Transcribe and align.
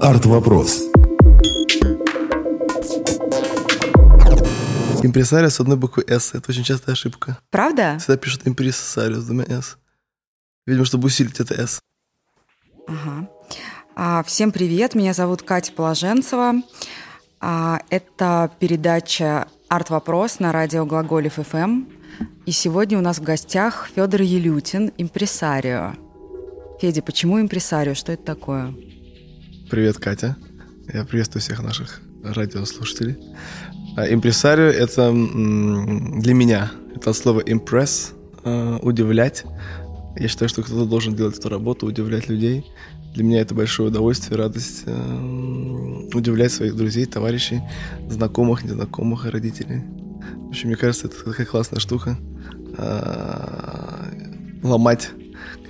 Арт-вопрос. 0.00 0.84
Импресарио 5.02 5.50
с 5.50 5.60
одной 5.60 5.76
буквой 5.76 6.04
«С»— 6.08 6.32
это 6.34 6.50
очень 6.50 6.64
частая 6.64 6.94
ошибка. 6.94 7.38
Правда? 7.50 7.96
Всегда 7.98 8.16
пишут 8.16 8.42
импресарио 8.44 9.20
с 9.20 9.24
двумя 9.24 9.44
«С». 9.44 9.78
Видимо, 10.66 10.84
чтобы 10.84 11.06
усилить 11.06 11.40
это 11.40 11.54
«С». 11.54 11.80
Ага. 12.88 13.28
А, 13.94 14.22
всем 14.22 14.52
привет, 14.52 14.94
меня 14.94 15.12
зовут 15.12 15.42
Катя 15.42 15.72
Положенцева. 15.72 16.54
А, 17.40 17.80
это 17.90 18.50
передача 18.58 19.48
«Арт-вопрос» 19.68 20.38
на 20.38 20.52
радио 20.52 20.86
Глаголев 20.86 21.34
ФМ. 21.34 21.84
И 22.46 22.52
сегодня 22.52 22.98
у 22.98 23.02
нас 23.02 23.18
в 23.18 23.22
гостях 23.22 23.90
Федор 23.94 24.22
Елютин, 24.22 24.92
импресарио. 24.98 25.94
Федя, 26.78 27.00
почему 27.00 27.40
импресарио? 27.40 27.94
Что 27.94 28.12
это 28.12 28.22
такое? 28.22 28.74
Привет, 29.70 29.96
Катя. 29.96 30.36
Я 30.92 31.04
приветствую 31.04 31.40
всех 31.40 31.62
наших 31.62 32.02
радиослушателей. 32.22 33.16
А, 33.96 34.04
импресарио— 34.04 34.64
это 34.64 35.10
для 35.10 36.34
меня, 36.34 36.70
это 36.94 37.10
от 37.10 37.16
слова 37.16 37.40
impress, 37.40 38.12
а, 38.44 38.78
удивлять. 38.82 39.44
Я 40.18 40.28
считаю, 40.28 40.50
что 40.50 40.62
кто-то 40.62 40.84
должен 40.84 41.14
делать 41.14 41.38
эту 41.38 41.48
работу, 41.48 41.86
удивлять 41.86 42.28
людей. 42.28 42.66
Для 43.14 43.24
меня 43.24 43.40
это 43.40 43.54
большое 43.54 43.88
удовольствие, 43.88 44.36
радость 44.36 44.82
э, 44.84 46.08
удивлять 46.12 46.52
своих 46.52 46.76
друзей, 46.76 47.06
товарищей, 47.06 47.62
знакомых, 48.10 48.64
незнакомых, 48.64 49.24
родителей. 49.24 49.82
В 50.34 50.48
общем, 50.48 50.68
мне 50.68 50.76
кажется, 50.76 51.06
это 51.06 51.24
такая 51.24 51.46
классная 51.46 51.80
штука. 51.80 52.18
Ломать 54.62 55.12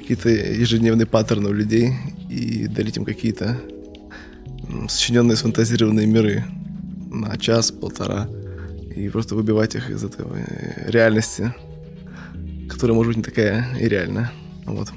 какие-то 0.07 0.29
ежедневные 0.29 1.05
паттерны 1.05 1.49
у 1.49 1.53
людей 1.53 1.93
и 2.31 2.69
дарить 2.69 2.97
им 2.97 3.05
какие-то 3.05 3.61
сочиненные, 4.89 5.37
сфантазированные 5.37 6.07
миры 6.07 6.45
на 7.11 7.37
час, 7.39 7.73
полтора, 7.73 8.29
и 8.95 9.09
просто 9.09 9.35
выбивать 9.35 9.75
их 9.75 9.91
из 9.91 10.05
этой 10.05 10.25
э, 10.25 10.91
реальности, 10.91 11.53
которая, 12.69 12.95
может 12.95 13.09
быть, 13.09 13.17
не 13.17 13.23
такая 13.25 13.67
и 13.81 13.89
реальная. 13.89 14.31
Вот. 14.65 14.93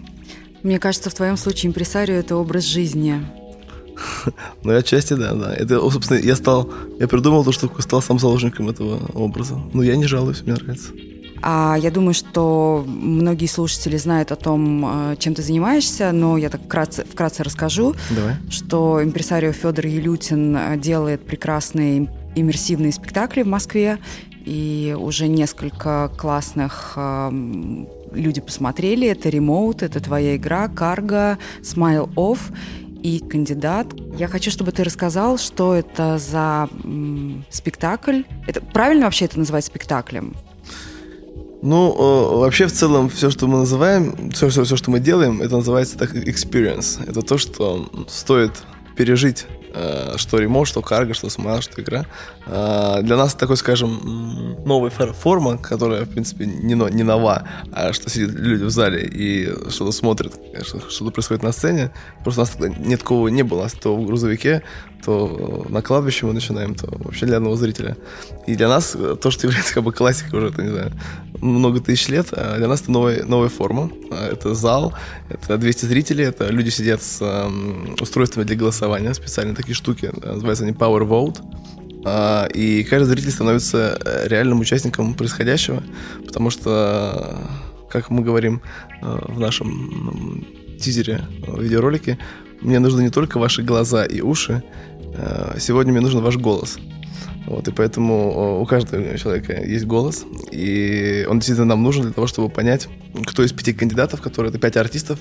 Мне 0.61 0.77
кажется, 0.77 1.09
в 1.09 1.15
твоем 1.15 1.37
случае 1.37 1.69
импресарио— 1.69 2.13
это 2.15 2.35
образ 2.35 2.65
жизни. 2.65 3.15
Ну, 4.63 4.75
отчасти, 4.77 5.13
да, 5.13 5.33
да. 5.33 5.55
Это, 5.55 5.79
собственно, 5.89 6.19
я 6.19 6.35
стал, 6.35 6.71
я 6.99 7.07
придумал 7.07 7.43
то, 7.43 7.51
что 7.51 7.69
стал 7.81 8.01
сам 8.03 8.19
заложником 8.19 8.69
этого 8.69 8.99
образа. 9.13 9.59
Ну, 9.73 9.81
я 9.81 9.95
не 9.95 10.05
жалуюсь, 10.05 10.43
мне 10.43 10.53
нравится. 10.53 10.89
А 11.41 11.77
я 11.79 11.91
думаю, 11.91 12.13
что 12.13 12.83
многие 12.87 13.47
слушатели 13.47 13.97
знают 13.97 14.31
о 14.31 14.35
том, 14.35 15.11
э, 15.11 15.15
чем 15.17 15.35
ты 15.35 15.41
занимаешься, 15.41 16.11
но 16.11 16.37
я 16.37 16.49
так 16.49 16.61
вкратце, 16.63 17.05
вкратце 17.05 17.43
расскажу, 17.43 17.95
Давай. 18.09 18.35
что 18.49 19.03
импресарио 19.03 19.51
Федор 19.51 19.85
Елютин 19.85 20.55
э, 20.55 20.77
делает 20.77 21.25
прекрасные 21.25 22.09
иммерсивные 22.35 22.91
спектакли 22.91 23.43
в 23.43 23.47
Москве, 23.47 23.99
и 24.45 24.95
уже 24.97 25.27
несколько 25.27 26.11
классных 26.17 26.93
э, 26.95 27.31
люди 28.13 28.41
посмотрели. 28.41 29.07
Это 29.07 29.29
«Ремоут», 29.29 29.83
это 29.83 29.99
«Твоя 29.99 30.35
игра», 30.35 30.67
«Карго», 30.67 31.37
«Smile 31.61 32.11
Off» 32.15 32.39
и 33.03 33.19
«Кандидат». 33.19 33.87
Я 34.17 34.27
хочу, 34.27 34.51
чтобы 34.51 34.71
ты 34.71 34.83
рассказал, 34.83 35.37
что 35.37 35.75
это 35.75 36.17
за 36.17 36.67
м, 36.83 37.45
спектакль. 37.49 38.23
Это 38.47 38.61
правильно 38.61 39.05
вообще 39.05 39.25
это 39.25 39.39
называть 39.39 39.65
спектаклем? 39.65 40.35
Ну, 41.61 41.93
э, 41.93 42.37
вообще 42.37 42.67
в 42.67 42.71
целом 42.71 43.09
все, 43.09 43.29
что 43.29 43.47
мы 43.47 43.59
называем, 43.59 44.31
все, 44.31 44.49
все, 44.49 44.63
все, 44.63 44.75
что 44.75 44.91
мы 44.91 44.99
делаем, 44.99 45.41
это 45.41 45.57
называется 45.57 45.97
так 45.97 46.15
experience. 46.15 46.99
Это 47.07 47.21
то, 47.21 47.37
что 47.37 47.89
стоит 48.07 48.51
пережить 48.95 49.45
Э, 49.71 50.17
что 50.17 50.39
ремонт, 50.39 50.67
что 50.67 50.81
карго, 50.81 51.13
что 51.13 51.29
смайл, 51.29 51.61
что 51.61 51.81
игра. 51.81 52.05
Э, 52.47 53.01
для 53.01 53.15
нас 53.15 53.35
такой, 53.35 53.55
скажем, 53.57 54.57
новая 54.65 54.89
форма, 54.89 55.57
которая, 55.57 56.05
в 56.05 56.09
принципе, 56.09 56.45
не, 56.45 56.73
не 56.73 57.03
нова, 57.03 57.47
а 57.71 57.93
что 57.93 58.09
сидят 58.09 58.31
люди 58.31 58.63
в 58.63 58.71
зале 58.71 59.03
и 59.03 59.45
что-то 59.69 59.91
смотрят, 59.91 60.33
что-то 60.63 61.11
происходит 61.11 61.43
на 61.43 61.51
сцене. 61.51 61.91
Просто 62.23 62.41
у 62.41 62.43
нас 62.45 62.77
нет 62.79 63.01
такого 63.01 63.27
не 63.27 63.43
было. 63.43 63.69
То 63.69 63.95
в 63.95 64.05
грузовике, 64.05 64.63
то 65.03 65.65
на 65.69 65.81
кладбище 65.81 66.25
мы 66.25 66.33
начинаем, 66.33 66.75
то 66.75 66.87
вообще 66.89 67.25
для 67.25 67.37
одного 67.37 67.55
зрителя. 67.55 67.97
И 68.47 68.55
для 68.55 68.67
нас 68.67 68.95
то, 69.21 69.31
что 69.31 69.47
является 69.47 69.73
как 69.73 69.83
бы 69.83 69.93
классикой 69.93 70.39
уже, 70.39 70.47
это, 70.49 70.61
не 70.61 70.69
знаю, 70.69 70.91
много 71.41 71.79
тысяч 71.79 72.07
лет, 72.09 72.27
а 72.31 72.57
для 72.57 72.67
нас 72.67 72.81
это 72.81 72.91
новая, 72.91 73.23
новая 73.23 73.49
форма. 73.49 73.91
Это 74.11 74.53
зал, 74.55 74.93
это 75.29 75.57
200 75.57 75.85
зрителей, 75.85 76.25
это 76.25 76.49
люди 76.49 76.69
сидят 76.69 77.01
с 77.01 77.21
устройствами 77.99 78.45
для 78.45 78.55
голосования 78.55 79.13
специально 79.13 79.55
такие 79.55 79.75
штуки, 79.75 80.11
называются 80.23 80.63
они 80.63 80.73
Power 80.73 81.07
Vote. 81.07 81.41
А, 82.05 82.47
и 82.53 82.83
каждый 82.83 83.07
зритель 83.07 83.31
становится 83.31 83.99
э, 84.03 84.27
реальным 84.27 84.61
участником 84.61 85.13
происходящего, 85.13 85.83
потому 86.25 86.49
что, 86.49 87.37
как 87.89 88.09
мы 88.09 88.23
говорим 88.23 88.61
э, 89.01 89.19
в 89.27 89.39
нашем 89.39 90.45
тизере, 90.79 91.25
видеоролике, 91.57 92.17
мне 92.61 92.79
нужны 92.79 93.01
не 93.01 93.09
только 93.09 93.37
ваши 93.37 93.63
глаза 93.63 94.05
и 94.05 94.21
уши, 94.21 94.63
э, 94.63 94.88
сегодня 95.59 95.91
мне 95.91 96.01
нужен 96.01 96.21
ваш 96.21 96.37
голос. 96.37 96.77
Вот, 97.45 97.67
и 97.67 97.71
поэтому 97.71 98.61
у 98.61 98.65
каждого 98.65 99.17
человека 99.17 99.59
есть 99.59 99.85
голос, 99.85 100.23
и 100.51 101.25
он 101.27 101.39
действительно 101.39 101.69
нам 101.69 101.81
нужен 101.81 102.03
для 102.03 102.11
того, 102.11 102.27
чтобы 102.27 102.49
понять, 102.49 102.87
кто 103.25 103.43
из 103.43 103.51
пяти 103.51 103.73
кандидатов, 103.73 104.21
которые 104.21 104.51
это 104.51 104.59
пять 104.59 104.77
артистов, 104.77 105.19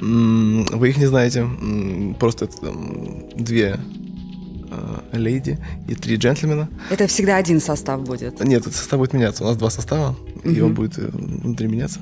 вы 0.00 0.88
их 0.88 0.96
не 0.98 1.06
знаете, 1.06 1.44
просто 2.20 2.44
это 2.44 2.56
там, 2.58 3.24
две 3.34 3.80
э, 4.70 5.16
леди 5.18 5.58
и 5.88 5.94
три 5.94 6.16
джентльмена. 6.16 6.68
Это 6.90 7.06
всегда 7.06 7.36
один 7.36 7.60
состав 7.60 8.02
будет? 8.02 8.44
Нет, 8.44 8.62
этот 8.62 8.76
состав 8.76 9.00
будет 9.00 9.14
меняться. 9.14 9.42
У 9.42 9.46
нас 9.46 9.56
два 9.56 9.70
состава, 9.70 10.10
угу. 10.44 10.48
и 10.48 10.60
он 10.60 10.74
будет 10.74 10.98
э, 10.98 11.08
внутри 11.12 11.66
меняться. 11.66 12.00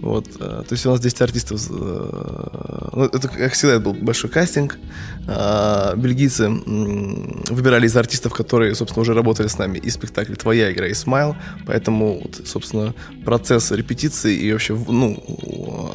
Вот, 0.00 0.28
э, 0.38 0.38
то 0.38 0.72
есть 0.72 0.86
у 0.86 0.90
нас 0.90 1.00
10 1.00 1.20
артистов. 1.22 1.60
Ну, 1.70 3.04
это, 3.04 3.28
как 3.28 3.52
всегда, 3.52 3.74
это 3.74 3.84
был 3.84 3.94
большой 3.94 4.30
кастинг. 4.30 4.78
Бельгийцы 5.26 6.48
выбирали 6.48 7.86
из 7.86 7.96
артистов, 7.96 8.32
которые, 8.32 8.74
собственно, 8.74 9.02
уже 9.02 9.14
работали 9.14 9.46
с 9.46 9.58
нами 9.58 9.78
и 9.78 9.90
спектакль 9.90 10.34
«Твоя 10.34 10.72
игра» 10.72 10.86
и 10.86 10.94
«Смайл». 10.94 11.36
Поэтому, 11.66 12.20
вот, 12.22 12.40
собственно, 12.46 12.94
процесс 13.24 13.70
репетиции 13.70 14.34
и 14.34 14.52
вообще 14.52 14.74
ну, 14.74 15.22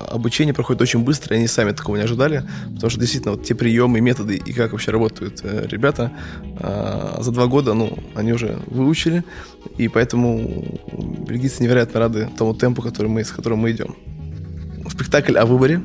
обучение 0.09 0.53
проходит 0.53 0.81
очень 0.81 0.99
быстро, 0.99 1.35
и 1.35 1.39
они 1.39 1.47
сами 1.47 1.71
такого 1.71 1.95
не 1.97 2.03
ожидали, 2.03 2.43
потому 2.75 2.89
что 2.89 2.99
действительно 2.99 3.33
вот 3.33 3.43
те 3.43 3.55
приемы, 3.55 4.01
методы 4.01 4.35
и 4.35 4.53
как 4.53 4.71
вообще 4.71 4.91
работают 4.91 5.41
ребята 5.43 6.11
за 7.19 7.31
два 7.31 7.47
года, 7.47 7.73
ну, 7.73 7.97
они 8.15 8.33
уже 8.33 8.59
выучили, 8.67 9.23
и 9.77 9.87
поэтому 9.87 10.79
бельгийцы 11.27 11.63
невероятно 11.63 11.99
рады 11.99 12.29
тому 12.37 12.53
темпу, 12.53 12.81
который 12.81 13.07
мы, 13.07 13.23
с 13.23 13.31
которым 13.31 13.59
мы 13.59 13.71
идем. 13.71 13.94
Спектакль 14.89 15.37
о 15.37 15.45
выборе, 15.45 15.81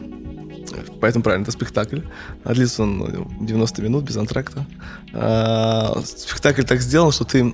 поэтому 1.00 1.22
правильно, 1.22 1.42
это 1.42 1.52
спектакль. 1.52 2.00
А 2.44 2.54
длится 2.54 2.82
он 2.82 3.28
90 3.40 3.82
минут 3.82 4.04
без 4.04 4.16
антракта. 4.16 4.66
А, 5.12 6.00
спектакль 6.04 6.62
так 6.62 6.80
сделан, 6.80 7.12
что 7.12 7.24
ты 7.24 7.52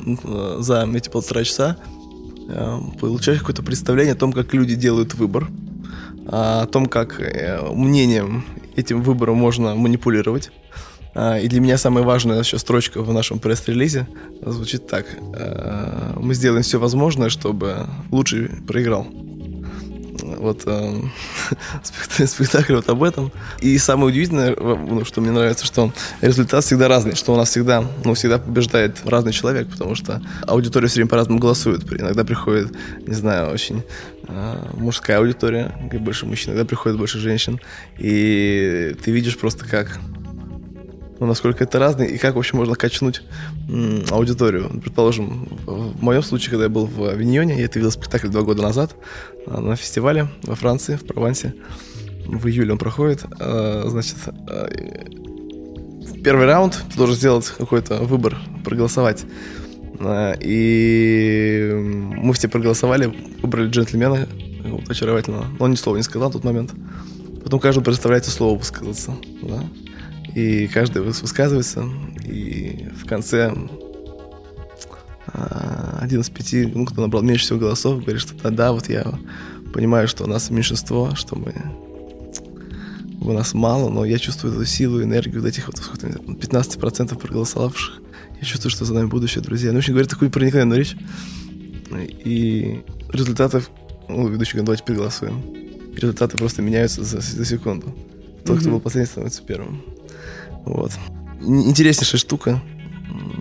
за 0.59 0.89
эти 0.95 1.09
полтора 1.09 1.45
часа 1.45 1.77
получаешь 3.01 3.41
какое-то 3.41 3.63
представление 3.63 4.15
о 4.15 4.17
том, 4.17 4.33
как 4.33 4.55
люди 4.55 4.77
делают 4.77 5.15
выбор, 5.15 5.49
о 6.29 6.67
том, 6.67 6.87
как 6.87 7.21
э, 7.21 7.61
мнением 7.73 8.45
этим 8.77 9.03
выбором 9.03 9.37
можно 9.37 9.75
манипулировать. 9.75 10.53
И 11.17 11.49
для 11.49 11.61
меня 11.61 11.79
самая 11.79 12.05
важная 12.05 12.41
еще 12.41 12.59
строчка 12.59 13.03
в 13.03 13.11
нашем 13.13 13.39
пресс-релизе 13.39 14.07
звучит 14.43 14.87
так. 14.87 15.07
Мы 16.17 16.35
сделаем 16.35 16.63
все 16.63 16.79
возможное, 16.79 17.31
чтобы 17.31 17.87
лучший 18.11 18.51
проиграл. 18.67 19.07
Вот 20.23 20.63
э, 20.67 21.01
спектакль 21.83 22.75
вот 22.75 22.89
об 22.89 23.03
этом. 23.03 23.33
И 23.61 23.79
самое 23.79 24.09
удивительное, 24.09 24.55
ну, 24.57 25.05
что 25.05 25.21
мне 25.21 25.31
нравится, 25.31 25.65
что 25.67 25.93
результат 26.21 26.65
всегда 26.65 26.89
разный, 26.89 27.15
что 27.15 27.35
у 27.35 27.37
нас 27.37 27.51
всегда, 27.51 27.85
ну, 28.05 28.15
всегда 28.15 28.39
побеждает 28.39 28.99
разный 29.05 29.33
человек, 29.33 29.69
потому 29.69 29.95
что 29.95 30.23
аудитория 30.47 30.89
все 30.89 30.97
время 30.97 31.11
по-разному 31.11 31.41
голосует. 31.41 31.85
Иногда 31.93 32.25
приходит, 32.25 32.73
не 33.07 33.15
знаю, 33.15 33.53
очень 33.53 33.83
э, 34.29 34.71
мужская 34.75 35.19
аудитория, 35.19 35.75
больше 35.93 36.27
мужчин, 36.27 36.53
иногда 36.53 36.67
приходит 36.67 36.99
больше 36.99 37.19
женщин. 37.19 37.61
И 37.99 38.97
ты 39.05 39.11
видишь 39.11 39.39
просто, 39.39 39.67
как 39.67 39.99
ну, 41.19 41.27
насколько 41.27 41.65
это 41.65 41.79
разное 41.79 42.07
и 42.07 42.19
как 42.19 42.35
вообще 42.35 42.57
можно 42.57 42.75
качнуть 42.75 43.23
аудиторию. 44.11 44.69
Предположим, 44.81 45.49
в 45.65 46.03
моем 46.03 46.23
случае, 46.23 46.51
когда 46.51 46.65
я 46.65 46.71
был 46.71 46.87
в 46.87 47.05
Авиньоне, 47.05 47.59
я 47.59 47.65
это 47.65 47.79
видел 47.79 47.91
спектакль 47.91 48.29
два 48.29 48.43
года 48.43 48.63
назад 48.63 48.95
а, 49.47 49.61
на 49.61 49.77
фестивале 49.77 50.29
во 50.43 50.55
Франции, 50.55 50.97
в 50.97 51.07
Провансе. 51.07 51.55
В 52.27 52.47
июле 52.49 52.73
он 52.73 52.79
проходит. 52.79 53.25
А, 53.39 53.85
значит, 53.87 54.17
а, 54.27 54.69
первый 56.23 56.47
раунд 56.47 56.83
ты 56.91 56.99
должен 56.99 57.17
сделать 57.17 57.47
какой-то 57.47 57.97
выбор, 58.03 58.37
проголосовать. 58.65 59.25
И 60.41 61.71
мы 61.75 62.35
все 62.35 62.49
проголосовали, 62.49 63.07
выбрали 63.41 63.71
джентльмена, 63.71 64.29
вот, 64.65 64.91
очаровательного. 64.91 65.47
Но 65.59 65.65
он 65.65 65.71
ни 65.71 65.77
слова 65.77 65.97
не 65.97 66.03
сказал 66.03 66.29
в 66.29 66.35
тот 66.35 66.45
момент. 66.45 66.75
Потом 67.43 67.61
каждому 67.61 67.85
предоставляется 67.85 68.31
слово 68.31 68.59
высказаться, 68.59 69.15
да. 69.41 69.65
И 70.37 70.67
каждый 70.67 71.01
высказывается, 71.01 71.89
и 72.23 72.91
в 73.03 73.07
конце 73.07 73.55
а, 75.29 75.99
один 76.03 76.21
из 76.21 76.29
пяти, 76.29 76.67
ну, 76.67 76.85
кто 76.85 77.01
набрал 77.01 77.23
меньше 77.23 77.45
всего 77.45 77.59
голосов, 77.59 78.03
говорит, 78.03 78.21
что 78.21 78.35
да, 78.35 78.51
да, 78.51 78.73
вот 78.73 78.91
я 78.91 79.19
понимаю, 79.73 80.09
что 80.09 80.25
у 80.25 80.27
нас 80.27 80.51
меньшинство, 80.51 81.15
что 81.15 81.37
мы 81.37 81.55
у 83.23 83.33
нас 83.33 83.55
мало, 83.55 83.89
но 83.89 84.05
я 84.05 84.19
чувствую 84.19 84.53
эту 84.53 84.67
силу, 84.67 85.03
энергию 85.03 85.41
вот 85.41 85.49
этих 85.49 85.69
вот 85.69 85.77
15% 85.77 87.19
проголосовавших. 87.19 88.03
Я 88.39 88.47
чувствую, 88.47 88.71
что 88.71 88.85
за 88.85 88.93
нами 88.93 89.07
будущее, 89.07 89.43
друзья. 89.43 89.73
Ну, 89.73 89.79
очень 89.79 89.95
говорит 89.95 90.11
такую 90.11 90.31
проникновенную 90.31 90.81
речь. 90.81 90.97
И 92.27 92.85
результатов, 93.09 93.71
ну, 94.07 94.29
ведущий 94.29 94.53
говорит, 94.53 94.67
давайте 94.67 94.85
переголосуем. 94.85 95.43
Результаты 95.97 96.37
просто 96.37 96.61
меняются 96.61 97.05
за, 97.05 97.23
за 97.23 97.45
секунду. 97.47 97.97
Тот, 98.45 98.59
mm-hmm. 98.59 98.61
кто 98.61 98.71
был 98.71 98.81
последний, 98.81 99.09
становится 99.09 99.43
первым. 99.43 99.96
Вот. 100.67 100.93
Интереснейшая 101.41 102.19
штука 102.19 102.63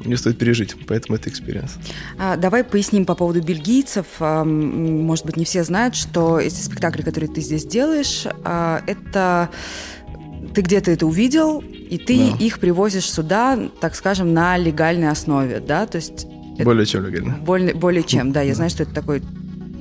ее 0.05 0.17
стоит 0.17 0.37
пережить, 0.37 0.75
поэтому 0.87 1.17
это 1.17 1.29
experience. 1.29 1.77
А, 2.17 2.37
давай 2.37 2.63
поясним 2.63 3.05
по 3.05 3.15
поводу 3.15 3.41
бельгийцев. 3.41 4.05
А, 4.19 4.43
может 4.43 5.25
быть, 5.25 5.37
не 5.37 5.45
все 5.45 5.63
знают, 5.63 5.95
что 5.95 6.39
эти 6.39 6.55
спектакли, 6.55 7.01
которые 7.01 7.29
ты 7.29 7.41
здесь 7.41 7.65
делаешь, 7.65 8.25
а, 8.43 8.81
это 8.87 9.49
ты 10.53 10.61
где-то 10.61 10.91
это 10.91 11.05
увидел, 11.05 11.59
и 11.59 11.97
ты 11.97 12.31
да. 12.31 12.37
их 12.37 12.59
привозишь 12.59 13.09
сюда, 13.09 13.59
так 13.81 13.95
скажем, 13.95 14.33
на 14.33 14.57
легальной 14.57 15.09
основе, 15.09 15.59
да? 15.59 15.85
То 15.87 15.97
есть 15.97 16.27
более 16.63 16.85
чем 16.85 17.05
легально. 17.05 17.37
Более, 17.41 17.73
более 17.73 18.03
чем, 18.03 18.31
да. 18.31 18.41
Я 18.41 18.49
да. 18.49 18.55
знаю, 18.55 18.69
что 18.69 18.83
это 18.83 18.93
такой 18.93 19.21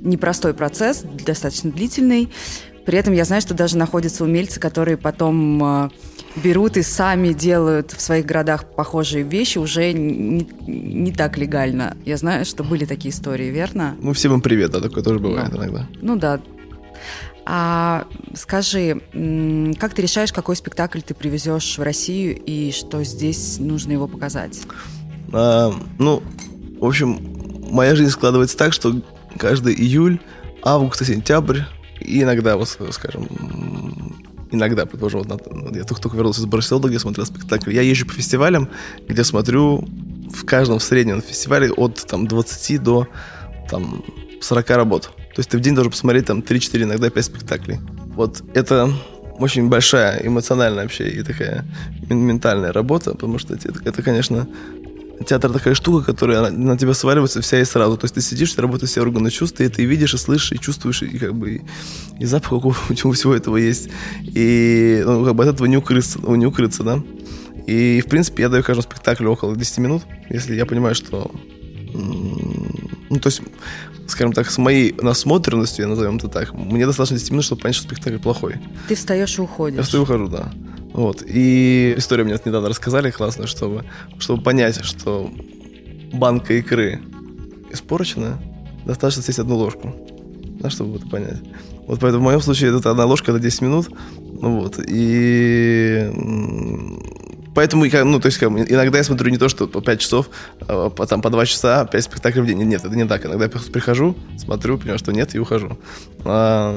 непростой 0.02 0.55
процесс, 0.55 1.05
достаточно 1.25 1.70
длительный. 1.70 2.31
При 2.85 2.99
этом 2.99 3.15
я 3.15 3.25
знаю, 3.25 3.43
что 3.43 3.55
даже 3.55 3.77
находятся 3.77 4.25
умельцы, 4.25 4.61
которые 4.61 4.97
потом 4.97 5.91
берут 6.37 6.77
и 6.77 6.83
сами 6.83 7.33
делают 7.33 7.93
в 7.93 8.01
своих 8.01 8.27
городах 8.27 8.65
похожие 8.65 9.23
вещи 9.25 9.59
уже 9.59 9.93
не, 9.93 10.49
не 10.67 11.13
так 11.13 11.39
легально. 11.39 11.97
Я 12.05 12.17
знаю, 12.17 12.45
что 12.45 12.65
были 12.65 12.85
такие 12.85 13.13
истории, 13.13 13.51
верно? 13.51 13.97
Ну, 14.01 14.13
всем 14.13 14.35
им 14.35 14.41
привет, 14.41 14.73
да, 14.73 14.81
такое 14.81 15.03
тоже 15.03 15.19
бывает 15.19 15.53
ну, 15.53 15.59
иногда. 15.59 15.89
Ну 16.01 16.17
да. 16.17 16.41
А 17.47 18.07
скажи, 18.35 19.01
как 19.79 19.95
ты 19.95 20.03
решаешь, 20.03 20.33
какой 20.33 20.57
спектакль 20.57 21.01
ты 21.01 21.15
привезешь 21.15 21.77
в 21.79 21.83
Россию 21.83 22.41
и 22.45 22.73
что 22.73 23.05
здесь 23.05 23.59
нужно 23.59 23.93
его 23.93 24.09
показать? 24.09 24.63
А, 25.33 25.73
ну, 25.99 26.23
в 26.81 26.87
общем, 26.87 27.19
моя 27.71 27.95
жизнь 27.95 28.11
складывается 28.11 28.57
так, 28.57 28.73
что 28.73 29.03
каждый 29.39 29.75
июль, 29.75 30.21
август 30.63 31.03
и 31.03 31.05
сентябрь, 31.05 31.61
и 32.05 32.23
иногда, 32.23 32.56
вот, 32.56 32.69
скажем, 32.91 33.29
иногда, 34.51 34.87
предположим, 34.87 35.23
вот, 35.23 35.77
я 35.77 35.85
только-только 35.85 36.17
вернулся 36.17 36.41
из 36.41 36.47
Барселоны, 36.47 36.89
где 36.89 36.99
смотрел 36.99 37.27
спектакль. 37.27 37.73
Я 37.73 37.83
езжу 37.83 38.06
по 38.06 38.12
фестивалям, 38.12 38.69
где 39.09 39.25
смотрю 39.25 39.89
в 40.33 40.45
каждом 40.45 40.79
в 40.79 40.83
среднем 40.83 41.23
фестивале 41.23 41.71
от 41.73 42.05
там, 42.06 42.27
20 42.27 42.83
до 42.83 43.09
там, 43.69 44.05
40 44.41 44.71
работ. 44.71 45.11
То 45.35 45.41
есть 45.41 45.51
ты 45.51 45.59
в 45.59 45.61
день 45.61 45.75
должен 45.75 45.91
посмотреть 45.91 46.27
там 46.27 46.41
3-4, 46.41 46.83
иногда 46.85 47.11
5 47.11 47.25
спектаклей. 47.25 47.81
Вот 48.15 48.43
это 48.55 48.93
очень 49.39 49.69
большая 49.69 50.25
эмоциональная 50.25 50.85
вообще 50.85 51.09
и 51.09 51.23
такая 51.23 51.65
ментальная 52.09 52.73
работа, 52.73 53.12
потому 53.12 53.39
что 53.39 53.55
это, 53.55 53.73
это 53.85 54.03
конечно, 54.03 54.47
театр 55.27 55.53
такая 55.53 55.75
штука, 55.75 56.05
которая 56.05 56.51
на, 56.51 56.77
тебя 56.77 56.95
сваливается 56.95 57.41
вся 57.41 57.61
и 57.61 57.65
сразу. 57.65 57.97
То 57.97 58.05
есть 58.05 58.15
ты 58.15 58.21
сидишь, 58.21 58.53
ты 58.53 58.63
работаешь 58.63 58.91
все 58.91 59.01
органы 59.03 59.31
чувств, 59.31 59.61
и 59.61 59.69
ты 59.69 59.85
видишь, 59.85 60.15
и 60.15 60.19
слышишь, 60.19 60.53
и 60.53 60.59
чувствуешь, 60.59 61.03
и 61.03 61.19
как 61.19 61.35
бы 61.35 61.51
и, 61.51 61.63
и 62.19 62.25
запах 62.25 62.65
у, 62.65 62.71
всего 63.13 63.35
этого 63.35 63.57
есть. 63.57 63.89
И 64.23 65.03
ну, 65.05 65.25
как 65.25 65.35
бы 65.35 65.45
от 65.45 65.55
этого 65.55 65.67
не 65.67 65.77
укрыться, 65.77 66.19
не 66.21 66.47
укрыться, 66.47 66.83
да. 66.83 67.03
И, 67.67 68.03
в 68.05 68.09
принципе, 68.09 68.43
я 68.43 68.49
даю 68.49 68.63
каждому 68.63 68.83
спектаклю 68.83 69.31
около 69.31 69.57
10 69.57 69.79
минут, 69.79 70.03
если 70.29 70.55
я 70.55 70.67
понимаю, 70.67 70.95
что... 70.95 71.31
Ну, 71.95 73.21
то 73.21 73.29
есть, 73.29 73.41
скажем 74.07 74.33
так, 74.33 74.51
с 74.51 74.59
моей 74.59 74.95
насмотренностью, 75.01 75.89
назовем 75.89 76.17
это 76.17 76.29
так, 76.29 76.53
мне 76.53 76.87
достаточно 76.87 77.17
10 77.17 77.31
минут, 77.31 77.45
чтобы 77.45 77.63
понять, 77.63 77.77
что 77.77 77.87
спектакль 77.87 78.19
плохой. 78.19 78.57
Ты 78.89 78.97
встаешь 78.97 79.39
и 79.39 79.41
уходишь. 79.41 79.79
Я 79.79 79.83
встаю 79.83 80.03
и 80.03 80.05
ухожу, 80.05 80.29
да. 80.29 80.53
Вот. 80.94 81.25
И 81.26 81.94
историю 81.96 82.25
мне 82.25 82.38
недавно 82.44 82.69
рассказали 82.69 83.11
классно, 83.11 83.49
чтобы, 83.49 83.85
чтобы 84.19 84.43
понять, 84.43 84.82
что 84.85 85.29
банка 86.12 86.55
икры 86.55 87.00
испорчена, 87.70 88.41
достаточно 88.87 89.23
съесть 89.23 89.41
одну 89.41 89.56
ложку, 89.56 89.93
да, 90.61 90.70
чтобы 90.70 90.96
это 90.96 91.08
понять. 91.08 91.41
Вот 91.88 91.99
поэтому 91.99 92.23
в 92.23 92.26
моем 92.26 92.41
случае 92.41 92.76
это 92.76 92.93
одна 92.93 93.06
ложка 93.06 93.32
на 93.32 93.41
10 93.41 93.62
минут. 93.62 93.91
Ну 94.41 94.61
вот. 94.61 94.79
И 94.87 96.11
Поэтому, 97.55 97.85
ну, 97.85 98.21
то 98.21 98.27
есть, 98.27 98.39
как, 98.39 98.51
иногда 98.51 98.99
я 98.99 99.05
смотрю 99.05 99.31
не 99.31 99.39
то, 99.39 99.49
что 99.49 99.67
по 99.67 99.81
5 99.81 100.01
часов, 100.01 100.29
а 100.67 100.91
там, 101.06 101.23
по 101.23 101.31
2 101.31 101.47
часа, 101.47 101.85
5 101.85 102.05
спектаклей 102.05 102.43
в 102.43 102.47
день. 102.47 102.62
Нет, 102.62 102.85
это 102.85 102.95
не 102.95 103.06
так. 103.06 103.25
Иногда 103.27 103.45
я 103.45 103.51
прихожу, 103.51 104.17
смотрю, 104.39 104.79
понимаю, 104.79 104.99
что 104.99 105.12
нет, 105.12 105.35
и 105.35 105.39
ухожу. 105.39 105.79
А, 106.25 106.73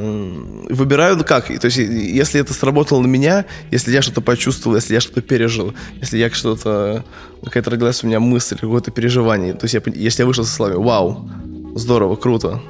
выбираю, 0.69 1.17
ну, 1.17 1.23
как. 1.23 1.47
То 1.47 1.65
есть, 1.65 1.77
если 1.77 2.39
это 2.39 2.53
сработало 2.53 3.01
на 3.01 3.07
меня, 3.07 3.45
если 3.71 3.91
я 3.91 4.01
что-то 4.01 4.21
почувствовал, 4.21 4.75
если 4.75 4.93
я 4.93 5.01
что-то 5.01 5.21
пережил, 5.21 5.73
если 5.99 6.17
я 6.17 6.29
что-то, 6.29 7.03
какая-то 7.43 7.71
родилась 7.71 8.03
у 8.03 8.07
меня 8.07 8.19
мысль, 8.19 8.57
какое-то 8.57 8.91
переживание, 8.91 9.53
то 9.53 9.65
есть, 9.65 9.73
я, 9.73 9.81
если 9.95 10.21
я 10.21 10.27
вышел 10.27 10.43
со 10.43 10.53
словами 10.53 10.77
«Вау, 10.77 11.29
здорово, 11.75 12.15
круто», 12.15 12.61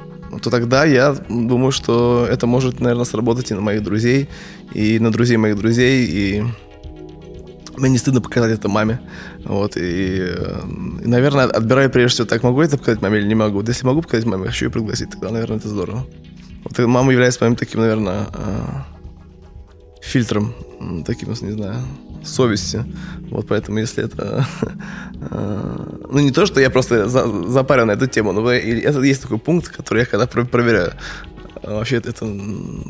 то 0.42 0.50
тогда 0.50 0.84
я 0.84 1.16
думаю, 1.28 1.72
что 1.72 2.26
это 2.30 2.46
может, 2.46 2.80
наверное, 2.80 3.04
сработать 3.04 3.50
и 3.50 3.54
на 3.54 3.60
моих 3.60 3.82
друзей, 3.82 4.28
и 4.74 4.98
на 4.98 5.10
друзей 5.10 5.36
моих 5.36 5.56
друзей, 5.56 6.06
и 6.06 6.44
мне 7.78 7.90
не 7.90 7.98
стыдно 7.98 8.20
показать 8.20 8.52
это 8.52 8.68
маме. 8.68 9.00
Вот, 9.44 9.76
и, 9.76 9.80
и, 9.80 11.06
наверное, 11.06 11.46
отбираю 11.46 11.90
прежде 11.90 12.14
всего, 12.14 12.26
так 12.28 12.42
могу 12.42 12.62
это 12.62 12.78
показать 12.78 13.02
маме 13.02 13.18
или 13.18 13.26
не 13.26 13.34
могу. 13.34 13.62
Если 13.62 13.86
могу 13.86 14.02
показать 14.02 14.26
маме, 14.26 14.46
хочу 14.46 14.66
ее 14.66 14.70
пригласить, 14.70 15.10
тогда, 15.10 15.30
наверное, 15.30 15.58
это 15.58 15.68
здорово. 15.68 16.06
Вот 16.64 16.78
мама 16.78 17.12
является 17.12 17.42
моим 17.42 17.56
таким, 17.56 17.80
наверное, 17.80 18.26
а, 18.34 18.86
фильтром, 20.02 20.54
таким, 21.06 21.28
не 21.28 21.52
знаю, 21.52 21.76
совести. 22.24 22.84
Вот 23.30 23.46
поэтому, 23.48 23.78
если 23.78 24.04
это... 24.04 24.46
А, 25.30 25.98
ну, 26.10 26.18
не 26.18 26.30
то, 26.30 26.46
что 26.46 26.60
я 26.60 26.70
просто 26.70 27.08
запарен 27.08 27.86
на 27.86 27.92
эту 27.92 28.06
тему, 28.06 28.32
но 28.32 28.50
это 28.50 29.00
есть 29.00 29.22
такой 29.22 29.38
пункт, 29.38 29.68
который 29.68 30.00
я 30.00 30.06
когда 30.06 30.26
проверяю. 30.26 30.92
А 31.68 31.74
вообще 31.74 31.96
это 31.96 32.12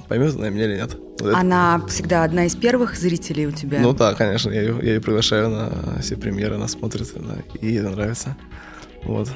поймет 0.08 0.36
она 0.36 0.50
меня 0.50 0.66
или 0.66 0.76
нет? 0.76 0.96
Вот 1.18 1.34
она 1.34 1.80
это... 1.82 1.88
всегда 1.88 2.22
одна 2.22 2.46
из 2.46 2.54
первых 2.54 2.96
зрителей 2.96 3.48
у 3.48 3.50
тебя? 3.50 3.80
Ну 3.80 3.92
да, 3.92 4.14
конечно. 4.14 4.50
Я 4.50 4.62
ее, 4.62 4.78
я 4.82 4.94
ее 4.94 5.00
приглашаю 5.00 5.50
на 5.50 6.00
все 6.00 6.16
премьеры, 6.16 6.54
она 6.54 6.68
смотрит, 6.68 7.12
и 7.60 7.66
ей 7.66 7.80
это 7.80 7.90
нравится. 7.90 8.36
Вот. 9.02 9.28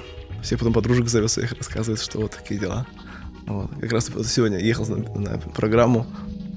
Все 0.42 0.56
потом 0.56 0.72
подружек 0.72 1.08
зовет 1.08 1.30
своих, 1.30 1.52
рассказывает, 1.54 2.00
что 2.00 2.20
вот 2.20 2.30
такие 2.30 2.60
дела. 2.60 2.86
Вот. 3.46 3.68
Как 3.80 3.92
раз 3.92 4.10
вот 4.10 4.26
сегодня 4.26 4.58
ехал 4.58 4.86
на, 4.86 4.96
на 5.18 5.38
программу, 5.38 6.06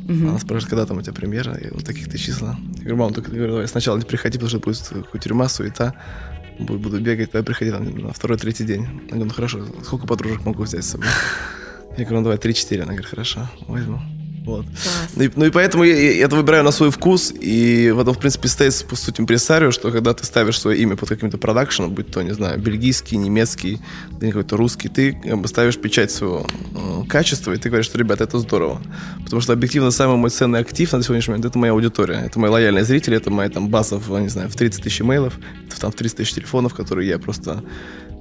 Угу. 0.08 0.30
Она 0.30 0.38
спрашивает, 0.38 0.70
когда 0.70 0.86
там 0.86 1.00
у 1.00 1.02
тебя 1.02 1.14
премьера, 1.14 1.56
и 1.56 1.74
вот 1.74 1.84
таких-то 1.84 2.16
числа. 2.16 2.60
Я 2.76 2.82
говорю, 2.82 2.98
мам, 2.98 3.14
только 3.16 3.32
говорю, 3.32 3.54
давай 3.54 3.68
сначала 3.68 3.98
не 3.98 4.04
приходи, 4.04 4.38
потому 4.38 4.50
что 4.50 4.60
будет 4.60 5.24
тюрьма, 5.24 5.50
суета, 5.50 5.96
буду 6.60 7.02
бегать, 7.02 7.32
давай 7.32 7.44
приходи 7.44 7.72
там 7.72 7.86
на 7.98 8.14
второй-третий 8.14 8.66
день. 8.66 8.84
Я 8.84 9.14
говорю, 9.14 9.26
ну 9.26 9.34
хорошо, 9.34 9.66
сколько 9.84 10.06
подружек 10.06 10.46
могу 10.46 10.62
взять 10.62 10.84
с 10.84 10.90
собой? 10.90 11.08
Я 11.98 12.04
говорю, 12.04 12.20
ну 12.20 12.24
давай 12.24 12.38
3-4. 12.38 12.76
Она 12.82 12.86
говорит, 12.94 13.06
хорошо, 13.06 13.50
возьму. 13.68 14.00
Вот. 14.46 14.66
Ну 15.16 15.24
и, 15.24 15.32
ну 15.36 15.46
и 15.46 15.50
поэтому 15.50 15.84
я, 15.84 15.96
я 15.96 16.26
это 16.26 16.36
выбираю 16.36 16.64
на 16.64 16.72
свой 16.72 16.92
вкус, 16.92 17.34
и 17.42 17.92
в 17.92 18.00
этом, 18.00 18.14
в 18.14 18.20
принципе, 18.20 18.48
стоит 18.48 18.86
по 18.88 18.96
сути 18.96 19.22
импресарио, 19.22 19.72
что 19.72 19.92
когда 19.92 20.14
ты 20.14 20.24
ставишь 20.24 20.60
свое 20.60 20.80
имя 20.82 20.96
под 20.96 21.10
каким-то 21.10 21.38
продакшеном, 21.38 21.92
будь 21.92 22.12
то, 22.12 22.22
не 22.22 22.34
знаю, 22.34 22.60
бельгийский, 22.60 23.18
немецкий, 23.18 23.80
да 24.12 24.28
какой-то 24.28 24.56
русский, 24.56 24.88
ты 24.88 25.14
как 25.14 25.42
бы 25.42 25.48
ставишь 25.48 25.80
печать 25.80 26.12
своего 26.12 26.46
э, 26.76 27.08
качества, 27.08 27.54
и 27.54 27.58
ты 27.58 27.70
говоришь, 27.70 27.88
что, 27.88 27.98
ребята, 27.98 28.26
это 28.26 28.38
здорово. 28.38 28.82
Потому 29.24 29.42
что 29.42 29.54
объективно 29.54 29.90
самый 29.90 30.18
мой 30.18 30.30
ценный 30.30 30.60
актив 30.60 30.92
на 30.94 31.02
сегодняшний 31.02 31.32
момент 31.32 31.46
это 31.46 31.58
моя 31.58 31.74
аудитория, 31.74 32.22
это 32.26 32.40
мои 32.40 32.52
лояльные 32.52 32.84
зрители, 32.84 33.18
это 33.18 33.32
моя 33.32 33.50
там 33.50 33.70
база 33.70 33.98
в, 33.98 34.20
не 34.20 34.30
знаю, 34.30 34.50
в 34.50 34.56
30 34.56 34.84
тысяч 34.84 35.02
имейлов, 35.02 35.40
это 35.68 35.82
там 35.82 35.92
в 35.92 35.96
30 35.96 36.18
тысяч 36.18 36.34
телефонов, 36.34 36.76
которые 36.76 37.10
я 37.10 37.18
просто 37.18 37.64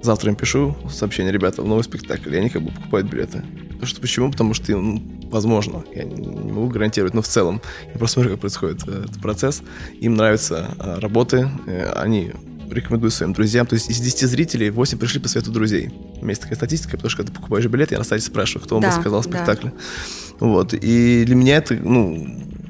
завтра 0.04 0.30
им 0.30 0.37
пишу 0.37 0.76
сообщение, 0.90 1.32
ребята, 1.32 1.62
в 1.62 1.66
новый 1.66 1.82
спектакль, 1.82 2.34
и 2.34 2.38
они 2.38 2.50
как 2.50 2.62
бы 2.62 2.70
покупают 2.70 3.08
билеты. 3.08 3.42
Что, 3.82 4.00
почему? 4.00 4.30
Потому 4.30 4.54
что, 4.54 4.76
ну, 4.76 5.02
возможно, 5.30 5.84
я 5.94 6.04
не, 6.04 6.14
не 6.14 6.52
могу 6.52 6.68
гарантировать, 6.68 7.14
но 7.14 7.23
в 7.23 7.28
целом, 7.28 7.61
я 7.92 7.99
просто 7.99 8.14
смотрю, 8.14 8.32
как 8.32 8.40
происходит 8.40 8.82
э, 8.87 9.04
этот 9.04 9.20
процесс, 9.20 9.62
им 10.00 10.14
нравятся 10.14 10.70
э, 10.78 10.99
работы, 11.00 11.50
э, 11.66 11.90
они 11.96 12.32
рекомендуют 12.70 13.14
своим 13.14 13.32
друзьям. 13.32 13.66
То 13.66 13.75
есть 13.75 13.90
из 13.90 14.00
10 14.00 14.28
зрителей 14.28 14.70
8 14.70 14.99
пришли 14.99 15.20
по 15.20 15.28
совету 15.28 15.50
друзей. 15.50 15.90
У 16.16 16.23
меня 16.23 16.30
есть 16.30 16.42
такая 16.42 16.56
статистика, 16.56 16.96
потому 16.96 17.11
что 17.11 17.18
когда 17.18 17.32
ты 17.32 17.38
покупаешь 17.38 17.66
билет, 17.66 17.92
я 17.92 17.99
на 17.99 18.04
сайте 18.04 18.26
спрашиваю, 18.26 18.64
кто 18.64 18.76
вам 18.76 18.82
да, 18.82 18.88
рассказал 18.88 19.23
спектакль. 19.23 19.68
Да. 19.68 20.46
Вот. 20.46 20.75
И 20.75 21.25
для 21.25 21.34
меня 21.34 21.56
это, 21.56 21.75
ну, 21.75 22.26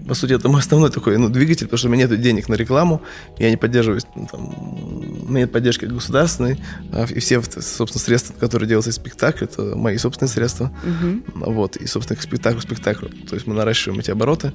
по 0.06 0.14
сути, 0.14 0.34
это 0.34 0.48
мой 0.48 0.60
основной 0.60 0.90
такой 0.90 1.16
ну, 1.18 1.28
двигатель, 1.28 1.66
потому 1.66 1.78
что 1.78 1.88
у 1.88 1.90
меня 1.90 2.06
нет 2.06 2.20
денег 2.20 2.48
на 2.48 2.54
рекламу, 2.54 3.02
я 3.38 3.50
не 3.50 3.56
поддерживаюсь, 3.56 4.04
ну, 4.14 4.28
там, 4.30 5.24
у 5.24 5.30
меня 5.30 5.40
нет 5.40 5.52
поддержки 5.52 5.86
государственной, 5.86 6.58
а, 6.92 7.04
и 7.04 7.20
все, 7.20 7.40
собственно, 7.42 8.02
средства, 8.02 8.34
которые 8.34 8.68
делаются 8.68 8.90
из 8.90 8.96
спектакля, 8.96 9.44
это 9.44 9.76
мои 9.76 9.96
собственные 9.96 10.30
средства, 10.30 10.72
угу. 10.82 11.52
вот, 11.52 11.76
и, 11.76 11.86
собственно, 11.86 12.18
к 12.18 12.22
спектаклю, 12.22 12.60
спектаклю, 12.60 13.08
то 13.08 13.34
есть 13.34 13.46
мы 13.46 13.54
наращиваем 13.54 14.00
эти 14.00 14.10
обороты, 14.10 14.52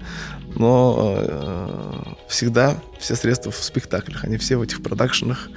но 0.56 1.16
э, 1.18 2.14
всегда 2.28 2.78
все 3.00 3.16
средства 3.16 3.52
в 3.52 3.58
спектаклях, 3.58 4.24
они 4.24 4.38
все 4.38 4.58
в 4.58 4.62
этих 4.62 4.84
продакшенах, 4.84 5.50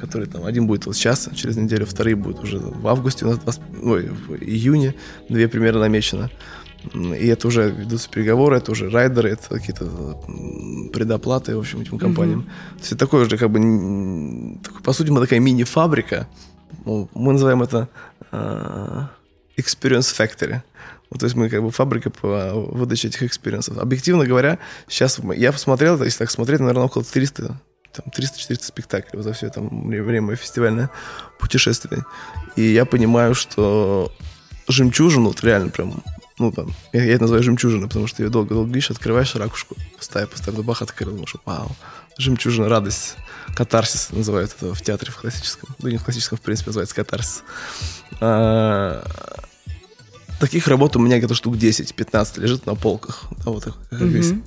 которые 0.00 0.28
там, 0.28 0.44
один 0.44 0.66
будет 0.66 0.86
вот 0.86 0.96
сейчас, 0.96 1.28
через 1.34 1.56
неделю, 1.56 1.86
вторые 1.86 2.14
будут 2.14 2.44
уже 2.44 2.58
в 2.58 2.86
августе, 2.86 3.24
у 3.24 3.28
нас 3.28 3.38
20, 3.38 3.62
ой, 3.82 4.08
в 4.08 4.34
июне, 4.34 4.94
две 5.28 5.48
примерно 5.48 5.80
намечено, 5.80 6.30
и 6.94 7.26
это 7.26 7.48
уже 7.48 7.70
ведутся 7.70 8.08
переговоры, 8.08 8.56
это 8.56 8.72
уже 8.72 8.88
райдеры, 8.88 9.30
это 9.30 9.48
какие-то 9.48 9.84
предоплаты, 10.92 11.56
в 11.56 11.60
общем, 11.60 11.80
этим 11.80 11.98
компаниям. 11.98 12.40
Mm-hmm. 12.40 12.74
То 12.74 12.78
есть 12.78 12.92
это 12.92 12.98
такое 12.98 13.26
уже 13.26 13.36
как 13.36 13.50
бы, 13.50 14.58
по 14.82 14.92
сути, 14.92 15.10
мы 15.10 15.20
такая 15.20 15.40
мини-фабрика. 15.40 16.28
Ну, 16.84 17.08
мы 17.14 17.32
называем 17.32 17.62
это 17.62 17.88
uh, 18.30 19.06
Experience 19.56 20.14
Factory. 20.16 20.62
Ну, 21.10 21.18
то 21.18 21.26
есть 21.26 21.36
мы 21.36 21.48
как 21.48 21.62
бы 21.62 21.70
фабрика 21.70 22.10
по 22.10 22.52
выдаче 22.54 23.08
этих 23.08 23.22
experience 23.22 23.65
ов. 23.65 23.78
Объективно 23.78 24.26
говоря, 24.26 24.58
сейчас 24.88 25.18
я 25.34 25.52
посмотрел, 25.52 26.02
если 26.02 26.18
так 26.18 26.30
смотреть, 26.30 26.60
наверное, 26.60 26.84
около 26.84 27.04
300 27.04 27.60
там 27.92 28.12
300-400 28.16 28.62
спектаклей 28.62 29.22
за 29.22 29.32
все 29.32 29.46
это 29.46 29.60
время 29.60 30.36
фестивальное 30.36 30.90
путешествие. 31.38 32.04
И 32.54 32.62
я 32.62 32.84
понимаю, 32.84 33.34
что 33.34 34.12
жемчужину, 34.68 35.28
вот 35.28 35.42
реально 35.42 35.70
прям 35.70 36.02
ну, 36.38 36.52
там, 36.52 36.72
я, 36.92 37.04
я 37.04 37.14
это 37.14 37.22
называю 37.22 37.42
жемчужина, 37.42 37.88
потому 37.88 38.06
что 38.06 38.22
ее 38.22 38.30
долго-долго 38.30 38.68
видишь, 38.68 38.90
открываешь 38.90 39.34
ракушку, 39.34 39.76
поставь, 39.96 40.28
поставь, 40.28 40.54
бах, 40.54 40.82
открыл, 40.82 41.12
думаешь, 41.12 41.34
вау, 41.44 41.70
жемчужина, 42.18 42.68
радость, 42.68 43.16
катарсис 43.54 44.10
называют 44.10 44.54
это 44.56 44.74
в 44.74 44.82
театре 44.82 45.12
в 45.12 45.16
классическом, 45.16 45.74
да 45.78 45.90
не 45.90 45.96
в 45.96 46.04
классическом, 46.04 46.38
в 46.38 46.40
принципе, 46.40 46.68
называется 46.68 46.94
катарсис. 46.94 47.42
А, 48.20 49.04
таких 50.40 50.68
работ 50.68 50.96
у 50.96 51.00
меня 51.00 51.18
где-то 51.18 51.34
штук 51.34 51.56
10-15 51.56 52.40
лежит 52.40 52.66
на 52.66 52.74
полках, 52.74 53.24
да, 53.44 53.50
вот 53.50 53.64
как 53.64 53.76
mm-hmm. 53.90 54.42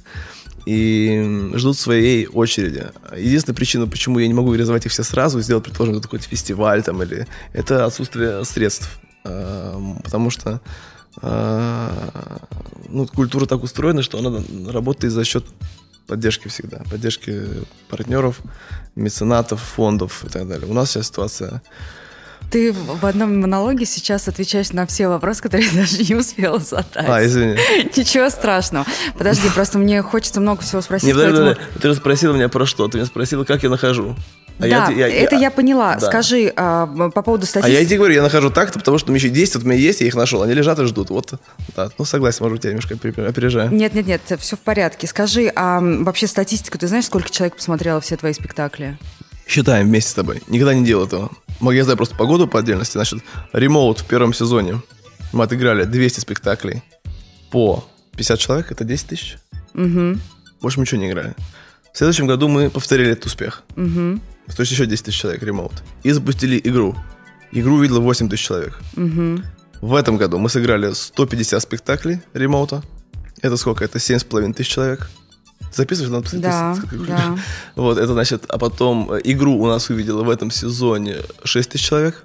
и 0.66 1.52
ждут 1.56 1.78
своей 1.78 2.28
очереди. 2.28 2.88
Единственная 3.16 3.56
причина, 3.56 3.88
почему 3.88 4.20
я 4.20 4.28
не 4.28 4.34
могу 4.34 4.54
реализовать 4.54 4.86
их 4.86 4.92
все 4.92 5.04
сразу, 5.04 5.42
сделать, 5.42 5.64
предположим, 5.64 6.02
какой-то 6.02 6.26
фестиваль 6.26 6.84
там 6.84 7.02
или 7.04 7.28
это 7.54 7.86
отсутствие 7.86 8.44
средств, 8.46 9.00
а, 9.24 9.80
потому 10.04 10.30
что 10.30 10.62
ну, 11.22 13.08
культура 13.08 13.46
так 13.46 13.64
устроена, 13.64 14.02
что 14.02 14.20
она 14.20 14.42
работает 14.72 15.14
за 15.14 15.24
счет 15.26 15.46
поддержки 16.08 16.48
всегда, 16.48 16.84
поддержки 16.90 17.48
партнеров, 17.90 18.40
меценатов, 18.96 19.62
фондов 19.62 20.24
и 20.26 20.30
так 20.30 20.48
далее. 20.48 20.68
У 20.70 20.74
нас 20.74 20.92
сейчас 20.92 21.08
ситуация 21.08 21.62
ты 22.52 22.74
в 22.74 23.06
одном 23.06 23.40
монологе 23.40 23.86
сейчас 23.86 24.28
отвечаешь 24.28 24.72
на 24.72 24.86
все 24.86 25.08
вопросы, 25.08 25.42
которые 25.42 25.70
я 25.70 25.74
даже 25.74 26.04
не 26.04 26.16
успела 26.16 26.60
задать. 26.60 27.08
А, 27.08 27.26
извини. 27.26 27.58
Ничего 27.96 28.30
страшного. 28.30 28.86
Подожди, 29.18 29.48
просто 29.56 29.78
мне 29.78 30.02
хочется 30.02 30.42
много 30.42 30.62
всего 30.62 30.82
спросить. 30.82 31.08
Не, 31.08 31.14
подожди, 31.14 31.38
поэтому... 31.38 31.80
Ты 31.82 31.88
же 31.88 31.96
спросила 31.96 32.34
меня 32.34 32.50
про 32.50 32.66
что? 32.66 32.88
Ты 32.90 32.98
меня 32.98 33.08
спросила, 33.08 33.46
как 33.46 33.64
я 33.64 33.70
нахожу. 33.70 34.18
А 34.62 34.70
да, 34.70 34.90
я, 34.92 35.08
я, 35.08 35.24
это 35.24 35.36
я, 35.36 35.42
я 35.42 35.52
поняла. 35.52 35.96
Да. 35.96 36.08
Скажи 36.08 36.54
а, 36.56 36.86
по 37.10 37.22
поводу 37.24 37.46
статистики. 37.46 37.76
А 37.76 37.80
я 37.80 37.86
тебе 37.86 37.98
говорю, 37.98 38.14
я 38.14 38.22
нахожу 38.22 38.52
так-то, 38.52 38.78
потому 38.78 39.00
что 39.00 39.10
у 39.10 39.14
меня 39.14 39.24
еще 39.24 39.34
10, 39.34 39.56
вот 39.56 39.64
у 39.64 39.68
меня 39.68 39.80
есть, 39.80 40.02
я 40.02 40.08
их 40.08 40.16
нашел. 40.16 40.44
Они 40.44 40.54
лежат 40.54 40.80
и 40.80 40.86
ждут. 40.86 41.10
Вот, 41.10 41.34
да. 41.76 41.90
Ну, 41.98 42.06
согласен, 42.06 42.44
может 42.44 42.64
я 42.64 42.72
немножко 42.72 42.94
опережаю. 42.94 43.72
Нет, 43.72 43.94
нет, 43.96 44.06
нет, 44.06 44.22
все 44.40 44.56
в 44.56 44.60
порядке. 44.60 45.08
Скажи, 45.08 45.52
а 45.56 45.80
вообще 45.82 46.28
статистику, 46.28 46.78
ты 46.78 46.88
знаешь, 46.88 47.06
сколько 47.06 47.30
человек 47.30 47.56
посмотрело 47.56 48.00
все 48.02 48.18
твои 48.18 48.34
спектакли? 48.34 48.98
Считаем 49.48 49.88
вместе 49.88 50.12
с 50.12 50.14
тобой. 50.14 50.44
Никогда 50.48 50.74
не 50.74 50.86
делал 50.86 51.08
этого. 51.08 51.32
Могу 51.60 51.72
я 51.72 51.84
знаю 51.84 51.98
просто 51.98 52.16
погоду 52.16 52.48
по 52.48 52.60
отдельности. 52.60 52.94
Значит, 52.94 53.24
ремоут 53.54 54.00
в 54.00 54.06
первом 54.06 54.34
сезоне. 54.34 54.82
Мы 55.34 55.44
отыграли 55.44 55.84
200 55.86 56.20
спектаклей 56.20 56.84
по 57.50 57.84
50 58.16 58.40
человек. 58.40 58.72
Это 58.72 58.84
10 58.84 59.08
тысяч. 59.08 59.38
Угу. 59.74 60.18
Больше 60.62 60.80
мы 60.80 60.84
ничего 60.84 61.02
не 61.02 61.10
играли. 61.10 61.34
В 61.94 61.98
следующем 61.98 62.28
году 62.28 62.48
мы 62.48 62.70
повторили 62.70 63.12
этот 63.12 63.26
успех. 63.26 63.64
Угу. 63.76 64.20
То 64.56 64.62
есть 64.62 64.72
еще 64.72 64.86
10 64.86 65.06
тысяч 65.06 65.20
человек 65.20 65.44
ремоут. 65.44 65.84
И 66.04 66.12
запустили 66.12 66.60
игру. 66.64 66.96
Игру 67.52 67.76
увидело 67.76 68.00
8 68.00 68.30
тысяч 68.30 68.46
человек. 68.46 68.80
Угу. 68.96 69.42
В 69.82 69.96
этом 69.96 70.18
году 70.18 70.38
мы 70.38 70.50
сыграли 70.50 70.94
150 70.94 71.62
спектаклей 71.62 72.22
ремоута. 72.34 72.84
Это 73.42 73.58
сколько? 73.58 73.84
Это 73.84 73.98
7,5 73.98 74.54
тысяч 74.54 74.70
человек. 74.70 75.10
Записываешь, 75.74 76.12
надо 76.12 76.24
посмотреть. 76.24 76.52
Да, 76.52 76.78
да. 77.08 77.38
Вот, 77.76 77.98
это 77.98 78.14
значит, 78.14 78.44
а 78.50 78.58
потом 78.58 79.12
э, 79.12 79.22
игру 79.24 79.58
у 79.58 79.68
нас 79.68 79.90
увидела 79.90 80.24
в 80.24 80.30
этом 80.30 80.52
сезоне 80.52 81.18
6 81.44 81.70
тысяч 81.70 81.88
человек. 81.88 82.24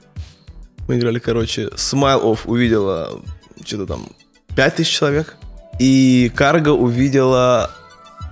Мы 0.88 0.98
играли, 0.98 1.18
короче, 1.18 1.68
Smile 1.76 2.22
Off 2.22 2.40
увидела 2.44 3.20
что-то 3.64 3.86
там 3.86 4.08
5 4.56 4.76
тысяч 4.76 4.96
человек. 4.98 5.36
И 5.78 6.32
Карго 6.34 6.70
увидела, 6.70 7.70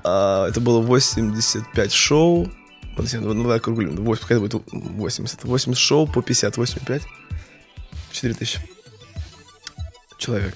а, 0.02 0.48
это 0.48 0.60
было 0.60 0.80
85 0.80 1.92
шоу. 1.92 2.50
Ну, 2.96 3.42
давай 3.42 3.58
округлим, 3.58 3.96
8, 3.96 4.20
пускай 4.20 4.38
будет 4.38 4.62
80. 4.72 5.44
80 5.44 5.80
шоу 5.80 6.06
по 6.06 6.22
50, 6.22 6.56
85. 6.56 7.02
4 8.12 8.34
тысячи 8.34 8.60
человек. 10.18 10.54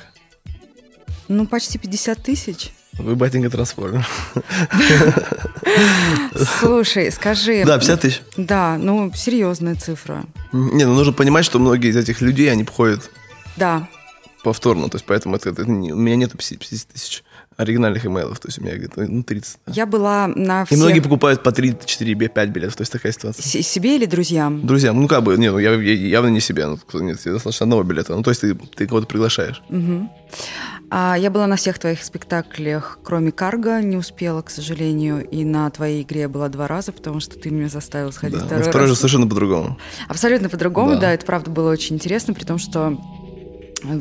Ну, 1.28 1.46
почти 1.46 1.78
50 1.78 2.22
тысяч. 2.22 2.72
Вы 2.94 3.14
батенька 3.14 3.50
трансформер. 3.50 4.06
Слушай, 6.60 7.12
скажи... 7.12 7.64
Да, 7.64 7.78
50 7.78 8.00
тысяч. 8.00 8.22
Да, 8.36 8.76
ну, 8.78 9.12
серьезная 9.14 9.76
цифра. 9.76 10.24
Не, 10.52 10.84
ну 10.84 10.94
нужно 10.94 11.12
понимать, 11.12 11.44
что 11.44 11.58
многие 11.58 11.90
из 11.90 11.96
этих 11.96 12.20
людей, 12.20 12.50
они 12.50 12.64
входят 12.64 13.10
да. 13.56 13.88
повторно, 14.42 14.88
то 14.88 14.96
есть 14.96 15.04
поэтому 15.06 15.36
это, 15.36 15.50
это, 15.50 15.62
у 15.62 15.66
меня 15.66 16.16
нету 16.16 16.38
50 16.38 16.88
тысяч 16.88 17.22
оригинальных 17.58 18.06
имейлов, 18.06 18.38
то 18.38 18.48
есть 18.48 18.58
у 18.60 18.62
меня 18.62 18.76
где-то 18.76 19.02
ну, 19.02 19.22
30. 19.24 19.58
Я 19.66 19.84
была 19.84 20.28
на 20.28 20.64
всех... 20.64 20.78
И 20.78 20.80
многие 20.80 21.00
покупают 21.00 21.42
по 21.42 21.50
3, 21.50 21.76
4, 21.84 22.14
5 22.14 22.48
билетов, 22.50 22.76
то 22.76 22.82
есть 22.82 22.92
такая 22.92 23.12
ситуация. 23.12 23.42
С 23.42 23.66
себе 23.66 23.96
или 23.96 24.06
друзьям? 24.06 24.64
Друзьям, 24.64 25.00
ну 25.00 25.08
как 25.08 25.24
бы, 25.24 25.36
нет, 25.36 25.52
ну, 25.52 25.58
я, 25.58 25.72
я 25.74 25.92
явно 25.92 26.28
не 26.28 26.40
себе, 26.40 26.66
ну, 26.66 26.78
нет, 27.00 27.20
достаточно 27.24 27.64
одного 27.64 27.82
билета, 27.82 28.14
ну 28.14 28.22
то 28.22 28.30
есть 28.30 28.42
ты, 28.42 28.54
ты 28.54 28.86
кого-то 28.86 29.08
приглашаешь. 29.08 29.60
Угу. 29.68 30.08
А 30.90 31.16
я 31.18 31.30
была 31.30 31.46
на 31.46 31.56
всех 31.56 31.78
твоих 31.80 32.02
спектаклях, 32.02 33.00
кроме 33.02 33.32
Карга, 33.32 33.82
не 33.82 33.96
успела, 33.96 34.40
к 34.42 34.50
сожалению, 34.50 35.28
и 35.28 35.44
на 35.44 35.68
твоей 35.70 36.02
игре 36.02 36.22
я 36.22 36.28
была 36.28 36.48
два 36.48 36.68
раза, 36.68 36.92
потому 36.92 37.18
что 37.18 37.38
ты 37.38 37.50
меня 37.50 37.68
заставил 37.68 38.12
сходить 38.12 38.38
да, 38.38 38.46
второй, 38.46 38.62
второй 38.62 38.82
раз. 38.82 38.90
же 38.90 38.96
совершенно 38.96 39.26
по-другому. 39.26 39.78
Абсолютно 40.06 40.48
по-другому, 40.48 40.92
да. 40.92 41.00
да, 41.00 41.12
это 41.14 41.26
правда 41.26 41.50
было 41.50 41.70
очень 41.70 41.96
интересно, 41.96 42.34
при 42.34 42.44
том, 42.44 42.58
что 42.58 42.98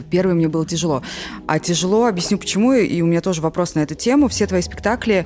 Первый 0.10 0.34
мне 0.34 0.48
было 0.48 0.66
тяжело. 0.66 1.04
А 1.48 1.60
тяжело, 1.60 2.06
объясню 2.06 2.38
почему, 2.38 2.74
и 2.74 3.02
у 3.02 3.06
меня 3.06 3.22
тоже 3.22 3.42
вопрос 3.42 3.76
на 3.76 3.80
эту 3.80 3.96
тему. 3.96 4.28
Все 4.28 4.48
твои 4.48 4.62
спектакли 4.62 5.26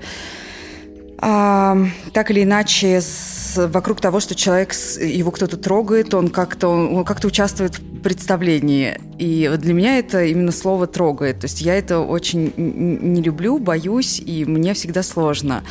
а, 1.23 1.77
так 2.13 2.31
или 2.31 2.43
иначе 2.43 2.99
с, 2.99 3.53
вокруг 3.67 4.01
того, 4.01 4.19
что 4.19 4.33
человек, 4.33 4.73
его 4.99 5.29
кто-то 5.29 5.55
трогает, 5.55 6.15
он 6.15 6.29
как-то, 6.29 6.67
он 6.67 7.05
как-то 7.05 7.27
участвует 7.27 7.77
в 7.77 8.01
представлении. 8.01 8.99
И 9.19 9.51
для 9.59 9.73
меня 9.75 9.99
это 9.99 10.23
именно 10.23 10.51
слово 10.51 10.87
«трогает». 10.87 11.41
То 11.41 11.45
есть 11.45 11.61
я 11.61 11.75
это 11.75 11.99
очень 11.99 12.51
не 12.57 13.21
люблю, 13.21 13.59
боюсь, 13.59 14.19
и 14.19 14.45
мне 14.45 14.73
всегда 14.73 15.03
сложно. 15.03 15.63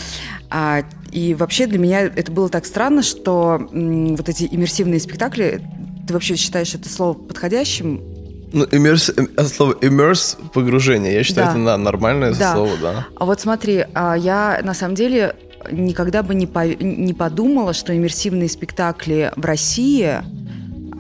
А, 0.51 0.85
и 1.11 1.35
вообще 1.35 1.67
для 1.67 1.81
меня 1.81 2.03
это 2.03 2.31
было 2.31 2.49
так 2.49 2.65
странно, 2.65 3.03
что 3.03 3.69
м, 3.73 4.15
вот 4.15 4.29
эти 4.29 4.49
иммерсивные 4.49 5.01
спектакли, 5.01 5.61
ты 6.07 6.15
вообще 6.15 6.37
считаешь 6.37 6.77
это 6.77 6.89
слово 6.89 7.15
подходящим? 7.15 8.10
Ну, 8.53 8.65
immerse, 8.65 9.47
слово 9.49 9.75
immerse– 9.81 10.37
погружение. 10.53 11.15
Я 11.15 11.23
считаю, 11.23 11.47
да. 11.47 11.53
это 11.53 11.77
нормальное 11.77 12.35
да. 12.35 12.55
слово, 12.55 12.77
да. 12.81 13.07
А 13.17 13.25
вот 13.25 13.41
смотри, 13.41 13.85
а 13.95 14.15
я 14.15 14.61
на 14.63 14.75
самом 14.75 14.95
деле 14.95 15.37
никогда 15.71 16.23
бы 16.23 16.35
не, 16.35 16.47
по, 16.47 16.67
не 16.67 17.15
подумала, 17.15 17.73
что 17.73 17.97
иммерсивные 17.97 18.49
спектакли 18.49 19.33
в 19.37 19.45
России 19.45 20.23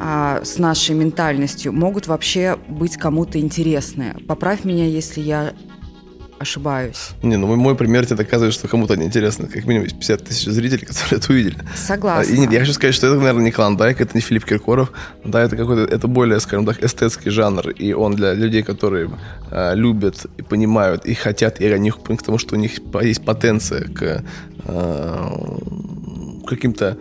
а, 0.01 0.41
с 0.43 0.59
нашей 0.59 0.95
ментальностью 0.95 1.73
могут 1.73 2.07
вообще 2.07 2.57
быть 2.69 2.97
кому-то 2.97 3.39
интересны. 3.39 4.17
Поправь 4.27 4.65
меня, 4.65 4.87
если 4.87 5.21
я 5.21 5.53
ошибаюсь. 6.41 7.11
Не, 7.23 7.37
ну 7.37 7.55
мой, 7.55 7.75
пример 7.75 8.07
тебе 8.07 8.17
доказывает, 8.17 8.55
что 8.55 8.67
кому-то 8.67 8.97
неинтересно. 8.97 9.47
Как 9.47 9.67
минимум 9.67 9.85
есть 9.85 9.99
50 9.99 10.25
тысяч 10.25 10.47
зрителей, 10.47 10.87
которые 10.87 11.19
это 11.19 11.33
увидели. 11.33 11.59
Согласна. 11.77 12.33
И 12.33 12.39
нет, 12.39 12.51
я 12.51 12.61
хочу 12.61 12.73
сказать, 12.73 12.95
что 12.95 13.09
это, 13.09 13.17
наверное, 13.17 13.45
не 13.45 13.51
Клондайк, 13.51 14.01
это 14.01 14.13
не 14.15 14.23
Филипп 14.23 14.47
Киркоров. 14.47 14.91
Да, 15.23 15.43
это 15.43 15.55
какой-то, 15.55 15.83
это 15.83 16.09
более, 16.09 16.41
скажем 16.41 16.65
так, 16.65 16.83
эстетский 16.83 17.29
жанр. 17.29 17.69
И 17.69 17.93
он 17.93 18.17
для 18.17 18.33
людей, 18.33 18.63
которые 18.63 19.11
э, 19.51 19.75
любят 19.75 20.27
и 20.39 20.43
понимают, 20.43 21.05
и 21.05 21.13
хотят, 21.13 21.61
и 21.61 21.67
они 21.67 21.91
к 21.91 22.23
тому, 22.23 22.39
что 22.39 22.57
у 22.57 22.59
них 22.59 22.73
есть 23.03 23.23
потенция 23.23 23.83
к 23.85 24.25
э, 24.65 25.29
каким-то 26.47 26.97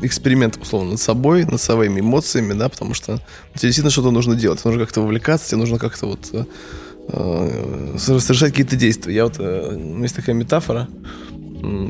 эксперимент, 0.00 0.56
условно, 0.56 0.92
над 0.92 1.00
собой, 1.00 1.44
над 1.44 1.60
своими 1.60 2.00
эмоциями, 2.00 2.54
да, 2.54 2.70
потому 2.70 2.94
что 2.94 3.16
тебе 3.54 3.68
действительно 3.68 3.90
что-то 3.90 4.10
нужно 4.10 4.36
делать, 4.36 4.64
нужно 4.64 4.80
как-то 4.80 5.02
вовлекаться, 5.02 5.50
тебе 5.50 5.58
нужно 5.58 5.78
как-то 5.78 6.06
вот 6.06 6.48
э, 7.08 7.96
совершать 7.98 8.50
какие-то 8.50 8.76
действия. 8.76 9.14
Я 9.14 9.24
вот, 9.24 9.36
э, 9.38 9.98
есть 10.00 10.16
такая 10.16 10.34
метафора, 10.34 10.88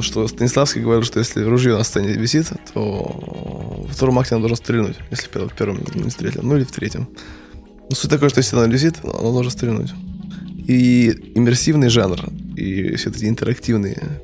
что 0.00 0.28
Станиславский 0.28 0.82
говорил, 0.82 1.02
что 1.02 1.18
если 1.18 1.42
ружье 1.42 1.76
на 1.76 1.84
сцене 1.84 2.12
висит, 2.12 2.52
то 2.74 2.82
во 2.82 3.88
втором 3.88 4.18
акте 4.18 4.34
оно 4.34 4.42
должно 4.42 4.56
стрельнуть, 4.56 4.96
если 5.10 5.28
в 5.28 5.54
первом 5.54 5.78
не 5.94 6.10
стрелял, 6.10 6.42
ну 6.42 6.56
или 6.56 6.64
в 6.64 6.72
третьем. 6.72 7.08
Ну, 7.88 7.96
суть 7.96 8.10
такая, 8.10 8.28
что 8.28 8.38
если 8.38 8.56
оно 8.56 8.66
висит, 8.66 8.96
оно 9.02 9.32
должно 9.32 9.50
стрельнуть. 9.50 9.92
И 10.66 11.32
иммерсивный 11.34 11.88
жанр, 11.88 12.20
и 12.56 12.96
все 12.96 13.10
эти 13.10 13.24
интерактивные 13.24 14.20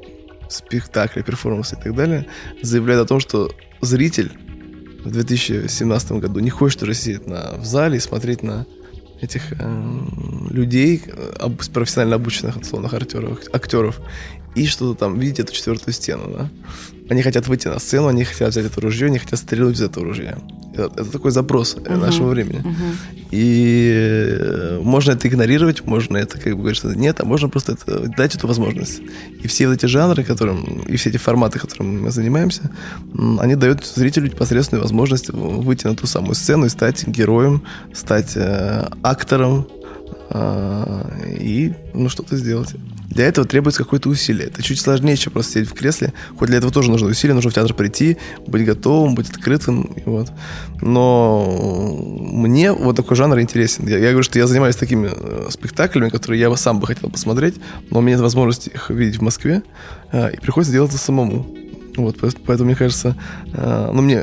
спектакли, 0.48 1.22
перформансы 1.22 1.76
и 1.76 1.82
так 1.82 1.94
далее 1.94 2.26
заявляют 2.62 3.04
о 3.04 3.08
том, 3.08 3.20
что 3.20 3.50
зритель 3.80 4.32
в 5.04 5.10
2017 5.10 6.12
году 6.12 6.40
не 6.40 6.50
хочет 6.50 6.82
уже 6.82 6.94
сидеть 6.94 7.26
на, 7.26 7.56
в 7.58 7.64
зале 7.64 7.96
и 7.96 8.00
смотреть 8.00 8.42
на 8.42 8.66
этих 9.20 9.52
э, 9.52 10.00
людей, 10.50 11.02
об, 11.38 11.56
профессионально 11.72 12.16
обученных 12.16 12.56
условных 12.56 12.94
актеров, 12.94 13.40
актеров 13.52 14.00
и 14.54 14.66
что-то 14.66 14.98
там 14.98 15.18
видеть 15.18 15.40
эту 15.40 15.52
четвертую 15.52 15.94
стену, 15.94 16.30
да. 16.30 16.50
Они 17.10 17.22
хотят 17.22 17.48
выйти 17.48 17.68
на 17.68 17.78
сцену, 17.78 18.08
они 18.08 18.24
хотят 18.24 18.50
взять 18.50 18.66
это 18.66 18.80
ружье, 18.80 19.06
они 19.06 19.18
хотят 19.18 19.38
стрелять 19.38 19.74
из 19.74 19.82
этого 19.82 20.04
ружья. 20.04 20.38
Это, 20.74 20.92
это 21.00 21.10
такой 21.10 21.30
запрос 21.30 21.76
uh-huh. 21.76 21.96
нашего 21.96 22.28
времени. 22.28 22.60
Uh-huh. 22.60 23.18
И 23.30 23.92
э, 23.94 24.80
можно 24.82 25.12
это 25.12 25.28
игнорировать, 25.28 25.84
можно 25.84 26.16
это 26.16 26.38
как 26.38 26.52
бы 26.52 26.60
говорить, 26.60 26.78
что 26.78 26.94
нет, 26.94 27.20
а 27.20 27.24
можно 27.24 27.48
просто 27.48 27.72
это, 27.72 28.08
дать 28.16 28.34
эту 28.34 28.46
возможность. 28.46 29.00
И 29.42 29.48
все 29.48 29.72
эти 29.72 29.86
жанры, 29.86 30.24
которым, 30.24 30.82
и 30.88 30.96
все 30.96 31.10
эти 31.10 31.18
форматы, 31.18 31.58
которыми 31.58 32.00
мы 32.00 32.10
занимаемся, 32.10 32.70
они 33.38 33.54
дают 33.54 33.86
зрителю 33.86 34.26
непосредственную 34.26 34.82
возможность 34.82 35.30
выйти 35.30 35.86
на 35.86 35.96
ту 35.96 36.06
самую 36.06 36.34
сцену 36.34 36.66
и 36.66 36.68
стать 36.68 37.06
героем, 37.06 37.62
стать 37.94 38.32
э, 38.36 38.88
актором 39.02 39.66
э, 40.30 41.36
и 41.40 41.74
ну, 41.94 42.08
что-то 42.08 42.36
сделать. 42.36 42.74
Для 43.18 43.26
этого 43.26 43.44
требуется 43.44 43.82
какое-то 43.82 44.10
усилие. 44.10 44.46
Это 44.46 44.62
чуть 44.62 44.80
сложнее, 44.80 45.16
чем 45.16 45.32
просто 45.32 45.54
сидеть 45.54 45.68
в 45.68 45.74
кресле. 45.74 46.12
Хоть 46.38 46.46
для 46.50 46.58
этого 46.58 46.72
тоже 46.72 46.88
нужно 46.88 47.08
усилие, 47.08 47.34
нужно 47.34 47.50
в 47.50 47.54
театр 47.54 47.74
прийти, 47.74 48.16
быть 48.46 48.64
готовым, 48.64 49.16
быть 49.16 49.28
открытым. 49.28 49.90
Вот. 50.06 50.30
Но 50.80 51.98
мне 51.98 52.70
вот 52.72 52.94
такой 52.94 53.16
жанр 53.16 53.40
интересен. 53.40 53.88
Я, 53.88 53.98
я 53.98 54.10
говорю, 54.10 54.22
что 54.22 54.38
я 54.38 54.46
занимаюсь 54.46 54.76
такими 54.76 55.10
э, 55.10 55.48
спектаклями, 55.50 56.10
которые 56.10 56.38
я 56.40 56.56
сам 56.56 56.78
бы 56.78 56.86
хотел 56.86 57.10
посмотреть, 57.10 57.56
но 57.90 57.98
у 57.98 58.02
меня 58.02 58.12
нет 58.14 58.22
возможности 58.22 58.68
их 58.68 58.88
видеть 58.88 59.18
в 59.18 59.22
Москве, 59.22 59.64
э, 60.12 60.34
и 60.34 60.36
приходится 60.36 60.72
делать 60.72 60.92
это 60.92 61.00
самому. 61.00 61.56
Вот, 61.96 62.18
поэтому 62.46 62.66
мне 62.66 62.76
кажется, 62.76 63.16
э, 63.52 63.90
ну 63.92 64.00
мне 64.00 64.22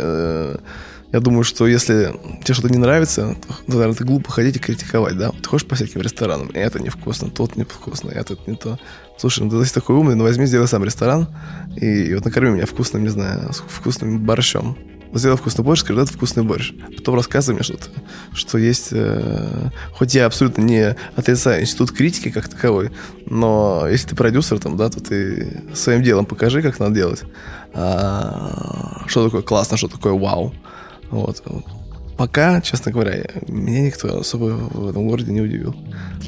я 1.15 1.21
думаю, 1.21 1.45
что 1.45 1.65
если 1.65 2.13
тебе 2.43 2.53
что-то 2.53 2.67
не 2.69 2.77
нравится, 2.77 3.37
то, 3.47 3.71
наверное, 3.71 3.95
ты 3.95 4.03
глупо 4.03 4.29
ходить 4.33 4.57
и 4.57 4.59
критиковать, 4.59 5.17
да? 5.17 5.31
Ты 5.31 5.47
ходишь 5.47 5.65
по 5.65 5.75
всяким 5.75 6.01
ресторанам, 6.01 6.47
и 6.49 6.57
это 6.57 6.83
невкусно, 6.83 7.29
тот 7.29 7.55
невкусно, 7.55 8.09
и 8.09 8.15
это 8.15 8.37
не 8.47 8.57
то. 8.57 8.77
Слушай, 9.17 9.45
ну 9.45 9.63
ты 9.63 9.73
такой 9.73 9.95
умный, 9.95 10.15
ну 10.15 10.23
возьми, 10.25 10.45
сделай 10.45 10.67
сам 10.67 10.83
ресторан, 10.83 11.29
и, 11.77 11.85
и 11.85 12.13
вот 12.15 12.25
накорми 12.25 12.49
меня 12.51 12.65
вкусным, 12.65 13.03
не 13.03 13.09
знаю, 13.09 13.49
вкусным 13.53 14.19
борщом. 14.25 14.77
Сделай 15.13 15.37
вкусный 15.37 15.63
борщ, 15.63 15.79
скажи, 15.79 16.01
это 16.01 16.11
вкусный 16.11 16.43
борщ. 16.43 16.73
Потом 16.97 17.15
рассказывай 17.15 17.55
мне 17.55 17.63
что-то, 17.63 17.87
что 18.33 18.57
есть... 18.57 18.89
Э, 18.91 19.69
хоть 19.93 20.13
я 20.13 20.25
абсолютно 20.25 20.63
не 20.63 20.97
отрицаю 21.15 21.61
институт 21.61 21.93
критики 21.93 22.29
как 22.29 22.49
таковой, 22.49 22.91
но 23.25 23.87
если 23.89 24.09
ты 24.09 24.15
продюсер, 24.17 24.59
там, 24.59 24.75
да, 24.75 24.89
то 24.89 24.99
ты 24.99 25.63
своим 25.73 26.03
делом 26.03 26.25
покажи, 26.25 26.61
как 26.61 26.79
надо 26.79 26.95
делать. 26.95 27.23
А, 27.73 29.03
что 29.07 29.23
такое 29.23 29.41
классно, 29.41 29.77
что 29.77 29.87
такое 29.87 30.11
вау. 30.11 30.53
Вот. 31.11 31.41
Пока, 32.17 32.61
честно 32.61 32.91
говоря, 32.91 33.25
меня 33.47 33.81
никто 33.81 34.19
особо 34.19 34.45
в 34.45 34.89
этом 34.89 35.07
городе 35.07 35.33
не 35.33 35.41
удивил. 35.41 35.75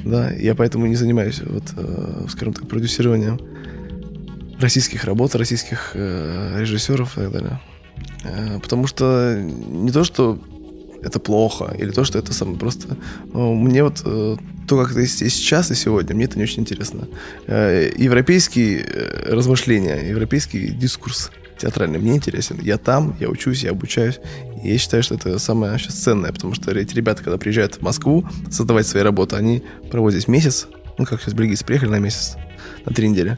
Да, 0.03 0.31
я 0.31 0.53
поэтому 0.53 0.85
не 0.85 0.95
занимаюсь, 0.95 1.41
вот, 1.45 1.63
э, 1.77 2.25
скажем 2.29 2.53
так, 2.53 2.67
продюсированием 2.67 3.39
российских 4.59 5.05
работ, 5.05 5.33
российских 5.35 5.91
э, 5.93 6.59
режиссеров 6.59 7.17
и 7.17 7.21
так 7.21 7.31
далее. 7.31 7.61
Э, 8.25 8.59
потому 8.59 8.85
что 8.87 9.39
не 9.39 9.91
то, 9.91 10.03
что 10.03 10.39
это 11.01 11.19
плохо, 11.19 11.73
или 11.77 11.91
то, 11.91 12.03
что 12.03 12.19
это 12.19 12.33
самое 12.33 12.57
просто... 12.57 12.97
Мне 13.31 13.83
вот 13.83 14.03
то, 14.03 14.77
как 14.77 14.91
это 14.91 14.99
есть 14.99 15.19
сейчас 15.19 15.71
и 15.71 15.75
сегодня, 15.75 16.15
мне 16.15 16.25
это 16.25 16.37
не 16.37 16.43
очень 16.43 16.63
интересно. 16.63 17.07
Европейские 17.47 18.83
размышления, 19.25 20.09
европейский 20.09 20.69
дискурс 20.71 21.31
театральный 21.57 21.99
мне 21.99 22.15
интересен. 22.15 22.59
Я 22.61 22.77
там, 22.77 23.15
я 23.19 23.29
учусь, 23.29 23.63
я 23.63 23.71
обучаюсь. 23.71 24.19
Я 24.63 24.77
считаю, 24.77 25.03
что 25.03 25.15
это 25.15 25.37
самое 25.39 25.77
сейчас 25.77 25.95
ценное, 25.95 26.31
потому 26.31 26.53
что 26.53 26.71
эти 26.71 26.95
ребята, 26.95 27.23
когда 27.23 27.37
приезжают 27.37 27.75
в 27.75 27.81
Москву 27.81 28.27
создавать 28.49 28.87
свои 28.87 29.03
работы, 29.03 29.35
они 29.35 29.63
проводят 29.91 30.19
здесь 30.19 30.27
месяц, 30.27 30.67
ну, 30.97 31.05
как 31.05 31.21
сейчас 31.21 31.33
бельгийцы 31.33 31.65
приехали 31.65 31.89
на 31.89 31.99
месяц, 31.99 32.35
на 32.85 32.93
три 32.93 33.09
недели. 33.09 33.37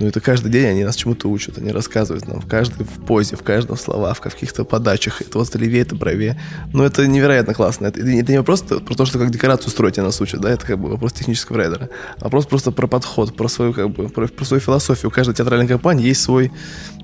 Ну, 0.00 0.06
это 0.08 0.20
каждый 0.20 0.50
день 0.50 0.66
они 0.66 0.84
нас 0.84 0.96
чему-то 0.96 1.28
учат, 1.28 1.58
они 1.58 1.70
рассказывают 1.70 2.26
нам 2.26 2.40
в 2.40 2.48
каждой 2.48 2.84
в 2.84 3.04
позе, 3.06 3.36
в 3.36 3.42
каждом 3.42 3.76
словах, 3.76 4.16
в 4.16 4.20
каких-то 4.20 4.64
подачах, 4.64 5.22
это 5.22 5.38
вот 5.38 5.54
левее, 5.54 5.82
это 5.82 5.94
правее. 5.94 6.40
Ну, 6.72 6.82
это 6.82 7.06
невероятно 7.06 7.54
классно. 7.54 7.86
Это, 7.86 8.00
это 8.00 8.32
не 8.32 8.42
просто 8.42 8.80
про 8.80 8.94
то, 8.94 9.06
что 9.06 9.20
как 9.20 9.30
декорацию 9.30 9.70
строить 9.70 9.96
нас 9.98 10.20
учат, 10.20 10.40
да, 10.40 10.50
это 10.50 10.66
как 10.66 10.80
бы 10.80 10.88
вопрос 10.88 11.12
технического 11.12 11.58
райдера, 11.58 11.90
а 12.18 12.24
вопрос 12.24 12.46
просто 12.46 12.72
про 12.72 12.88
подход, 12.88 13.36
про 13.36 13.48
свою, 13.48 13.72
как 13.72 13.90
бы, 13.90 14.08
про, 14.08 14.26
про 14.26 14.44
свою 14.44 14.60
философию. 14.60 15.10
У 15.10 15.12
каждой 15.12 15.34
театральной 15.34 15.68
компании 15.68 16.08
есть 16.08 16.22
свой, 16.22 16.50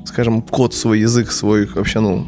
скажем, 0.04 0.42
код, 0.42 0.74
свой 0.74 0.98
язык, 1.00 1.30
свой 1.30 1.66
вообще, 1.66 2.00
ну, 2.00 2.26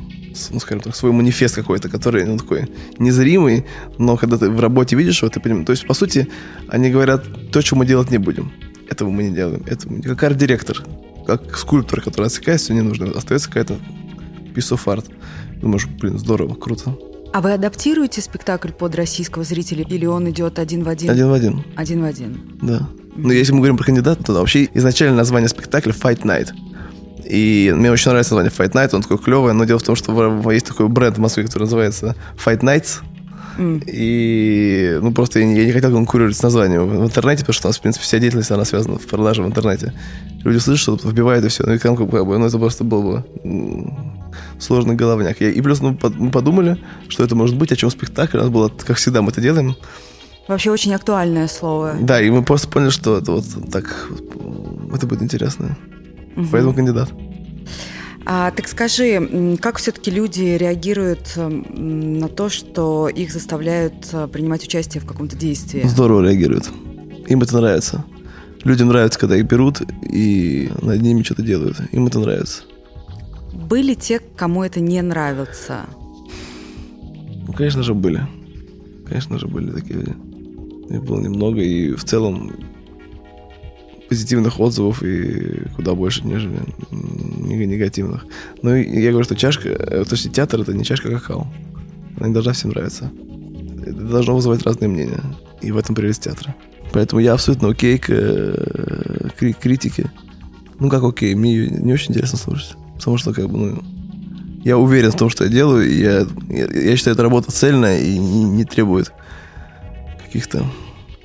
ну, 0.51 0.61
скажем 0.61 0.81
так, 0.81 0.95
свой 0.95 1.11
манифест 1.11 1.57
какой-то, 1.57 1.89
который, 1.89 2.25
ну, 2.25 2.39
такой 2.39 2.69
незримый, 2.99 3.67
но 3.99 4.17
когда 4.17 4.39
ты 4.39 4.49
в 4.49 4.61
работе 4.61 4.95
видишь 4.95 5.23
его, 5.23 5.29
ты 5.29 5.41
понимаешь. 5.41 5.67
То 5.67 5.73
есть, 5.73 5.87
по 5.87 5.95
сути, 5.95 6.29
они 6.69 6.91
говорят, 6.91 7.25
то, 7.51 7.61
что 7.63 7.75
мы 7.75 7.85
делать 7.85 8.11
не 8.11 8.19
будем. 8.19 8.53
Этого 8.93 9.11
мы 9.11 9.23
не 9.25 9.35
делаем. 9.35 9.65
Этого 9.67 9.95
мы... 9.95 10.03
Как 10.03 10.23
арт-директор, 10.23 10.85
как 11.27 11.57
скульптор, 11.57 12.03
который 12.03 12.27
отсекает 12.27 12.61
все 12.61 12.75
не 12.75 12.83
нужно. 12.83 13.11
Остается 13.11 13.49
какая-то 13.49 13.79
piece 14.55 14.71
of 14.71 14.85
art. 14.85 15.11
Думаешь, 15.61 15.87
блин, 15.87 16.19
здорово, 16.19 16.55
круто. 16.55 16.95
А 17.33 17.41
вы 17.41 17.55
адаптируете 17.55 18.21
спектакль 18.21 18.69
под 18.69 18.95
российского 18.95 19.45
зрителя 19.45 19.85
или 19.89 20.05
он 20.05 20.29
идет 20.29 20.59
один 20.59 20.85
в 20.85 20.89
один? 20.91 21.09
Один 21.09 21.31
в 21.31 21.33
один. 21.33 21.65
Один 21.75 22.03
в 22.03 22.05
один. 22.05 22.59
Да. 22.61 22.73
Mm-hmm. 22.73 23.13
Но 23.17 23.33
если 23.33 23.53
мы 23.53 23.61
говорим 23.61 23.79
про 23.79 23.85
кандидата, 23.87 24.23
то 24.23 24.35
вообще 24.35 24.69
изначально 24.75 25.17
название 25.17 25.49
спектакля 25.49 25.93
Fight 25.93 26.23
Night. 26.23 26.51
И 27.25 27.73
мне 27.75 27.91
очень 27.91 28.11
нравится 28.11 28.35
название 28.35 28.53
Fight 28.55 28.73
Night, 28.73 28.95
он 28.95 29.01
такой 29.01 29.17
клевый, 29.17 29.55
но 29.55 29.65
дело 29.65 29.79
в 29.79 29.83
том, 29.83 29.97
что 29.97 30.51
есть 30.51 30.67
такой 30.67 30.89
бренд 30.89 31.17
в 31.17 31.21
Москве, 31.21 31.45
который 31.45 31.63
называется 31.63 32.15
Fight 32.37 32.61
Nights. 32.61 33.01
И, 33.59 34.99
ну, 35.03 35.13
просто 35.13 35.41
я 35.41 35.47
не, 35.47 35.57
я 35.57 35.67
не 35.67 35.73
хотел 35.73 35.91
конкурировать 35.93 36.37
с 36.37 36.43
названием 36.43 36.89
в 36.89 37.05
интернете, 37.05 37.41
потому 37.41 37.55
что 37.55 37.69
у 37.69 37.71
нас, 37.71 37.79
в 37.79 37.81
принципе, 37.81 38.05
вся 38.05 38.19
деятельность, 38.19 38.51
она 38.51 38.65
связана 38.65 38.99
в 38.99 39.07
продаже 39.07 39.43
в 39.43 39.47
интернете. 39.47 39.93
Люди 40.45 40.59
слышат, 40.59 41.01
что 41.01 41.09
вбивают 41.09 41.45
и 41.45 41.49
все, 41.49 41.65
ну, 41.67 41.75
и 41.75 41.79
как 41.79 41.95
бы, 41.95 42.39
ну, 42.39 42.47
это 42.47 42.59
просто 42.59 42.85
был 42.85 43.03
бы 43.03 43.25
сложный 44.59 44.95
головняк. 44.95 45.41
И 45.41 45.61
плюс 45.61 45.81
ну, 45.81 45.97
мы 46.03 46.31
подумали, 46.31 46.79
что 47.09 47.25
это 47.25 47.35
может 47.35 47.57
быть, 47.57 47.73
о 47.73 47.77
чем 47.77 47.91
спектакль. 47.91 48.39
У 48.39 48.41
нас 48.41 48.51
было, 48.51 48.69
как 48.69 48.97
всегда, 48.97 49.23
мы 49.23 49.31
это 49.31 49.41
делаем. 49.41 49.77
Вообще 50.49 50.71
очень 50.71 50.95
актуальное 50.95 51.49
слово. 51.49 51.95
Да, 52.01 52.21
и 52.21 52.31
мы 52.31 52.43
просто 52.43 52.69
поняли, 52.69 52.91
что 52.91 53.19
это 53.19 53.33
вот 53.33 53.45
так, 53.71 54.09
это 54.95 55.07
будет 55.07 55.23
интересно. 55.23 55.77
Угу. 56.37 56.47
Поэтому 56.51 56.75
кандидат. 56.75 57.13
А, 58.25 58.51
так 58.51 58.69
скажи, 58.69 59.57
как 59.61 59.79
все-таки 59.79 60.11
люди 60.11 60.57
реагируют 60.59 61.35
на 61.37 62.29
то, 62.29 62.49
что 62.49 63.09
их 63.09 63.33
заставляют 63.33 64.09
э, 64.13 64.29
принимать 64.29 64.65
участие 64.65 65.01
в 65.01 65.07
каком-то 65.07 65.37
действии? 65.37 65.83
Здорово 65.85 66.23
реагируют. 66.23 66.71
Им 67.27 67.43
это 67.43 67.57
нравится. 67.57 68.05
Людям 68.65 68.89
нравится, 68.89 69.19
когда 69.19 69.37
их 69.37 69.47
берут 69.47 69.83
и 70.03 70.71
над 70.81 71.03
ними 71.03 71.23
что-то 71.23 71.43
делают. 71.43 71.81
Им 71.91 72.07
это 72.07 72.21
нравится. 72.21 72.63
Были 73.53 73.95
те, 73.95 74.21
кому 74.37 74.63
это 74.63 74.81
не 74.81 75.03
нравится? 75.03 75.87
Ну, 77.47 77.53
конечно 77.53 77.83
же, 77.83 77.95
были. 77.95 78.27
Конечно 79.09 79.39
же, 79.39 79.49
были 79.49 79.73
такие 79.73 79.95
люди. 79.95 80.15
Их 80.91 81.03
было 81.05 81.21
немного, 81.21 81.61
и 81.61 81.95
в 81.95 82.05
целом 82.05 82.53
позитивных 84.13 84.61
отзывов 84.61 85.03
и 85.03 85.63
куда 85.75 85.95
больше, 85.95 86.23
нежели 86.27 86.59
негативных. 86.91 88.27
Но 88.61 88.77
я 88.77 89.11
говорю, 89.11 89.25
что 89.25 89.35
чашка, 89.35 89.71
э, 89.71 90.05
то 90.05 90.15
есть 90.15 90.31
театр 90.33 90.61
это 90.61 90.75
не 90.75 90.85
чашка 90.85 91.09
какао. 91.09 91.47
Она 92.19 92.29
не 92.29 92.35
должна 92.35 92.53
всем 92.53 92.73
нравиться. 92.73 93.11
Это 93.81 93.95
должно 93.95 94.37
вызывать 94.37 94.65
разные 94.65 94.89
мнения. 94.89 95.23
И 95.63 95.73
в 95.73 95.79
этом 95.79 95.95
прелесть 95.95 96.25
театра. 96.25 96.55
Поэтому 96.93 97.23
я 97.23 97.33
абсолютно 97.33 97.71
окей 97.71 97.97
к, 97.97 98.11
э, 98.11 99.31
к 99.35 99.59
критике. 99.59 100.13
Ну 100.79 100.91
как 100.91 101.03
окей, 101.03 101.35
мне 101.35 101.69
не 101.69 101.95
очень 101.95 102.11
интересно 102.11 102.37
слушать. 102.37 102.77
Потому 102.97 103.17
что 103.17 103.33
как 103.33 103.49
бы, 103.49 103.57
ну, 103.57 103.83
я 104.63 104.77
уверен 104.77 105.11
в 105.11 105.17
том, 105.17 105.31
что 105.31 105.45
я 105.45 105.51
делаю, 105.51 105.89
и 105.89 106.03
я, 106.03 106.27
я, 106.51 106.67
я 106.67 106.97
считаю, 106.97 107.15
эта 107.15 107.23
работа 107.23 107.51
цельная 107.51 108.03
и 108.03 108.19
не, 108.19 108.45
не 108.45 108.67
требует 108.67 109.11
каких-то 110.23 110.67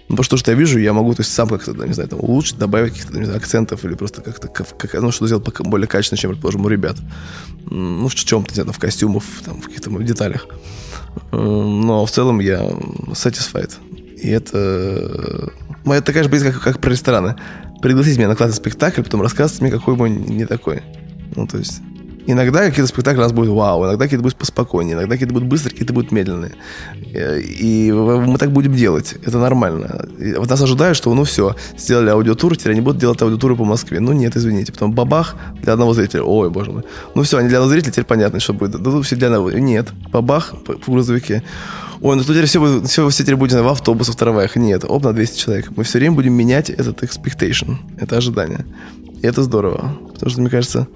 ну, 0.09 0.15
потому 0.15 0.23
что 0.23 0.35
то, 0.35 0.39
что 0.39 0.51
я 0.51 0.57
вижу, 0.57 0.79
я 0.79 0.93
могу 0.93 1.13
то 1.13 1.21
есть, 1.21 1.33
сам 1.33 1.49
как-то, 1.49 1.73
не 1.73 1.93
знаю, 1.93 2.09
там, 2.09 2.19
улучшить, 2.21 2.57
добавить 2.57 2.93
каких-то 2.93 3.17
не 3.17 3.25
знаю, 3.25 3.39
акцентов 3.39 3.83
или 3.83 3.93
просто 3.93 4.21
как-то, 4.21 4.47
как, 4.47 4.93
ну, 4.93 5.11
что 5.11 5.27
сделать 5.27 5.45
более 5.59 5.87
качественно, 5.87 6.17
чем, 6.17 6.31
предположим, 6.31 6.65
у 6.65 6.69
ребят. 6.69 6.95
Ну, 7.69 8.07
в 8.07 8.15
чем-то, 8.15 8.53
где-то 8.53 8.71
в 8.71 8.79
костюмах, 8.79 9.23
там, 9.43 9.61
в 9.61 9.65
каких-то 9.65 9.91
деталях. 10.01 10.47
Но 11.33 12.05
в 12.05 12.11
целом 12.11 12.39
я 12.39 12.59
satisfied. 13.11 13.73
И 14.21 14.29
это 14.29 15.51
моя 15.83 16.01
такая 16.01 16.23
же 16.23 16.29
близкая, 16.29 16.53
как, 16.53 16.63
как 16.63 16.79
про 16.79 16.91
рестораны. 16.91 17.35
Пригласить 17.81 18.17
меня 18.17 18.29
на 18.29 18.35
классный 18.37 18.55
спектакль, 18.55 19.03
потом 19.03 19.21
рассказывать 19.21 19.61
мне, 19.61 19.71
какой 19.71 19.95
мой 19.97 20.09
не 20.09 20.45
такой. 20.45 20.83
Ну, 21.35 21.47
то 21.47 21.57
есть... 21.57 21.81
Иногда 22.29 22.65
какие-то 22.65 22.87
спектакли 22.87 23.19
у 23.19 23.23
нас 23.23 23.31
будут 23.31 23.51
вау, 23.51 23.85
иногда 23.85 24.03
какие-то 24.03 24.21
будут 24.21 24.37
поспокойнее, 24.37 24.95
иногда 24.95 25.13
какие-то 25.13 25.33
будут 25.33 25.47
быстрые, 25.47 25.71
какие-то 25.71 25.93
будут 25.93 26.11
медленные. 26.11 26.55
И 27.13 27.89
мы 27.91 28.37
так 28.37 28.51
будем 28.51 28.73
делать. 28.73 29.15
Это 29.23 29.37
нормально. 29.37 30.07
И 30.19 30.33
вот 30.33 30.49
нас 30.49 30.61
ожидают, 30.61 30.97
что 30.97 31.13
ну 31.13 31.23
все, 31.23 31.55
сделали 31.77 32.09
аудиотур, 32.09 32.57
теперь 32.57 32.73
они 32.73 32.81
будут 32.81 32.99
делать 32.99 33.21
аудиотуры 33.21 33.55
по 33.55 33.63
Москве. 33.63 34.01
Ну 34.01 34.11
нет, 34.11 34.35
извините. 34.35 34.73
Потом 34.73 34.91
бабах 34.91 35.35
для 35.61 35.71
одного 35.71 35.93
зрителя. 35.93 36.23
Ой, 36.23 36.49
боже 36.49 36.71
мой. 36.71 36.83
Ну 37.15 37.23
все, 37.23 37.37
они 37.37 37.47
для 37.47 37.59
одного 37.59 37.71
зрителя, 37.71 37.91
теперь 37.91 38.05
понятно, 38.05 38.41
что 38.41 38.53
будет. 38.53 38.71
Да 38.71 39.01
все 39.01 39.15
для 39.15 39.27
одного. 39.27 39.51
Нет. 39.51 39.87
Бабах 40.11 40.53
по, 40.65 40.73
грузовике. 40.91 41.43
Ой, 42.01 42.17
ну 42.17 42.23
теперь 42.23 42.45
все, 42.45 42.83
все, 42.83 43.09
все 43.09 43.23
теперь 43.23 43.37
будет 43.37 43.53
в 43.53 43.67
автобусах, 43.67 44.15
в 44.15 44.17
трамваях. 44.17 44.57
Нет, 44.57 44.83
оп, 44.85 45.03
на 45.03 45.13
200 45.13 45.39
человек. 45.39 45.69
Мы 45.77 45.85
все 45.85 45.97
время 45.97 46.15
будем 46.15 46.33
менять 46.33 46.69
этот 46.69 47.03
expectation, 47.03 47.77
это 47.99 48.17
ожидание. 48.17 48.65
И 49.21 49.25
это 49.25 49.43
здорово. 49.43 49.97
Потому 50.13 50.29
что, 50.29 50.41
мне 50.41 50.49
кажется, 50.49 50.87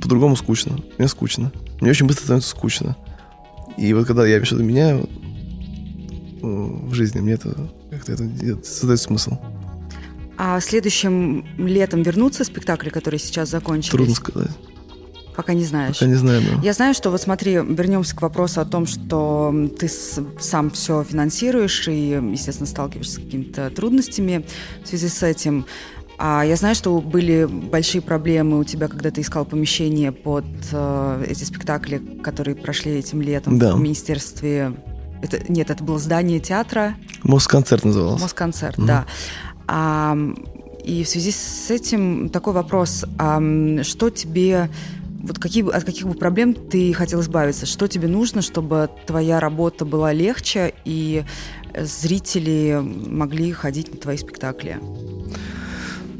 по-другому 0.00 0.36
скучно. 0.36 0.78
Мне 0.98 1.08
скучно. 1.08 1.52
Мне 1.80 1.90
очень 1.90 2.06
быстро 2.06 2.24
становится 2.24 2.50
скучно. 2.50 2.96
И 3.76 3.92
вот 3.94 4.06
когда 4.06 4.26
я 4.26 4.44
что-то 4.44 4.62
меняю 4.62 5.08
в 6.42 6.92
жизни, 6.92 7.20
мне 7.20 7.34
это 7.34 7.70
как-то 7.90 8.12
это, 8.12 8.24
это 8.24 8.64
создает 8.64 9.00
смысл. 9.00 9.38
А 10.36 10.60
следующим 10.60 11.44
летом 11.58 12.02
вернутся 12.02 12.44
спектакли, 12.44 12.90
которые 12.90 13.20
сейчас 13.20 13.50
закончились? 13.50 13.92
Трудно 13.92 14.14
сказать. 14.14 14.50
Пока 15.36 15.52
не 15.52 15.64
знаешь. 15.64 15.96
Пока 15.98 16.06
не 16.06 16.14
знаю, 16.14 16.42
да. 16.42 16.60
Я 16.62 16.72
знаю, 16.72 16.94
что 16.94 17.10
вот 17.10 17.20
смотри, 17.20 17.54
вернемся 17.54 18.14
к 18.14 18.22
вопросу 18.22 18.60
о 18.60 18.64
том, 18.64 18.86
что 18.86 19.52
ты 19.78 19.88
сам 19.88 20.70
все 20.70 21.02
финансируешь 21.02 21.88
и, 21.88 22.10
естественно, 22.10 22.68
сталкиваешься 22.68 23.14
с 23.14 23.16
какими-то 23.16 23.70
трудностями 23.70 24.44
в 24.84 24.88
связи 24.88 25.08
с 25.08 25.22
этим. 25.24 25.66
А 26.18 26.44
я 26.44 26.56
знаю, 26.56 26.74
что 26.74 27.00
были 27.00 27.44
большие 27.44 28.00
проблемы 28.00 28.58
у 28.58 28.64
тебя, 28.64 28.88
когда 28.88 29.10
ты 29.10 29.20
искал 29.20 29.44
помещение 29.44 30.12
под 30.12 30.44
э, 30.72 31.26
эти 31.28 31.44
спектакли, 31.44 31.98
которые 32.22 32.54
прошли 32.54 32.92
этим 32.92 33.20
летом 33.20 33.58
да. 33.58 33.74
в 33.74 33.80
министерстве. 33.80 34.74
Это, 35.22 35.40
нет, 35.50 35.70
это 35.70 35.82
было 35.82 35.98
здание 35.98 36.38
театра. 36.38 36.94
Москонцерт 37.22 37.84
назывался. 37.84 38.22
Москонцерт, 38.22 38.78
угу. 38.78 38.86
да. 38.86 39.06
А, 39.66 40.16
и 40.84 41.02
в 41.02 41.08
связи 41.08 41.32
с 41.32 41.70
этим 41.70 42.28
такой 42.28 42.52
вопрос: 42.52 43.04
а, 43.18 43.42
что 43.82 44.10
тебе 44.10 44.70
вот 45.22 45.38
какие, 45.38 45.68
от 45.74 45.84
каких 45.84 46.06
бы 46.06 46.14
проблем 46.14 46.54
ты 46.54 46.92
хотел 46.92 47.22
избавиться? 47.22 47.66
Что 47.66 47.88
тебе 47.88 48.08
нужно, 48.08 48.42
чтобы 48.42 48.90
твоя 49.06 49.40
работа 49.40 49.84
была 49.84 50.12
легче 50.12 50.74
и 50.84 51.24
зрители 51.76 52.78
могли 52.82 53.52
ходить 53.52 53.90
на 53.90 53.98
твои 53.98 54.18
спектакли? 54.18 54.78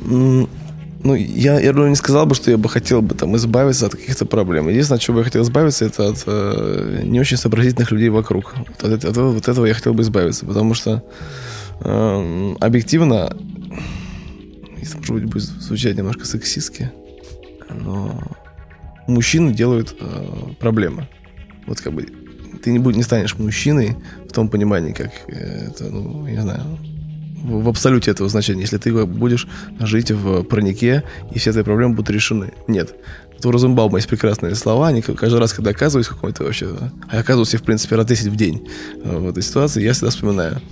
Ну, 0.05 1.15
я, 1.15 1.61
я 1.61 1.73
думаю, 1.73 1.91
не 1.91 1.97
сказал 1.97 2.25
бы, 2.25 2.35
что 2.35 2.51
я 2.51 2.57
бы 2.57 2.71
хотел 2.71 3.03
бы 3.03 3.15
там 3.15 3.37
избавиться 3.37 3.87
от 3.87 3.93
каких-то 3.93 4.25
проблем. 4.25 4.69
Единственное, 4.69 4.97
от 4.97 5.03
чего 5.03 5.17
бы 5.17 5.21
я 5.21 5.25
хотел 5.25 5.43
избавиться, 5.43 5.85
это 5.85 6.09
от 6.09 6.25
э, 6.27 7.03
не 7.05 7.21
очень 7.21 7.37
сообразительных 7.37 7.93
людей 7.93 8.09
вокруг. 8.09 8.55
От, 8.57 8.85
от, 8.85 9.05
от, 9.05 9.17
от 9.19 9.49
этого 9.49 9.67
я 9.67 9.75
хотел 9.75 9.93
бы 9.93 10.03
избавиться, 10.03 10.47
потому 10.47 10.73
что 10.73 11.05
э, 11.81 12.55
объективно, 12.59 13.37
это, 14.81 14.97
может 14.97 15.15
быть, 15.15 15.25
будет 15.25 15.43
звучать 15.43 15.95
немножко 15.95 16.25
сексистски, 16.25 16.91
но 17.69 18.23
мужчины 19.07 19.53
делают 19.53 19.95
э, 20.01 20.55
проблемы. 20.59 21.07
Вот 21.67 21.83
как 21.83 21.93
бы 21.93 22.07
ты 22.63 22.73
не, 22.73 22.79
будь, 22.79 22.97
не 22.97 23.03
станешь 23.03 23.37
мужчиной 23.37 23.97
в 24.27 24.33
том 24.33 24.49
понимании, 24.49 24.93
как 24.93 25.11
это, 25.29 25.85
ну, 25.85 26.27
я 26.27 26.41
знаю, 26.41 26.63
в 27.45 27.69
абсолюте 27.69 28.11
этого 28.11 28.29
значения, 28.29 28.63
если 28.63 28.79
ты 28.79 29.05
будешь 29.05 29.47
жить 29.79 30.11
в 30.11 30.43
парнике, 30.45 31.05
и 31.33 31.39
все 31.39 31.53
твои 31.53 31.65
проблемы 31.65 31.95
будут 31.95 32.11
решены. 32.11 32.53
Нет. 32.67 32.95
У 33.45 33.51
Розенбаума 33.51 33.99
есть 33.99 34.09
прекрасные 34.09 34.55
слова, 34.55 34.89
они 34.89 35.03
каждый 35.03 35.39
раз, 35.39 35.53
когда 35.53 35.71
оказываюсь 35.73 36.07
в 36.07 36.15
какой-то 36.15 36.45
вообще, 36.45 36.71
а 37.11 37.17
я 37.17 37.23
в 37.23 37.63
принципе, 37.63 37.97
раз 37.97 38.07
10 38.07 38.29
в 38.29 38.37
день 38.37 38.67
э, 39.05 39.19
в 39.19 39.29
этой 39.29 39.43
ситуации, 39.43 39.83
я 39.83 39.93
всегда 39.93 40.11
вспоминаю. 40.11 40.63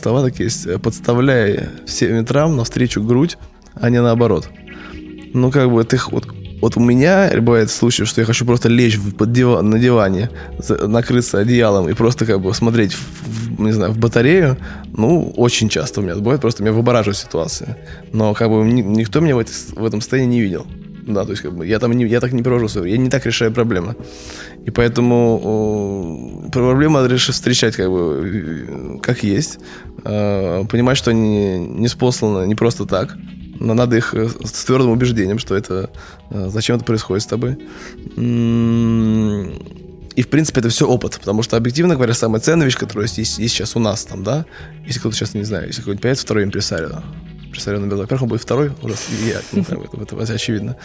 Слова 0.00 0.22
такие 0.22 0.44
есть, 0.44 0.80
подставляя 0.80 1.70
всем 1.86 2.16
ветрам 2.16 2.56
навстречу 2.56 3.02
грудь, 3.02 3.36
а 3.74 3.90
не 3.90 4.00
наоборот. 4.00 4.48
Ну, 5.34 5.50
как 5.50 5.70
бы 5.70 5.84
ты 5.84 5.98
вот 6.10 6.26
вот 6.60 6.76
у 6.76 6.80
меня 6.80 7.30
бывает 7.40 7.70
случай, 7.70 8.04
что 8.04 8.20
я 8.20 8.26
хочу 8.26 8.44
просто 8.44 8.68
лечь 8.68 8.98
под 9.16 9.32
диван, 9.32 9.70
на 9.70 9.78
диване, 9.78 10.30
накрыться 10.68 11.38
одеялом 11.38 11.88
и 11.88 11.94
просто 11.94 12.26
как 12.26 12.40
бы 12.40 12.52
смотреть, 12.54 12.94
в, 12.94 13.60
не 13.60 13.72
знаю, 13.72 13.92
в 13.92 13.98
батарею. 13.98 14.56
Ну, 14.96 15.32
очень 15.36 15.68
часто 15.68 16.00
у 16.00 16.02
меня 16.02 16.16
бывает, 16.16 16.40
просто 16.40 16.62
меня 16.62 16.72
выбораживает 16.72 17.16
ситуация. 17.16 17.76
Но 18.12 18.34
как 18.34 18.50
бы 18.50 18.64
никто 18.64 19.20
меня 19.20 19.36
в, 19.36 19.38
этой, 19.38 19.54
в 19.76 19.84
этом 19.84 20.00
состоянии 20.00 20.36
не 20.36 20.40
видел. 20.40 20.66
Да, 21.06 21.24
то 21.24 21.30
есть 21.30 21.42
как 21.42 21.54
бы 21.54 21.66
я 21.66 21.78
там 21.78 21.92
не, 21.92 22.04
я 22.06 22.20
так 22.20 22.32
не 22.32 22.42
провожу 22.42 22.68
свою, 22.68 22.86
я 22.86 22.98
не 22.98 23.08
так 23.08 23.24
решаю 23.24 23.50
проблемы. 23.50 23.96
И 24.66 24.70
поэтому 24.70 25.40
о, 25.42 26.50
проблемы 26.50 27.00
надо 27.00 27.14
решить 27.14 27.34
встречать 27.34 27.76
как 27.76 27.88
бы 27.88 29.00
как 29.02 29.22
есть, 29.22 29.58
э, 30.04 30.64
понимать, 30.70 30.98
что 30.98 31.10
они 31.10 31.58
не 31.58 31.88
спосланы 31.88 32.46
не 32.46 32.54
просто 32.54 32.84
так, 32.84 33.16
но 33.60 33.74
надо 33.74 33.96
их 33.96 34.14
э, 34.14 34.28
с 34.28 34.64
твердым 34.64 34.90
убеждением, 34.90 35.38
что 35.38 35.56
это 35.56 35.90
э, 36.30 36.48
зачем 36.50 36.76
это 36.76 36.84
происходит 36.84 37.22
с 37.22 37.26
тобой. 37.26 37.58
И, 40.16 40.22
в 40.22 40.28
принципе, 40.28 40.60
это 40.60 40.68
все 40.68 40.88
опыт, 40.88 41.18
потому 41.20 41.42
что, 41.42 41.56
объективно 41.56 41.94
говоря, 41.94 42.12
самая 42.12 42.40
ценная 42.40 42.66
вещь, 42.66 42.76
которая 42.76 43.06
есть, 43.06 43.38
есть 43.38 43.54
сейчас 43.54 43.76
у 43.76 43.78
нас 43.78 44.04
там, 44.04 44.24
да, 44.24 44.46
если 44.84 44.98
кто-то 44.98 45.14
сейчас, 45.14 45.34
не 45.34 45.44
знаю, 45.44 45.68
если 45.68 45.80
какой-нибудь 45.80 46.02
появится 46.02 46.24
второй 46.24 46.44
импресарио, 46.44 47.02
импресарио 47.48 47.80
наберу. 47.80 48.00
Во-первых, 48.00 48.22
он 48.22 48.28
будет 48.28 48.42
второй, 48.42 48.70
уже 48.82 48.94
я, 49.26 49.40
ну, 49.52 49.64
как 49.64 49.78
бы, 49.78 50.02
это, 50.02 50.16
это 50.16 50.32
очевидно. 50.32 50.76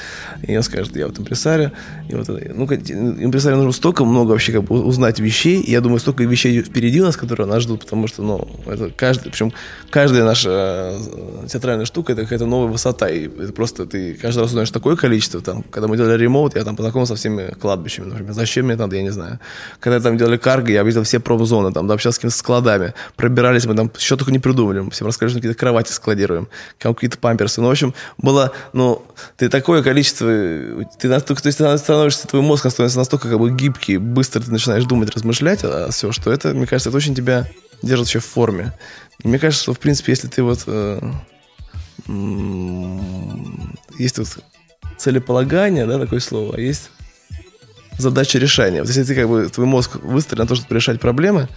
И 0.42 0.56
он 0.56 0.64
скажет, 0.64 0.96
я 0.96 1.08
вот 1.08 1.20
импресарио. 1.20 1.72
И 2.10 2.16
вот, 2.16 2.28
ну, 2.28 2.66
импресарио 2.66 3.58
нужно 3.58 3.72
столько 3.72 4.06
много 4.06 4.32
вообще 4.32 4.52
как 4.54 4.64
бы 4.64 4.82
узнать 4.82 5.20
вещей. 5.20 5.62
И 5.62 5.72
я 5.72 5.82
думаю, 5.82 6.00
столько 6.00 6.24
вещей 6.24 6.62
впереди 6.62 7.02
у 7.02 7.06
нас, 7.06 7.18
которые 7.18 7.48
нас 7.48 7.64
ждут, 7.64 7.82
потому 7.82 8.08
что, 8.08 8.24
ну, 8.24 8.48
это 8.66 8.90
каждый, 8.90 9.30
причем 9.30 9.52
каждая 9.90 10.24
наша 10.24 10.50
э, 10.52 11.48
театральная 11.50 11.86
штука, 11.86 12.14
это 12.14 12.24
какая-то 12.24 12.46
новая 12.46 12.72
высота. 12.72 13.10
И 13.10 13.28
это 13.28 13.54
просто 13.54 13.86
ты 13.86 14.16
каждый 14.16 14.40
раз 14.40 14.50
узнаешь 14.50 14.72
такое 14.72 14.96
количество. 14.96 15.42
Там, 15.42 15.64
когда 15.64 15.88
мы 15.88 15.98
делали 15.98 16.22
ремоут, 16.22 16.56
я 16.56 16.64
там 16.64 16.76
познакомился 16.76 17.14
со 17.14 17.20
всеми 17.20 17.54
кладбищами, 17.60 18.08
например. 18.08 18.34
Зачем 18.34 18.66
мне 18.66 18.76
надо, 18.76 18.96
я 18.96 19.04
не 19.04 19.12
знаю. 19.12 19.40
Когда 19.80 20.00
там 20.00 20.18
делали 20.18 20.38
карго, 20.38 20.72
я 20.72 20.84
видел 20.84 21.04
все 21.04 21.20
промзоны, 21.20 21.74
там, 21.74 21.88
да, 21.88 21.94
общался 21.94 22.16
с 22.16 22.20
какими-то 22.20 22.38
складами. 22.38 22.94
Пробирались 23.16 23.66
мы 23.66 23.76
там, 23.76 23.92
еще 23.98 24.16
только 24.16 24.32
не 24.32 24.40
придумали. 24.40 24.80
Мы 24.80 24.92
всем 24.92 25.08
рассказали, 25.08 25.32
что 25.32 25.40
какие-то 25.40 25.60
кровати 25.60 25.92
складируем 25.92 26.48
какие-то 26.80 27.18
памперсы. 27.18 27.62
Ну, 27.62 27.68
в 27.68 27.72
общем, 27.72 27.94
было, 28.18 28.52
ну, 28.74 29.06
ты 29.38 29.50
такое 29.50 29.84
количество, 29.84 30.28
ты 31.00 31.08
настолько, 31.08 31.42
то 31.42 31.48
есть 31.48 31.58
ты 31.58 31.78
становишься, 31.78 32.28
твой 32.28 32.42
мозг 32.42 32.70
становится 32.70 33.00
настолько 33.00 33.30
как 33.30 33.40
бы 33.40 33.52
гибкий, 33.52 33.98
быстро 33.98 34.42
ты 34.42 34.52
начинаешь 34.52 34.86
думать, 34.86 35.10
размышлять 35.10 35.64
о 35.64 35.90
все, 35.92 36.12
что 36.12 36.32
это, 36.32 36.50
мне 36.50 36.66
кажется, 36.66 36.90
это 36.90 36.98
очень 36.98 37.16
тебя 37.16 37.48
держит 37.82 38.08
вообще 38.08 38.20
в 38.20 38.26
форме. 38.26 38.74
И 39.24 39.28
мне 39.28 39.40
кажется, 39.40 39.64
что, 39.64 39.74
в 39.74 39.80
принципе, 39.80 40.12
если 40.12 40.28
ты 40.28 40.44
вот... 40.44 40.64
Э, 40.68 41.02
есть 43.98 44.18
вот 44.18 44.28
целеполагание, 44.98 45.86
да, 45.86 46.00
такое 46.00 46.20
слово, 46.20 46.56
а 46.56 46.60
есть 46.60 46.90
задача 47.98 48.40
решения. 48.40 48.80
Вот 48.80 48.88
если 48.88 49.04
ты 49.04 49.16
как 49.16 49.28
бы, 49.30 49.50
твой 49.50 49.68
мозг 49.68 49.96
выстроен 49.96 50.44
на 50.44 50.48
то, 50.48 50.56
чтобы 50.56 50.76
решать 50.76 51.00
проблемы, 51.00 51.48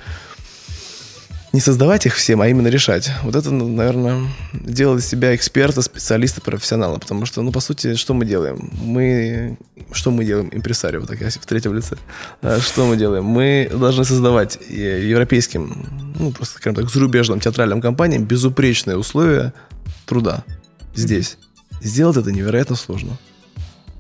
не 1.56 1.60
создавать 1.60 2.04
их 2.04 2.14
всем, 2.14 2.42
а 2.42 2.48
именно 2.48 2.68
решать. 2.68 3.10
Вот 3.22 3.34
это, 3.34 3.50
ну, 3.50 3.66
наверное, 3.66 4.28
делает 4.52 5.02
из 5.02 5.08
себя 5.08 5.34
эксперта, 5.34 5.80
специалиста, 5.80 6.42
профессионала. 6.42 6.98
Потому 6.98 7.24
что, 7.24 7.40
ну, 7.40 7.50
по 7.50 7.60
сути, 7.60 7.94
что 7.94 8.12
мы 8.12 8.26
делаем? 8.26 8.70
Мы... 8.82 9.56
Что 9.90 10.10
мы 10.10 10.26
делаем? 10.26 10.50
Импресарио, 10.52 11.00
вот 11.00 11.08
так 11.08 11.18
я 11.22 11.30
в 11.30 11.46
третьем 11.46 11.74
лице. 11.74 11.96
Что 12.60 12.86
мы 12.86 12.98
делаем? 12.98 13.24
Мы 13.24 13.70
должны 13.72 14.04
создавать 14.04 14.58
европейским, 14.68 16.14
ну, 16.18 16.30
просто, 16.30 16.58
скажем 16.58 16.74
так, 16.74 16.90
зарубежным 16.90 17.40
театральным 17.40 17.80
компаниям 17.80 18.24
безупречные 18.24 18.98
условия 18.98 19.54
труда 20.04 20.44
здесь. 20.94 21.38
Сделать 21.80 22.18
это 22.18 22.32
невероятно 22.32 22.76
сложно. 22.76 23.16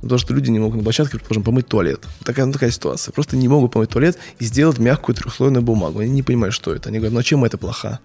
Потому 0.02 0.18
что 0.18 0.34
люди 0.34 0.50
не 0.50 0.58
могут 0.58 0.76
на 0.76 0.82
площадке, 0.82 1.12
предположим, 1.12 1.42
помыть 1.42 1.66
туалет. 1.66 2.04
Такая, 2.24 2.46
ну, 2.46 2.52
такая 2.52 2.70
ситуация. 2.70 3.12
Просто 3.12 3.36
не 3.36 3.48
могут 3.48 3.72
помыть 3.72 3.90
туалет 3.90 4.18
и 4.38 4.44
сделать 4.44 4.78
мягкую 4.78 5.16
трехслойную 5.16 5.62
бумагу. 5.62 6.00
Они 6.00 6.10
не 6.10 6.22
понимают, 6.22 6.54
что 6.54 6.74
это. 6.74 6.88
Они 6.88 6.98
говорят, 6.98 7.14
ну 7.14 7.20
а 7.20 7.22
чем 7.22 7.44
это 7.44 7.58
плохо? 7.58 8.00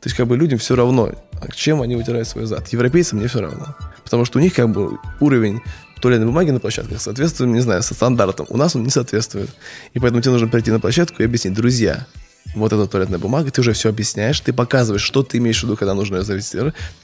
То 0.00 0.06
есть, 0.06 0.16
как 0.16 0.26
бы 0.26 0.36
людям 0.36 0.58
все 0.58 0.76
равно, 0.76 1.12
а 1.32 1.52
чем 1.52 1.82
они 1.82 1.94
вытирают 1.94 2.26
свой 2.26 2.46
зад. 2.46 2.66
Европейцам 2.68 3.20
не 3.20 3.26
все 3.26 3.40
равно. 3.40 3.76
Потому 4.02 4.24
что 4.24 4.38
у 4.38 4.42
них 4.42 4.54
как 4.54 4.70
бы 4.72 4.98
уровень 5.20 5.60
туалетной 6.00 6.26
бумаги 6.26 6.50
на 6.50 6.60
площадках 6.60 7.00
соответствует, 7.00 7.50
не 7.52 7.60
знаю, 7.60 7.82
со 7.82 7.94
стандартом. 7.94 8.46
У 8.48 8.56
нас 8.56 8.74
он 8.74 8.82
не 8.82 8.90
соответствует. 8.90 9.50
И 9.92 9.98
поэтому 9.98 10.22
тебе 10.22 10.32
нужно 10.32 10.48
прийти 10.48 10.70
на 10.70 10.80
площадку 10.80 11.22
и 11.22 11.26
объяснить, 11.26 11.54
друзья, 11.54 12.06
вот 12.54 12.72
эта 12.72 12.86
туалетная 12.86 13.18
бумага, 13.18 13.50
ты 13.50 13.60
уже 13.60 13.72
все 13.72 13.90
объясняешь, 13.90 14.40
ты 14.40 14.52
показываешь, 14.52 15.02
что 15.02 15.22
ты 15.22 15.38
имеешь 15.38 15.60
в 15.60 15.64
виду, 15.64 15.76
когда 15.76 15.94
нужно 15.94 16.16
ее 16.16 16.22
завести. 16.22 16.58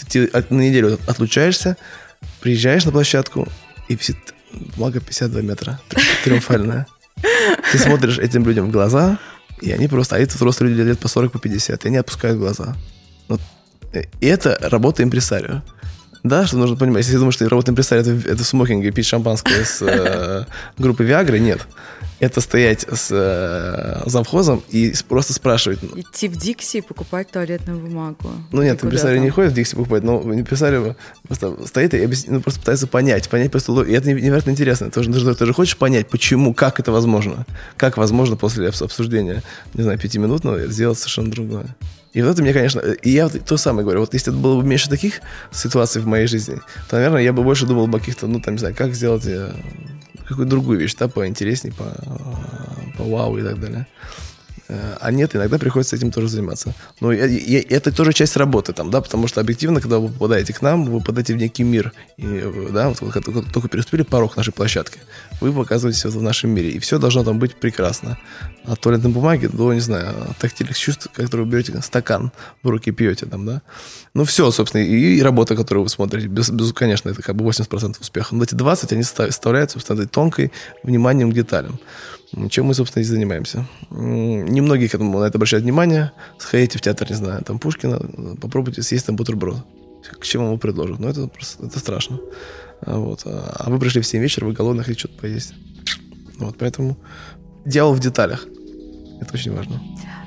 Ты, 0.08 0.26
ты 0.26 0.44
на 0.54 0.60
неделю 0.60 0.98
отлучаешься, 1.06 1.76
приезжаешь 2.40 2.84
на 2.84 2.92
площадку, 2.92 3.46
и 3.88 3.94
висит 3.94 4.16
бумага 4.76 5.00
52 5.00 5.42
метра, 5.42 5.80
триумфальная. 6.24 6.86
Ты 7.72 7.78
смотришь 7.78 8.18
этим 8.18 8.44
людям 8.44 8.68
в 8.68 8.70
глаза, 8.70 9.18
И 9.62 9.72
они 9.72 9.88
просто, 9.88 10.16
а 10.16 10.18
это 10.18 10.34
взрослые 10.34 10.74
люди 10.74 10.88
лет 10.88 10.98
по 10.98 11.08
40, 11.08 11.32
по 11.32 11.38
50, 11.38 11.84
и 11.84 11.88
они 11.88 11.96
опускают 11.96 12.38
глаза. 12.38 12.76
Вот. 13.28 13.40
И 13.92 13.98
э, 13.98 14.04
это 14.20 14.58
работа 14.60 15.02
импресарио. 15.02 15.62
Да, 16.28 16.46
что 16.46 16.56
нужно 16.58 16.76
понимать. 16.76 16.98
Если 16.98 17.12
ты 17.12 17.18
думаешь, 17.18 17.34
что 17.34 17.48
работа 17.48 17.70
импресарио 17.70 18.02
это, 18.02 18.28
это 18.30 18.42
в 18.42 18.46
смокинге 18.46 18.90
пить 18.90 19.06
шампанское 19.06 19.64
с 19.64 19.82
э, 19.82 20.44
группы 20.78 21.04
Виагры, 21.04 21.38
нет 21.38 21.66
это 22.18 22.40
стоять 22.40 22.86
с 22.90 23.08
э, 23.10 24.08
завхозом 24.08 24.62
и 24.70 24.94
просто 25.08 25.34
спрашивать. 25.34 25.80
Идти 25.94 26.28
в 26.28 26.36
Дикси 26.36 26.78
и 26.78 26.80
покупать 26.80 27.30
туалетную 27.30 27.78
бумагу. 27.78 28.30
Ну 28.52 28.62
нет, 28.62 28.82
импресарио 28.82 29.20
не 29.20 29.30
ходит 29.30 29.52
в 29.52 29.54
Дикси 29.54 29.76
покупать, 29.76 30.02
но 30.02 30.22
импресарио 30.22 30.96
просто 31.26 31.54
стоит 31.66 31.92
и 31.94 32.02
объяс... 32.02 32.26
ну, 32.26 32.40
просто 32.40 32.60
пытается 32.60 32.86
понять, 32.86 33.28
понять 33.28 33.50
просто... 33.50 33.82
И 33.82 33.92
это 33.92 34.08
невероятно 34.08 34.50
интересно. 34.50 34.90
Ты 34.90 35.02
же, 35.02 35.12
ты, 35.12 35.18
же, 35.18 35.34
ты 35.34 35.46
же 35.46 35.52
хочешь 35.52 35.76
понять, 35.76 36.08
почему, 36.08 36.54
как 36.54 36.80
это 36.80 36.90
возможно. 36.90 37.44
Как 37.76 37.98
возможно 37.98 38.36
после 38.36 38.68
обсуждения, 38.68 39.42
не 39.74 39.82
знаю, 39.82 39.98
пятиминутного 39.98 40.66
сделать 40.68 40.98
совершенно 40.98 41.30
другое. 41.30 41.76
И 42.16 42.22
вот 42.22 42.30
это 42.30 42.40
мне, 42.40 42.54
конечно, 42.54 42.80
и 42.80 43.10
я 43.10 43.28
вот 43.28 43.44
то 43.44 43.58
самое 43.58 43.84
говорю, 43.84 44.00
вот 44.00 44.14
если 44.14 44.32
это 44.32 44.40
было 44.40 44.58
бы 44.58 44.66
меньше 44.66 44.88
таких 44.88 45.20
ситуаций 45.52 46.00
в 46.00 46.06
моей 46.06 46.26
жизни, 46.26 46.62
то, 46.88 46.96
наверное, 46.96 47.20
я 47.20 47.34
бы 47.34 47.42
больше 47.42 47.66
думал 47.66 47.88
бы 47.88 47.98
о 47.98 48.00
каких-то, 48.00 48.26
ну, 48.26 48.40
там, 48.40 48.54
не 48.54 48.58
знаю, 48.58 48.74
как 48.74 48.94
сделать 48.94 49.26
э, 49.26 49.52
какую-то 50.26 50.50
другую 50.50 50.78
вещь, 50.78 50.94
да, 50.94 51.08
поинтереснее, 51.08 51.74
по, 51.74 51.84
по 52.96 53.04
вау 53.04 53.36
и 53.36 53.42
так 53.42 53.60
далее. 53.60 53.86
Э, 54.68 54.96
а 55.00 55.10
нет, 55.10 55.36
иногда 55.36 55.58
приходится 55.58 55.96
этим 55.96 56.10
тоже 56.10 56.28
заниматься. 56.28 56.74
Но 57.00 57.12
я, 57.12 57.60
это 57.60 57.92
тоже 57.92 58.12
часть 58.12 58.36
работы 58.36 58.72
там, 58.72 58.90
да, 58.90 59.00
потому 59.00 59.28
что 59.28 59.40
объективно, 59.40 59.80
когда 59.80 59.98
вы 59.98 60.08
попадаете 60.08 60.52
к 60.52 60.62
нам, 60.62 60.84
вы 60.84 61.00
попадаете 61.00 61.34
в 61.34 61.36
некий 61.36 61.62
мир. 61.62 61.92
И, 62.16 62.68
да, 62.72 62.88
вот 62.88 63.12
когда 63.12 63.42
только 63.42 63.68
переступили 63.68 64.02
порог 64.02 64.36
нашей 64.36 64.52
площадки, 64.52 64.98
вы 65.40 65.52
показываетесь 65.52 66.04
вот 66.04 66.14
в 66.14 66.22
нашем 66.22 66.50
мире. 66.50 66.70
И 66.70 66.78
все 66.78 66.98
должно 66.98 67.24
там 67.24 67.38
быть 67.38 67.54
прекрасно. 67.54 68.18
От 68.64 68.80
туалетной 68.80 69.10
бумаги 69.10 69.46
до, 69.46 69.72
не 69.72 69.80
знаю, 69.80 70.34
тактильных 70.40 70.76
чувств, 70.76 71.08
которые 71.12 71.46
вы 71.46 71.52
берете 71.52 71.80
стакан 71.82 72.32
в 72.62 72.68
руки 72.68 72.90
пьете 72.90 73.26
там, 73.26 73.46
да. 73.46 73.62
Ну, 74.14 74.24
все, 74.24 74.50
собственно, 74.50 74.82
и, 74.82 75.16
и 75.16 75.22
работа, 75.22 75.54
которую 75.56 75.84
вы 75.84 75.88
смотрите, 75.88 76.26
без, 76.26 76.50
без, 76.50 76.72
конечно, 76.72 77.10
это 77.10 77.22
как 77.22 77.36
бы 77.36 77.44
80% 77.44 78.00
успеха. 78.00 78.34
Но 78.34 78.42
эти 78.42 78.54
20, 78.54 78.92
они 78.92 79.02
составляют, 79.02 79.70
собственно, 79.70 80.00
этой 80.00 80.08
тонкой 80.08 80.52
вниманием 80.82 81.30
к 81.30 81.34
деталям. 81.34 81.78
Чем 82.50 82.66
мы, 82.66 82.74
собственно, 82.74 83.02
и 83.02 83.06
занимаемся. 83.06 83.66
Немногие 83.90 84.88
к 84.88 84.94
этому 84.94 85.18
на 85.20 85.24
это 85.24 85.38
обращают 85.38 85.64
внимание. 85.64 86.12
Сходите 86.38 86.78
в 86.78 86.80
театр, 86.80 87.08
не 87.08 87.16
знаю, 87.16 87.42
там 87.44 87.58
Пушкина, 87.58 88.00
попробуйте 88.40 88.82
съесть 88.82 89.06
там 89.06 89.16
бутерброд. 89.16 89.58
К 90.20 90.24
чему 90.24 90.50
вам 90.50 90.58
предложат. 90.58 90.98
Ну, 90.98 91.08
это 91.08 91.28
просто 91.28 91.66
это 91.66 91.78
страшно. 91.78 92.18
А 92.80 92.98
вот. 92.98 93.22
А 93.24 93.64
вы 93.68 93.78
пришли 93.78 94.00
в 94.00 94.06
7 94.06 94.20
вечера, 94.20 94.44
вы 94.44 94.52
голодны, 94.52 94.82
хотите 94.82 95.00
что-то 95.00 95.20
поесть. 95.20 95.54
Вот, 96.38 96.56
поэтому 96.58 96.96
дьявол 97.64 97.94
в 97.94 98.00
деталях. 98.00 98.46
Это 99.20 99.34
очень 99.34 99.54
важно. 99.54 99.80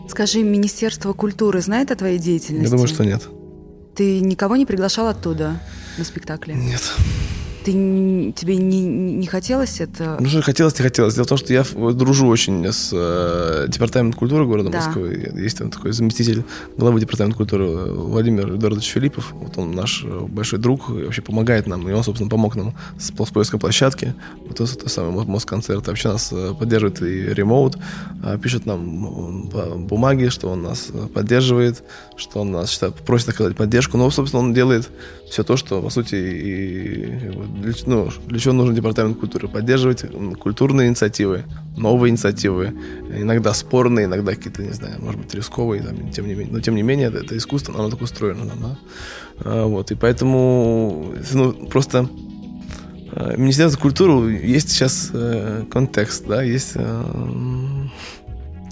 Скажи, 0.09 0.41
Министерство 0.41 1.13
культуры 1.13 1.62
знает 1.62 1.91
о 1.91 1.95
твоей 1.95 2.17
деятельности? 2.17 2.65
Я 2.65 2.71
думаю, 2.71 2.88
что 2.88 3.05
нет. 3.05 3.27
Ты 3.95 4.21
никого 4.21 4.55
не 4.55 4.65
приглашал 4.65 5.07
оттуда 5.07 5.62
на 5.97 6.03
спектакле? 6.03 6.55
Нет. 6.55 6.81
Ты, 7.63 7.72
тебе 8.36 8.56
не, 8.56 8.82
не 8.82 9.28
хотелось 9.28 9.82
это? 9.82 10.17
Ну, 10.19 10.30
что 10.30 10.41
хотелось, 10.41 10.78
не 10.78 10.84
хотелось. 10.84 11.15
Дело 11.15 11.26
в 11.26 11.30
том, 11.30 11.38
что 11.38 11.52
я 11.54 11.63
дружу 11.63 12.28
очень 12.28 12.65
с 12.65 12.91
э, 12.93 13.65
департаментом 13.67 14.17
культуры 14.17 14.45
города 14.45 14.69
да. 14.69 14.78
Москвы. 14.78 15.32
Есть 15.36 15.58
там 15.58 15.69
такой 15.69 15.91
заместитель 15.91 16.43
главы 16.78 17.00
департамента 17.00 17.38
культуры 17.38 17.65
Владимир 17.65 18.56
Эдуардович 18.56 18.89
Филиппов. 18.89 19.34
Вот 19.34 19.58
он 19.58 19.72
наш 19.72 20.04
большой 20.04 20.60
друг 20.60 20.89
и 20.89 21.04
вообще 21.04 21.22
помогает 21.22 21.67
нам. 21.67 21.88
И 21.89 21.91
он, 21.91 22.04
собственно, 22.04 22.30
помог 22.30 22.56
нам 22.56 22.74
с, 22.98 23.08
с 23.08 23.30
поиском 23.30 23.60
площадки. 23.60 24.13
Вот 24.48 24.62
это, 24.62 24.72
это 24.72 24.89
самый 24.89 25.26
Москонцерт. 25.26 25.88
Вообще 25.88 26.10
нас 26.10 26.30
э, 26.32 26.54
поддерживает 26.58 27.02
и 27.02 27.34
ремоут. 27.34 27.78
А, 28.24 28.38
пишет 28.38 28.65
нам 28.65 29.50
бумаги, 29.86 30.30
что 30.30 30.50
он 30.50 30.63
нас 30.63 30.88
поддерживает, 31.13 31.84
что 32.15 32.39
он 32.39 32.52
нас 32.52 32.69
считает, 32.72 32.95
просит 32.95 33.30
оказать 33.30 33.58
поддержку. 33.58 33.98
Но, 33.98 34.10
собственно, 34.12 34.43
он 34.43 34.54
делает 34.54 34.89
все 35.30 35.44
то, 35.44 35.58
что, 35.58 35.82
по 35.82 35.89
сути, 35.89 36.15
и 36.15 37.06
для, 37.62 37.74
ну, 37.86 38.10
для 38.28 38.39
чего 38.39 38.54
нужен 38.54 38.76
департамент 38.76 39.20
культуры? 39.20 39.48
Поддерживать 39.48 40.04
культурные 40.39 40.89
инициативы, 40.89 41.46
новые 41.78 42.12
инициативы, 42.12 42.74
иногда 43.15 43.54
спорные, 43.54 44.06
иногда 44.06 44.34
какие-то, 44.34 44.63
не 44.63 44.74
знаю, 44.74 44.96
может 45.00 45.22
быть, 45.22 45.34
рисковые, 45.34 45.84
там, 45.84 46.10
тем 46.12 46.28
не 46.28 46.34
менее. 46.34 46.54
Но, 46.54 46.60
тем 46.60 46.76
не 46.76 46.82
менее, 46.82 47.08
это, 47.08 47.20
это 47.20 47.38
искусство, 47.38 47.76
оно 47.76 47.89
так 47.89 48.02
устроено. 48.02 48.46
Да? 48.46 48.78
А, 49.39 49.65
вот, 49.65 49.92
и 49.92 49.96
поэтому 49.96 51.13
ну, 51.34 51.54
просто 51.68 52.10
а, 53.12 53.36
Министерство 53.38 53.80
культуры 53.80 54.32
есть 54.34 54.72
сейчас 54.72 55.12
э, 55.13 55.63
контекст, 55.72 56.26
да, 56.28 56.42
есть 56.42 56.72
э, 56.76 57.04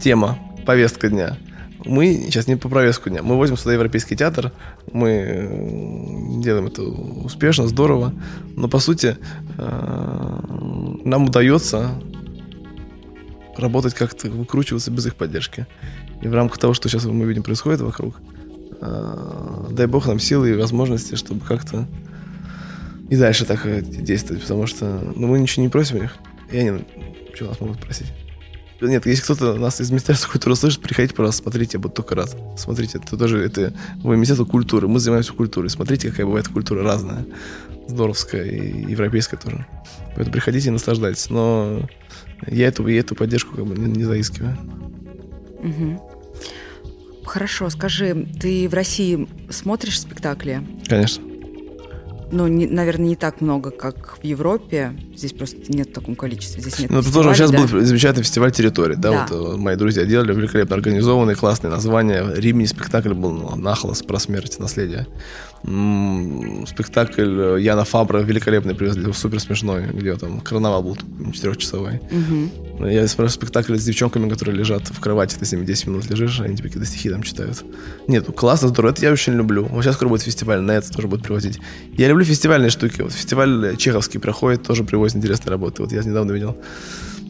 тема, 0.02 0.40
повестка 0.66 1.10
дня 1.10 1.38
мы 1.88 2.26
сейчас 2.26 2.48
не 2.48 2.56
по 2.56 2.70
повестку 2.70 3.10
дня. 3.10 3.24
Мы 3.24 3.36
возим 3.36 3.58
сюда 3.58 3.74
Европейский 3.74 4.16
театр, 4.16 4.52
мы 4.92 5.10
э, 5.10 6.42
делаем 6.42 6.68
это 6.68 6.84
успешно, 6.84 7.68
здорово, 7.68 8.14
но 8.56 8.68
по 8.68 8.80
сути 8.80 9.18
э, 9.58 10.40
нам 11.04 11.26
удается 11.26 11.92
работать 13.56 13.94
как-то, 13.94 14.30
выкручиваться 14.30 14.92
без 14.92 15.06
их 15.08 15.16
поддержки. 15.16 15.66
И 16.22 16.28
в 16.28 16.34
рамках 16.34 16.58
того, 16.58 16.74
что 16.74 16.90
сейчас 16.90 17.06
мы 17.06 17.26
видим 17.26 17.44
происходит 17.44 17.82
вокруг, 17.82 18.16
э, 18.82 19.68
дай 19.72 19.88
бог 19.88 20.08
нам 20.08 20.20
силы 20.20 20.52
и 20.52 20.56
возможности, 20.56 21.16
чтобы 21.16 21.42
как-то 21.46 21.88
и 23.10 23.16
дальше 23.16 23.46
так 23.46 23.66
действовать, 24.04 24.42
потому 24.42 24.68
что 24.68 25.02
ну, 25.16 25.28
мы 25.28 25.40
ничего 25.40 25.64
не 25.64 25.70
просим 25.70 25.98
у 25.98 26.02
них, 26.02 26.16
и 26.52 26.58
они 26.58 26.86
что 27.34 27.46
нас 27.46 27.60
могут 27.62 27.80
просить. 27.80 28.12
Нет, 28.80 29.06
если 29.06 29.24
кто-то 29.24 29.56
нас 29.56 29.82
из 29.82 29.90
Министерства 29.90 30.32
культуры 30.32 30.56
слышит, 30.56 30.82
приходите, 30.82 31.16
пожалуйста, 31.16 31.44
смотрите, 31.44 31.72
я 31.74 31.80
буду 31.80 31.96
только 31.96 32.16
рад. 32.16 32.36
Смотрите, 32.58 33.00
это 33.00 33.18
тоже 33.18 33.44
это 33.44 33.74
Министерство 34.04 34.46
культуры. 34.46 34.88
Мы 34.88 35.00
занимаемся 35.00 35.34
культурой. 35.34 35.70
Смотрите, 35.70 36.10
какая 36.12 36.26
бывает 36.26 36.48
культура 36.48 36.84
разная. 36.84 37.26
Здоровская 37.88 38.44
и 38.44 38.92
европейская 38.92 39.38
тоже. 39.38 39.66
Поэтому 40.16 40.32
приходите 40.32 40.68
и 40.68 40.72
наслаждайтесь. 40.72 41.30
Но 41.30 41.88
я 42.46 42.68
эту, 42.68 42.86
я 42.88 43.00
эту 43.00 43.16
поддержку 43.16 43.56
как 43.56 43.66
бы 43.66 43.76
не, 43.76 43.88
не 43.88 44.04
заискиваю. 44.04 44.58
Угу. 45.60 46.12
Хорошо, 47.26 47.70
скажи, 47.70 48.28
ты 48.40 48.70
в 48.70 48.74
России 48.74 49.28
смотришь 49.50 50.00
спектакли? 50.00 50.62
Конечно 50.88 51.27
ну, 52.32 52.48
не, 52.48 52.68
наверное, 52.68 53.08
не 53.08 53.16
так 53.16 53.42
много, 53.42 53.72
как 53.72 54.18
в 54.22 54.24
Европе. 54.24 54.94
Здесь 55.16 55.34
просто 55.34 55.58
нет 55.70 55.90
в 55.90 55.94
таком 55.94 56.16
количестве. 56.16 56.62
Здесь 56.62 56.80
нет 56.80 56.90
ну, 56.90 57.00
это 57.00 57.12
тоже 57.12 57.34
сейчас 57.34 57.52
да? 57.52 57.60
был 57.60 57.68
замечательный 57.68 58.24
фестиваль 58.24 58.52
территории. 58.52 58.96
Да, 58.96 59.12
да. 59.12 59.28
вот 59.30 59.56
э, 59.56 59.58
мои 59.58 59.76
друзья 59.76 60.06
делали 60.06 60.34
великолепно 60.34 60.76
организованный, 60.76 61.36
классный 61.36 61.70
название. 61.70 62.26
Римини 62.36 62.68
спектакль 62.68 63.14
был 63.14 63.32
ну, 63.32 63.56
нахлос 63.56 64.04
про 64.04 64.20
смерть 64.20 64.60
наследие 64.60 65.08
спектакль 66.66 67.60
Яна 67.60 67.84
Фабра 67.84 68.20
великолепный 68.20 68.74
привезли, 68.74 69.12
супер 69.12 69.42
смешной, 69.42 69.88
где 69.94 70.16
там 70.16 70.40
карнавал 70.40 70.82
был 70.82 70.98
четырехчасовой. 71.34 72.00
Угу. 72.10 72.86
Я 72.86 73.06
смотрю 73.08 73.30
спектакль 73.30 73.76
с 73.76 73.84
девчонками, 73.84 74.30
которые 74.30 74.56
лежат 74.56 74.88
в 74.88 75.00
кровати, 75.02 75.36
ты 75.38 75.46
с 75.46 75.52
ними 75.52 75.66
10 75.66 75.88
минут 75.88 76.10
лежишь, 76.10 76.40
они 76.40 76.56
тебе 76.56 76.70
какие-то 76.70 76.88
стихи 76.88 77.10
там 77.10 77.22
читают. 77.22 77.66
Нет, 78.08 78.24
ну 78.28 78.34
классно, 78.34 78.70
здорово, 78.70 78.92
это 78.92 79.02
я 79.02 79.12
очень 79.12 79.34
люблю. 79.34 79.66
Вот 79.66 79.84
сейчас 79.84 79.96
скоро 79.96 80.08
будет 80.08 80.22
фестиваль, 80.22 80.62
на 80.62 80.72
это 80.72 80.90
тоже 80.90 81.10
будет 81.10 81.24
привозить. 81.24 81.60
Я 81.98 82.08
люблю 82.08 82.24
фестивальные 82.24 82.70
штуки. 82.70 83.02
Вот 83.02 83.12
фестиваль 83.12 83.76
Чеховский 83.78 84.20
проходит, 84.20 84.64
тоже 84.64 84.86
привозит 84.86 85.18
интересные 85.18 85.52
работы. 85.52 85.82
Вот 85.82 85.92
я 85.92 86.02
недавно 86.02 86.32
видел, 86.32 86.56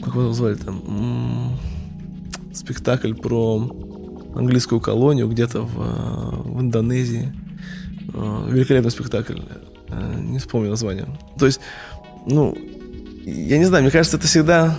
как 0.04 0.14
его 0.14 0.28
назвали 0.28 0.56
там, 0.56 1.58
спектакль 2.54 3.14
про 3.14 3.68
английскую 4.36 4.80
колонию 4.80 5.28
где-то 5.28 5.62
в, 5.62 5.82
э, 5.82 6.50
в 6.50 6.62
Индонезии. 6.62 7.34
Э, 8.14 8.48
великолепный 8.50 8.92
спектакль. 8.92 9.40
Э, 9.90 10.20
не 10.20 10.40
вспомню 10.40 10.70
название. 10.70 11.08
То 11.38 11.46
есть, 11.46 11.60
ну, 12.26 12.58
я 13.26 13.58
не 13.58 13.66
знаю, 13.66 13.84
мне 13.84 13.92
кажется, 13.92 14.18
это 14.18 14.28
всегда... 14.28 14.78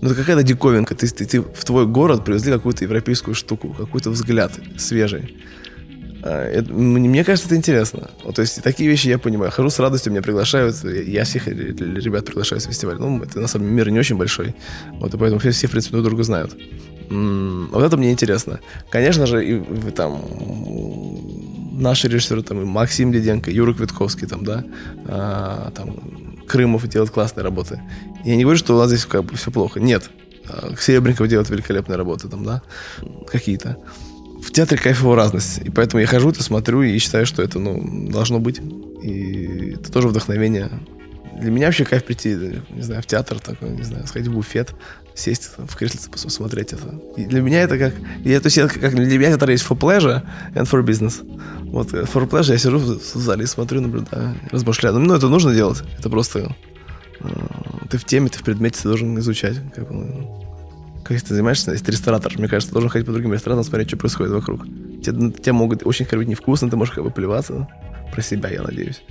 Ну, 0.00 0.08
это 0.10 0.14
какая-то 0.14 0.42
диковинка. 0.42 0.94
Ты, 0.94 1.08
ты, 1.08 1.24
ты 1.24 1.40
в 1.40 1.64
твой 1.64 1.86
город 1.86 2.24
привезли 2.24 2.52
какую-то 2.52 2.84
европейскую 2.84 3.34
штуку, 3.34 3.74
какой-то 3.78 4.10
взгляд 4.10 4.52
свежий. 4.76 5.36
Э, 6.22 6.62
мне 6.62 7.24
кажется, 7.24 7.48
это 7.48 7.56
интересно. 7.56 8.10
Вот, 8.24 8.34
то 8.34 8.42
есть 8.42 8.62
такие 8.62 8.90
вещи 8.90 9.08
я 9.08 9.18
понимаю. 9.18 9.50
Хожу 9.50 9.70
с 9.70 9.78
радостью, 9.78 10.12
меня 10.12 10.22
приглашают. 10.22 10.76
Я 10.84 11.24
всех 11.24 11.46
ребят 11.46 12.26
приглашаю 12.26 12.60
в 12.60 12.64
фестиваль. 12.64 12.96
Ну, 12.98 13.22
это 13.22 13.40
на 13.40 13.46
самом 13.46 13.66
деле 13.66 13.76
мир 13.76 13.90
не 13.90 13.98
очень 13.98 14.16
большой. 14.16 14.54
Вот, 14.92 15.14
и 15.14 15.16
поэтому 15.16 15.40
все, 15.40 15.50
все 15.50 15.66
в 15.66 15.70
принципе, 15.70 15.96
друг 15.96 16.06
друга 16.06 16.22
знают. 16.24 16.56
Вот 17.08 17.82
это 17.84 17.96
мне 17.96 18.10
интересно. 18.10 18.58
Конечно 18.90 19.26
же, 19.26 19.44
и 19.46 19.90
там 19.92 20.20
наши 21.76 22.08
режиссеры, 22.08 22.42
там, 22.42 22.62
и 22.62 22.64
Максим 22.64 23.12
Деденко, 23.12 23.50
Юра 23.50 23.74
Квитковский, 23.74 24.26
там, 24.26 24.44
да, 24.44 24.64
а, 25.06 25.70
там, 25.74 25.96
Крымов 26.46 26.86
делает 26.88 27.10
классные 27.10 27.44
работы. 27.44 27.80
Я 28.24 28.36
не 28.36 28.42
говорю, 28.42 28.58
что 28.58 28.74
у 28.74 28.78
нас 28.78 28.88
здесь 28.88 29.04
как 29.04 29.24
бы 29.24 29.36
все 29.36 29.50
плохо. 29.50 29.80
Нет. 29.80 30.10
А, 30.48 30.74
Серебренников 30.78 31.28
делает 31.28 31.50
великолепные 31.50 31.96
работы, 31.96 32.28
там, 32.28 32.44
да, 32.44 32.62
какие-то. 33.26 33.78
В 34.42 34.52
театре 34.52 34.80
кайфовая 34.80 35.16
разность. 35.16 35.58
И 35.64 35.70
поэтому 35.70 36.00
я 36.00 36.06
хожу, 36.06 36.30
это 36.30 36.42
смотрю 36.42 36.82
и 36.82 36.98
считаю, 36.98 37.26
что 37.26 37.42
это, 37.42 37.58
ну, 37.58 38.10
должно 38.10 38.38
быть. 38.38 38.60
И 39.02 39.74
это 39.76 39.90
тоже 39.90 40.08
вдохновение 40.08 40.70
для 41.40 41.50
меня 41.50 41.66
вообще 41.66 41.84
кайф 41.84 42.04
прийти, 42.04 42.34
не 42.70 42.82
знаю, 42.82 43.02
в 43.02 43.06
театр 43.06 43.38
такой, 43.40 43.70
не 43.70 43.82
знаю, 43.82 44.06
сходить 44.06 44.28
в 44.28 44.32
буфет, 44.32 44.74
сесть 45.14 45.50
там, 45.56 45.66
в 45.66 45.76
креслице, 45.76 46.10
посмотреть 46.10 46.72
это. 46.72 47.00
И 47.16 47.24
для 47.24 47.40
меня 47.40 47.62
это 47.62 47.78
как... 47.78 47.94
Я, 48.24 48.40
то 48.40 48.46
есть, 48.46 48.58
это, 48.58 48.78
как 48.78 48.94
для 48.94 49.18
меня 49.18 49.30
это 49.30 49.50
есть 49.50 49.64
for 49.64 49.78
pleasure 49.78 50.22
and 50.54 50.64
for 50.64 50.82
business. 50.82 51.24
Вот 51.64 51.92
э, 51.92 52.02
for 52.02 52.28
pleasure 52.28 52.52
я 52.52 52.58
сижу 52.58 52.78
в 52.78 53.00
зале 53.00 53.44
и 53.44 53.46
смотрю, 53.46 53.80
наблюдаю, 53.80 54.34
размышляю. 54.50 54.98
Ну, 54.98 55.14
это 55.14 55.28
нужно 55.28 55.54
делать. 55.54 55.82
Это 55.98 56.10
просто... 56.10 56.54
Э, 57.20 57.28
ты 57.90 57.98
в 57.98 58.04
теме, 58.04 58.28
ты 58.28 58.38
в 58.38 58.42
предмете, 58.42 58.80
ты 58.82 58.88
должен 58.88 59.18
изучать. 59.18 59.56
Как, 59.74 59.90
ну, 59.90 61.02
как 61.04 61.20
ты 61.20 61.34
занимаешься, 61.34 61.70
если 61.70 61.84
ты 61.84 61.92
ресторатор, 61.92 62.32
мне 62.36 62.48
кажется, 62.48 62.70
ты 62.70 62.72
должен 62.72 62.90
ходить 62.90 63.06
по 63.06 63.12
другим 63.12 63.32
ресторанам, 63.32 63.64
смотреть, 63.64 63.88
что 63.88 63.96
происходит 63.96 64.32
вокруг. 64.32 64.64
Тебе, 65.02 65.30
тебе 65.30 65.52
могут 65.52 65.86
очень 65.86 66.04
кормить 66.04 66.28
невкусно, 66.28 66.68
ты 66.68 66.76
можешь 66.76 66.94
как 66.94 67.04
бы 67.04 67.10
плеваться 67.10 67.68
про 68.12 68.22
себя, 68.22 68.48
я 68.48 68.62
надеюсь. 68.62 69.02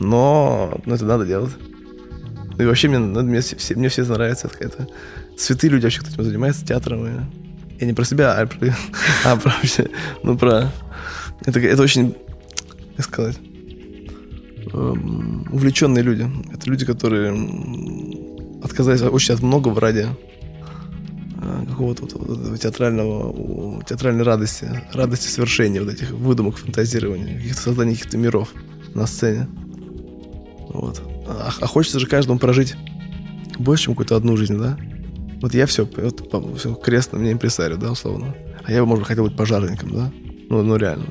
Но 0.00 0.80
ну, 0.84 0.94
это 0.94 1.04
надо 1.04 1.26
делать. 1.26 1.52
Ну 2.56 2.62
и 2.62 2.66
вообще 2.66 2.88
мне, 2.88 2.98
ну, 2.98 3.22
мне, 3.22 3.40
все, 3.40 3.74
мне 3.74 3.88
все 3.88 4.04
нравится. 4.04 4.50
Это 4.60 4.88
святые 5.36 5.70
люди 5.70 5.84
вообще, 5.84 6.00
кто 6.00 6.10
этим 6.10 6.24
занимается, 6.24 6.64
театром. 6.64 7.06
И... 7.06 7.10
Я 7.80 7.86
не 7.86 7.92
про 7.92 8.04
себя, 8.04 8.34
а 8.34 8.46
про, 8.46 8.74
а 9.24 9.36
про 9.36 9.50
вообще, 9.50 9.88
ну 10.22 10.38
про... 10.38 10.72
Это, 11.44 11.60
это 11.60 11.82
очень, 11.82 12.14
как 12.96 13.06
сказать, 13.06 13.36
эм, 14.72 15.46
увлеченные 15.52 16.02
люди. 16.02 16.30
Это 16.52 16.70
люди, 16.70 16.86
которые 16.86 17.32
отказались 18.62 19.02
очень 19.02 19.34
от 19.34 19.42
многого 19.42 19.80
ради 19.80 20.08
какого-то 21.68 22.02
вот, 22.02 22.12
вот, 22.14 22.60
театрального, 22.60 23.82
театральной 23.84 24.24
радости, 24.24 24.68
радости 24.92 25.28
совершения 25.28 25.80
вот 25.82 25.92
этих 25.92 26.10
выдумок, 26.10 26.56
фантазирования, 26.56 27.36
каких-то 27.36 27.62
создания 27.62 27.92
каких-то 27.92 28.18
миров 28.18 28.48
на 28.94 29.06
сцене. 29.06 29.48
Вот. 30.68 31.02
А, 31.26 31.52
а 31.60 31.66
хочется 31.66 31.98
же 31.98 32.06
каждому 32.06 32.38
прожить 32.38 32.74
больше, 33.58 33.84
чем 33.84 33.94
какую-то 33.94 34.16
одну 34.16 34.36
жизнь, 34.36 34.58
да? 34.58 34.76
Вот 35.40 35.54
я 35.54 35.66
все, 35.66 35.84
вот, 35.84 36.58
все 36.58 36.74
крест 36.74 37.12
на 37.12 37.18
мне 37.18 37.32
импресарио, 37.32 37.76
да, 37.76 37.92
условно. 37.92 38.34
А 38.64 38.72
я 38.72 38.80
бы, 38.80 38.86
может, 38.86 39.06
хотел 39.06 39.24
быть 39.24 39.36
пожарником, 39.36 39.90
да? 39.92 40.12
Ну, 40.48 40.62
ну 40.62 40.76
реально. 40.76 41.06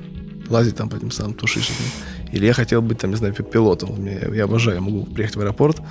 Лазить 0.50 0.76
там 0.76 0.90
по 0.90 0.96
этим 0.96 1.12
самым 1.12 1.36
тушичникам. 1.36 1.86
Или 2.32 2.48
я 2.48 2.54
хотел 2.54 2.82
быть, 2.82 2.98
там, 2.98 3.12
не 3.12 3.16
знаю, 3.16 3.34
пилотом. 3.34 4.04
Я, 4.06 4.34
я 4.34 4.44
обожаю, 4.46 4.78
я 4.78 4.82
могу 4.82 5.06
приехать 5.06 5.36
в 5.36 5.42
аэропорт, 5.42 5.82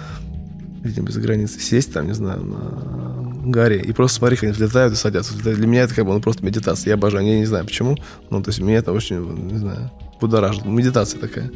где-нибудь 0.82 1.14
за 1.14 1.20
границей, 1.20 1.60
сесть 1.60 1.92
там, 1.92 2.06
не 2.06 2.14
знаю, 2.14 2.44
на 2.44 3.50
гаре 3.50 3.80
и 3.80 3.92
просто 3.92 4.18
смотреть, 4.18 4.40
как 4.40 4.48
они 4.48 4.52
взлетают 4.52 4.94
и 4.94 4.96
садятся. 4.96 5.34
Для 5.34 5.66
меня 5.66 5.82
это 5.82 5.94
как 5.94 6.06
бы 6.06 6.12
ну, 6.12 6.20
просто 6.20 6.44
медитация. 6.44 6.90
Я 6.90 6.94
обожаю, 6.94 7.26
я 7.26 7.38
не 7.38 7.46
знаю 7.46 7.64
почему, 7.64 7.96
ну, 8.30 8.42
то 8.42 8.50
есть 8.50 8.60
меня 8.60 8.78
это 8.78 8.92
очень, 8.92 9.18
не 9.50 9.58
знаю, 9.58 9.90
будоражит. 10.20 10.64
Медитация 10.64 11.20
такая. 11.20 11.50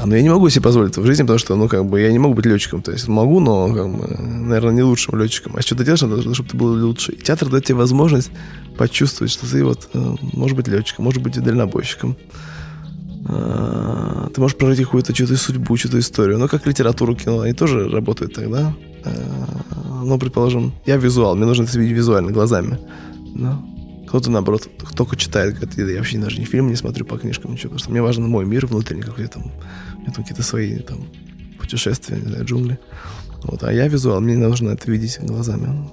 А, 0.00 0.06
но 0.06 0.14
я 0.14 0.22
не 0.22 0.28
могу 0.28 0.48
себе 0.48 0.62
позволить 0.62 0.92
это 0.92 1.00
в 1.00 1.06
жизни, 1.06 1.22
потому 1.22 1.38
что, 1.38 1.56
ну, 1.56 1.68
как 1.68 1.84
бы, 1.84 2.00
я 2.00 2.12
не 2.12 2.18
могу 2.18 2.34
быть 2.34 2.46
летчиком. 2.46 2.82
То 2.82 2.92
есть 2.92 3.08
могу, 3.08 3.40
но, 3.40 3.72
как 3.74 3.88
бы, 3.88 4.06
наверное, 4.22 4.74
не 4.74 4.82
лучшим 4.82 5.18
летчиком. 5.20 5.56
А 5.56 5.62
что 5.62 5.74
ты 5.74 5.84
делаешь, 5.84 6.02
надо, 6.02 6.34
чтобы 6.34 6.48
ты 6.48 6.56
был 6.56 6.86
лучше. 6.86 7.12
И 7.12 7.16
театр 7.16 7.48
дает 7.48 7.64
тебе 7.64 7.76
возможность 7.76 8.30
почувствовать, 8.76 9.32
что 9.32 9.50
ты 9.50 9.64
вот, 9.64 9.88
э, 9.92 10.14
можешь 10.34 10.56
быть 10.56 10.68
летчиком, 10.68 11.04
может 11.04 11.20
быть 11.20 11.42
дальнобойщиком. 11.42 12.16
А, 13.26 14.30
ты 14.34 14.40
можешь 14.40 14.56
прожить 14.56 14.84
какую-то 14.84 15.12
чью-то 15.12 15.36
судьбу, 15.36 15.76
чью-то 15.76 15.98
историю. 15.98 16.38
Но 16.38 16.48
как 16.48 16.66
литературу, 16.66 17.14
кино, 17.14 17.40
они 17.40 17.52
тоже 17.52 17.88
работают 17.88 18.34
тогда. 18.34 18.74
А, 19.04 20.02
ну, 20.04 20.18
предположим, 20.18 20.72
я 20.86 20.96
визуал, 20.96 21.34
мне 21.34 21.46
нужно 21.46 21.64
это 21.64 21.78
видеть 21.78 21.96
визуально, 21.96 22.32
глазами. 22.32 22.78
Да? 23.34 23.60
Кто-то, 24.08 24.30
наоборот, 24.30 24.68
только 24.96 25.16
читает, 25.16 25.54
говорит, 25.54 25.76
я 25.76 25.98
вообще 25.98 26.18
даже 26.18 26.40
ни 26.40 26.44
фильм 26.44 26.68
не 26.68 26.76
смотрю 26.76 27.04
по 27.04 27.18
книжкам, 27.18 27.52
ничего, 27.52 27.70
потому 27.70 27.78
что 27.80 27.90
мне 27.90 28.00
важен 28.00 28.26
мой 28.26 28.46
мир 28.46 28.66
внутренний 28.66 29.02
какой-то 29.02 29.34
там, 29.34 29.52
там 30.06 30.14
какие-то 30.14 30.42
свои 30.42 30.78
там 30.78 31.04
путешествия, 31.58 32.16
не 32.16 32.28
знаю, 32.28 32.44
джунгли. 32.44 32.78
Вот, 33.42 33.62
а 33.62 33.72
я 33.72 33.86
визуал, 33.86 34.20
мне 34.20 34.36
нужно 34.36 34.70
это 34.70 34.90
видеть 34.90 35.18
глазами. 35.20 35.90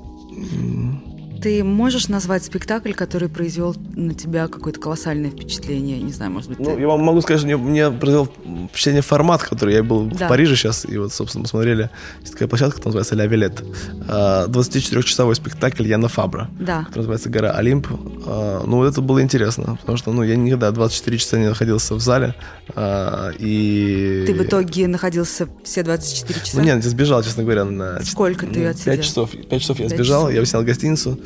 Ты 1.45 1.63
можешь 1.63 2.07
назвать 2.07 2.43
спектакль, 2.43 2.93
который 2.93 3.29
произвел 3.29 3.75
на 3.95 4.15
тебя 4.15 4.47
какое-то 4.47 4.79
колоссальное 4.79 5.29
впечатление? 5.29 6.01
Не 6.01 6.11
знаю, 6.11 6.31
может 6.31 6.49
быть, 6.49 6.57
ну, 6.57 6.73
ты... 6.73 6.81
Я 6.81 6.87
вам 6.87 7.01
могу 7.01 7.21
сказать, 7.21 7.41
что 7.41 7.55
мне, 7.59 7.91
произвел 7.91 8.27
впечатление 8.69 9.03
формат, 9.03 9.43
который 9.43 9.75
я 9.75 9.83
был 9.83 10.07
да. 10.07 10.25
в 10.25 10.29
Париже 10.29 10.55
сейчас, 10.55 10.85
и 10.89 10.97
вот, 10.97 11.13
собственно, 11.13 11.43
мы 11.43 11.47
смотрели, 11.47 11.91
есть 12.21 12.33
такая 12.33 12.47
площадка, 12.47 12.77
которая 12.77 12.97
называется 12.97 13.15
«Ля 13.15 13.27
Вилет». 13.27 13.63
24-часовой 14.07 15.35
спектакль 15.35 15.85
Яна 15.85 16.07
Фабра, 16.07 16.49
да. 16.59 16.79
который 16.85 17.01
называется 17.01 17.29
«Гора 17.29 17.51
Олимп». 17.51 17.89
А, 18.25 18.63
ну, 18.65 18.77
вот 18.77 18.91
это 18.91 19.01
было 19.01 19.21
интересно, 19.21 19.77
потому 19.79 19.99
что, 19.99 20.11
ну, 20.13 20.23
я 20.23 20.35
никогда 20.35 20.71
24 20.71 21.15
часа 21.19 21.37
не 21.37 21.49
находился 21.49 21.93
в 21.93 21.99
зале, 21.99 22.33
а, 22.73 23.29
и... 23.37 24.23
Ты 24.25 24.33
в 24.33 24.41
итоге 24.41 24.87
находился 24.87 25.47
все 25.63 25.83
24 25.83 26.39
часа? 26.39 26.57
Ну, 26.57 26.63
нет, 26.63 26.83
я 26.83 26.89
сбежал, 26.89 27.21
честно 27.21 27.43
говоря, 27.43 27.65
на... 27.65 28.03
Сколько 28.03 28.47
ты 28.47 28.65
отсидел? 28.65 28.93
5 28.93 29.03
часов. 29.03 29.29
5 29.29 29.61
часов 29.61 29.79
я 29.79 29.89
сбежал, 29.89 30.21
часов. 30.21 30.33
я 30.33 30.45
снял 30.45 30.63
гостиницу, 30.63 31.19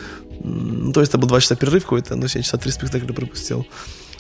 ну, 0.44 0.92
то 0.92 1.02
есть 1.02 1.12
это 1.12 1.18
был 1.18 1.28
два 1.28 1.40
часа 1.42 1.56
перерыв 1.56 1.84
какой-то, 1.84 2.16
но 2.16 2.24
я 2.24 2.28
часа 2.30 2.58
три 2.58 2.72
спектакля 2.72 3.14
пропустил. 3.14 3.66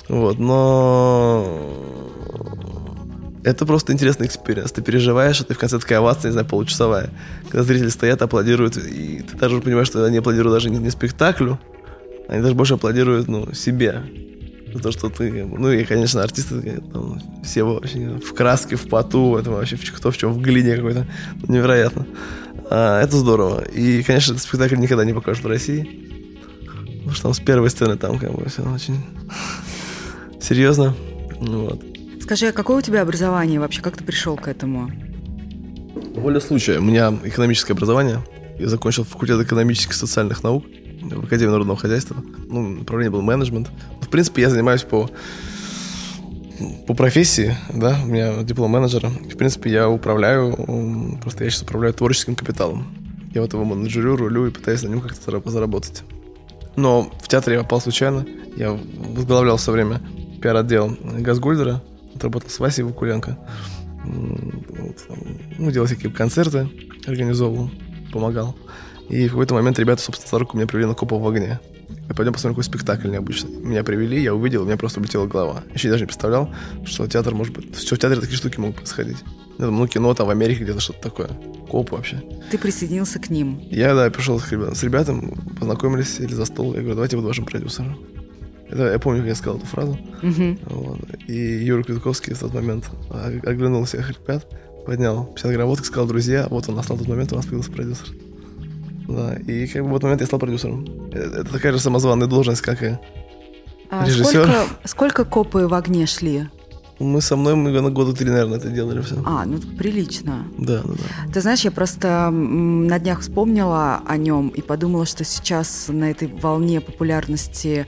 Вот, 0.07 0.39
но 0.39 1.45
это 3.43 3.65
просто 3.65 3.93
интересный 3.93 4.27
experience. 4.27 4.71
Ты 4.71 4.81
переживаешь, 4.81 5.39
а 5.41 5.43
ты 5.43 5.53
в 5.53 5.57
конце 5.57 5.79
такая 5.79 5.99
овация, 5.99 6.29
не 6.29 6.33
знаю, 6.33 6.47
получасовая. 6.47 7.09
Когда 7.43 7.63
зрители 7.63 7.89
стоят, 7.89 8.21
аплодируют, 8.21 8.77
и 8.77 9.21
ты 9.21 9.37
даже 9.37 9.61
понимаешь, 9.61 9.87
что 9.87 10.03
они 10.03 10.17
аплодируют 10.17 10.55
даже 10.55 10.69
не, 10.69 10.79
не 10.79 10.89
спектаклю, 10.89 11.59
они 12.27 12.41
даже 12.41 12.55
больше 12.55 12.75
аплодируют, 12.75 13.27
ну, 13.27 13.53
себе. 13.53 14.03
За 14.73 14.79
то, 14.79 14.91
что 14.91 15.09
ты, 15.09 15.45
ну 15.45 15.71
и, 15.71 15.83
конечно, 15.83 16.21
артисты 16.21 16.81
там, 16.93 17.19
все 17.43 17.63
очень 17.63 18.19
в 18.19 18.33
краске, 18.35 18.75
в 18.75 18.87
поту, 18.87 19.35
это 19.35 19.49
вообще 19.49 19.77
кто 19.77 20.11
в 20.11 20.17
чем, 20.17 20.33
в 20.33 20.41
глине 20.41 20.75
какой-то, 20.75 21.07
невероятно. 21.47 22.05
А, 22.69 23.01
это 23.01 23.17
здорово. 23.17 23.63
И, 23.63 24.03
конечно, 24.03 24.33
этот 24.33 24.43
спектакль 24.43 24.75
никогда 24.75 25.05
не 25.05 25.13
покажут 25.13 25.43
в 25.43 25.47
России. 25.47 26.08
Потому 26.99 27.13
что 27.13 27.23
там 27.23 27.33
с 27.33 27.39
первой 27.39 27.69
сцены 27.69 27.97
там 27.97 28.19
как 28.19 28.31
бы 28.33 28.47
все 28.49 28.61
очень 28.63 29.03
серьезно. 30.41 30.95
Ну, 31.41 31.69
вот. 31.69 31.83
Скажи, 32.21 32.47
а 32.47 32.51
какое 32.51 32.77
у 32.77 32.81
тебя 32.81 33.01
образование 33.01 33.59
вообще? 33.59 33.81
Как 33.81 33.97
ты 33.97 34.03
пришел 34.03 34.35
к 34.35 34.47
этому? 34.47 34.91
Воля 36.15 36.39
случая. 36.39 36.79
У 36.79 36.83
меня 36.83 37.17
экономическое 37.23 37.73
образование. 37.73 38.23
Я 38.59 38.67
закончил 38.67 39.03
факультет 39.03 39.39
экономических 39.41 39.93
и 39.93 39.97
социальных 39.97 40.43
наук 40.43 40.65
в 41.01 41.25
Академии 41.25 41.51
народного 41.51 41.79
хозяйства. 41.79 42.17
Ну, 42.47 42.61
направление 42.79 43.11
был 43.11 43.21
менеджмент. 43.21 43.69
В 44.01 44.09
принципе, 44.09 44.43
я 44.43 44.49
занимаюсь 44.49 44.83
по 44.83 45.09
по 46.87 46.93
профессии, 46.93 47.55
да, 47.73 47.97
у 48.03 48.07
меня 48.07 48.43
диплом 48.43 48.71
менеджера. 48.71 49.09
В 49.09 49.37
принципе, 49.37 49.71
я 49.71 49.89
управляю, 49.89 51.17
просто 51.21 51.45
я 51.45 51.49
сейчас 51.49 51.63
управляю 51.63 51.93
творческим 51.93 52.35
капиталом. 52.35 52.85
Я 53.33 53.41
вот 53.41 53.53
его 53.53 53.63
менеджерю, 53.63 54.17
рулю 54.17 54.47
и 54.47 54.51
пытаюсь 54.51 54.83
на 54.83 54.89
нем 54.89 55.01
как-то 55.01 55.41
заработать. 55.49 56.03
Но 56.75 57.11
в 57.21 57.27
театре 57.27 57.57
я 57.57 57.63
попал 57.63 57.81
случайно. 57.81 58.25
Я 58.55 58.71
возглавлял 58.71 59.57
все 59.57 59.71
время 59.71 60.01
пиар-отдел 60.41 60.97
Газгольдера. 61.01 61.81
Отработал 62.15 62.49
с 62.49 62.59
Васей 62.59 62.83
Вакуленко. 62.83 63.37
Вот, 64.05 64.95
ну, 65.57 65.71
делал 65.71 65.87
всякие 65.87 66.11
концерты, 66.11 66.69
организовывал, 67.05 67.69
помогал. 68.11 68.55
И 69.09 69.27
в 69.27 69.31
какой-то 69.31 69.55
момент 69.55 69.79
ребята, 69.79 70.01
собственно, 70.01 70.29
за 70.29 70.39
руку 70.39 70.55
меня 70.55 70.67
привели 70.67 70.87
на 70.87 70.93
Копа 70.93 71.17
в 71.17 71.27
огне. 71.27 71.59
И 72.09 72.13
пойдем 72.13 72.33
посмотрим 72.33 72.55
какой 72.55 72.63
спектакль 72.63 73.09
необычный. 73.09 73.51
Меня 73.51 73.83
привели, 73.83 74.21
я 74.21 74.33
увидел, 74.33 74.63
у 74.63 74.65
меня 74.65 74.77
просто 74.77 74.99
улетела 74.99 75.25
голова. 75.25 75.63
Я 75.67 75.73
еще 75.73 75.89
даже 75.89 76.03
не 76.03 76.07
представлял, 76.07 76.53
что 76.85 77.07
театр 77.07 77.33
может 77.33 77.53
быть... 77.53 77.79
Что 77.79 77.95
в 77.95 77.99
театре 77.99 78.21
такие 78.21 78.37
штуки 78.37 78.59
могут 78.59 78.77
происходить. 78.77 79.17
Ну, 79.57 79.87
кино 79.87 80.13
там 80.13 80.27
в 80.27 80.29
Америке 80.29 80.63
где-то 80.63 80.79
что-то 80.79 81.01
такое. 81.01 81.29
Коп 81.69 81.91
вообще. 81.91 82.23
Ты 82.49 82.57
присоединился 82.57 83.19
к 83.19 83.29
ним? 83.29 83.59
Я, 83.69 83.93
да, 83.93 84.09
пришел 84.09 84.39
с, 84.39 84.51
ребят, 84.51 84.77
с 84.77 84.83
ребятами, 84.83 85.35
познакомились, 85.59 86.15
сели 86.15 86.33
за 86.33 86.45
стол. 86.45 86.73
Я 86.73 86.79
говорю, 86.79 86.95
давайте 86.95 87.15
я 87.15 87.17
буду 87.17 87.27
вашим 87.27 87.45
продюсером. 87.45 87.97
Это, 88.69 88.91
я 88.91 88.99
помню, 88.99 89.21
как 89.21 89.29
я 89.29 89.35
сказал 89.35 89.57
эту 89.57 89.65
фразу. 89.65 89.99
Uh-huh. 90.21 90.59
Вот. 90.65 90.99
И 91.27 91.65
Юра 91.65 91.83
Квитковский 91.83 92.33
в 92.33 92.39
тот 92.39 92.53
момент 92.53 92.89
оглянул 93.43 93.83
всех 93.85 94.09
ребят, 94.11 94.47
поднял 94.85 95.25
50 95.25 95.51
грамм 95.51 95.67
водки, 95.67 95.85
сказал, 95.85 96.07
друзья, 96.07 96.47
вот 96.49 96.69
он 96.69 96.75
настал 96.75 96.97
тот 96.97 97.07
момент, 97.07 97.33
у 97.33 97.35
нас 97.35 97.45
появился 97.45 97.71
продюсер. 97.71 98.07
Да, 99.09 99.35
и 99.35 99.67
как 99.67 99.83
бы 99.83 99.89
в 99.89 99.95
этот 99.95 100.03
момент 100.03 100.21
я 100.21 100.27
стал 100.27 100.39
продюсером. 100.39 100.85
Это, 101.11 101.41
это 101.41 101.51
такая 101.51 101.73
же 101.73 101.79
самозваная 101.79 102.27
должность, 102.27 102.61
как 102.61 102.83
и 102.83 102.97
а 103.89 104.05
режиссер. 104.05 104.43
Сколько, 104.43 104.65
сколько 104.85 105.25
копы 105.25 105.67
в 105.67 105.73
огне 105.73 106.05
шли? 106.05 106.47
Мы 106.99 107.21
со 107.21 107.37
мной, 107.37 107.55
мы 107.55 107.71
на 107.71 107.89
года 107.89 108.13
три, 108.13 108.29
наверное, 108.29 108.57
это 108.57 108.69
делали 108.69 109.01
все. 109.01 109.15
А, 109.25 109.45
ну 109.45 109.57
прилично. 109.77 110.45
Да, 110.57 110.81
да, 110.83 110.93
да. 110.93 111.33
Ты 111.33 111.41
знаешь, 111.41 111.61
я 111.61 111.71
просто 111.71 112.29
на 112.29 112.99
днях 112.99 113.21
вспомнила 113.21 114.01
о 114.05 114.17
нем 114.17 114.49
и 114.49 114.61
подумала, 114.61 115.05
что 115.05 115.23
сейчас 115.23 115.85
на 115.87 116.11
этой 116.11 116.27
волне 116.27 116.81
популярности 116.81 117.87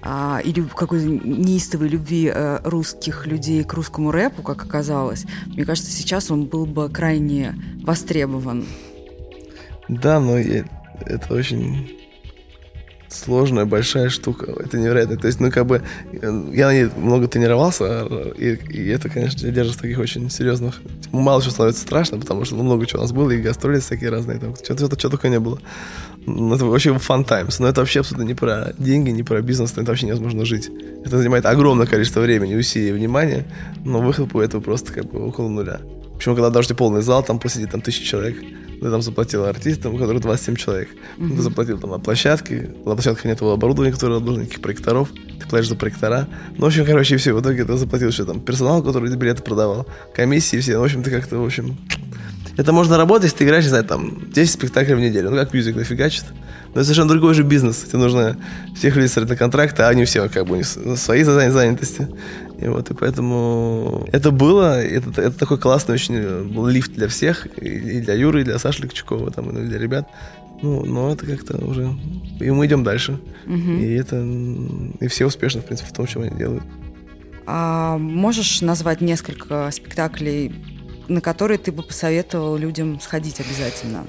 а, 0.00 0.40
или 0.44 0.62
какой-то 0.62 1.04
неистовой 1.06 1.88
любви 1.88 2.28
а, 2.28 2.60
русских 2.64 3.26
людей 3.26 3.64
к 3.64 3.74
русскому 3.74 4.12
рэпу, 4.12 4.42
как 4.42 4.62
оказалось, 4.62 5.26
мне 5.46 5.64
кажется, 5.64 5.90
сейчас 5.90 6.30
он 6.30 6.44
был 6.44 6.64
бы 6.64 6.88
крайне 6.88 7.56
востребован. 7.82 8.64
Да, 10.00 10.20
но 10.20 10.38
я, 10.38 10.64
это 11.06 11.34
очень 11.34 11.98
сложная, 13.08 13.64
большая 13.64 14.08
штука. 14.08 14.52
Это 14.58 14.78
невероятно. 14.78 15.16
То 15.16 15.26
есть, 15.26 15.40
ну, 15.40 15.50
как 15.50 15.66
бы, 15.66 15.82
я 16.12 16.66
на 16.66 16.72
ней 16.72 16.88
много 16.96 17.28
тренировался, 17.28 18.06
и, 18.36 18.54
и 18.54 18.88
это, 18.88 19.08
конечно, 19.08 19.50
держит 19.50 19.78
таких 19.78 19.98
очень 19.98 20.30
серьезных... 20.30 20.80
Мало 21.12 21.42
чего 21.42 21.52
становится 21.52 21.82
страшно, 21.82 22.18
потому 22.18 22.44
что 22.44 22.56
ну, 22.56 22.62
много 22.62 22.86
чего 22.86 23.00
у 23.00 23.02
нас 23.02 23.12
было, 23.12 23.30
и 23.30 23.40
гастроли 23.40 23.80
всякие 23.80 24.10
разные, 24.10 24.38
там, 24.38 24.54
что-то, 24.56 24.98
что 24.98 25.10
только 25.10 25.28
не 25.28 25.38
было. 25.38 25.60
Ну, 26.24 26.54
это 26.54 26.64
вообще 26.64 26.90
fun 26.90 27.26
times. 27.26 27.56
Но 27.58 27.68
это 27.68 27.80
вообще 27.80 28.00
абсолютно 28.00 28.26
не 28.26 28.34
про 28.34 28.72
деньги, 28.78 29.10
не 29.10 29.22
про 29.22 29.42
бизнес, 29.42 29.72
это 29.72 29.84
вообще 29.84 30.06
невозможно 30.06 30.44
жить. 30.44 30.70
Это 31.04 31.18
занимает 31.18 31.44
огромное 31.46 31.86
количество 31.86 32.20
времени, 32.20 32.54
усилий 32.54 32.90
и 32.90 32.92
внимания, 32.92 33.44
но 33.84 34.00
выхлоп 34.00 34.34
у 34.36 34.40
этого 34.40 34.60
просто 34.60 34.92
как 34.92 35.04
бы 35.06 35.26
около 35.26 35.48
нуля. 35.48 35.80
Причем, 36.22 36.36
когда 36.36 36.50
даже 36.50 36.76
полный 36.76 37.02
зал, 37.02 37.24
там 37.24 37.40
посидит 37.40 37.72
там 37.72 37.80
тысячи 37.80 38.04
человек, 38.04 38.36
ты 38.80 38.88
там 38.88 39.02
заплатил 39.02 39.44
артистам, 39.44 39.96
у 39.96 39.98
которых 39.98 40.22
27 40.22 40.54
человек. 40.54 40.88
Mm-hmm. 41.18 41.34
Ты 41.34 41.42
заплатил 41.42 41.80
там 41.80 41.90
на 41.90 41.98
площадке, 41.98 42.70
на 42.86 42.94
площадке 42.94 43.26
нет 43.26 43.42
оборудования, 43.42 43.90
которое 43.90 44.20
должно, 44.20 44.42
никаких 44.42 44.62
проекторов, 44.62 45.08
ты 45.10 45.48
платишь 45.48 45.68
за 45.68 45.74
проектора. 45.74 46.28
Ну, 46.56 46.60
в 46.60 46.66
общем, 46.68 46.86
короче, 46.86 47.16
все, 47.16 47.32
в 47.32 47.40
итоге 47.40 47.64
ты 47.64 47.76
заплатил 47.76 48.06
еще 48.06 48.24
там 48.24 48.38
персонал, 48.38 48.84
который 48.84 49.12
билеты 49.16 49.42
продавал, 49.42 49.84
комиссии 50.14 50.60
все, 50.60 50.74
ну, 50.74 50.82
в 50.82 50.84
общем, 50.84 51.02
ты 51.02 51.10
как-то, 51.10 51.38
в 51.38 51.44
общем... 51.44 51.76
Это 52.56 52.72
можно 52.72 52.96
работать, 52.96 53.24
если 53.24 53.38
ты 53.38 53.44
играешь, 53.44 53.64
не 53.64 53.70
знаю, 53.70 53.84
там, 53.84 54.30
10 54.30 54.52
спектаклей 54.52 54.94
в 54.94 55.00
неделю. 55.00 55.30
Ну, 55.30 55.36
как 55.38 55.54
мюзик 55.54 55.74
нафигачит. 55.74 56.26
Но 56.66 56.80
это 56.80 56.84
совершенно 56.84 57.08
другой 57.08 57.34
же 57.34 57.44
бизнес. 57.44 57.78
Тебе 57.78 57.98
нужно 57.98 58.36
всех 58.76 58.94
людей 58.94 59.10
на 59.24 59.36
контракты, 59.36 59.82
а 59.82 59.88
они 59.88 60.04
все 60.04 60.28
как 60.28 60.46
бы 60.46 60.62
свои 60.62 61.22
занятости. 61.22 62.08
И 62.62 62.68
вот, 62.68 62.90
и 62.90 62.94
поэтому 62.94 64.06
это 64.12 64.30
было, 64.30 64.80
это, 64.80 65.20
это 65.20 65.36
такой 65.36 65.58
классный 65.58 65.94
очень 65.94 66.44
был 66.44 66.66
лифт 66.68 66.92
для 66.92 67.08
всех, 67.08 67.46
и 67.58 68.00
для 68.00 68.14
Юры, 68.14 68.42
и 68.42 68.44
для 68.44 68.58
Саши 68.58 68.82
Ликчукова, 68.82 69.32
там, 69.32 69.50
и 69.50 69.66
для 69.66 69.78
ребят. 69.78 70.08
Ну, 70.62 70.84
но 70.84 71.12
это 71.12 71.26
как-то 71.26 71.56
уже... 71.64 71.92
И 72.38 72.48
мы 72.50 72.66
идем 72.66 72.84
дальше. 72.84 73.18
Угу. 73.46 73.72
И 73.80 73.94
это... 73.94 74.24
И 75.00 75.08
все 75.08 75.26
успешны, 75.26 75.60
в 75.60 75.64
принципе, 75.64 75.90
в 75.90 75.92
том, 75.92 76.06
чем 76.06 76.22
они 76.22 76.36
делают. 76.36 76.62
А 77.46 77.98
можешь 77.98 78.60
назвать 78.60 79.00
несколько 79.00 79.68
спектаклей, 79.72 80.54
на 81.08 81.20
которые 81.20 81.58
ты 81.58 81.72
бы 81.72 81.82
посоветовал 81.82 82.56
людям 82.56 83.00
сходить 83.00 83.40
обязательно? 83.40 84.06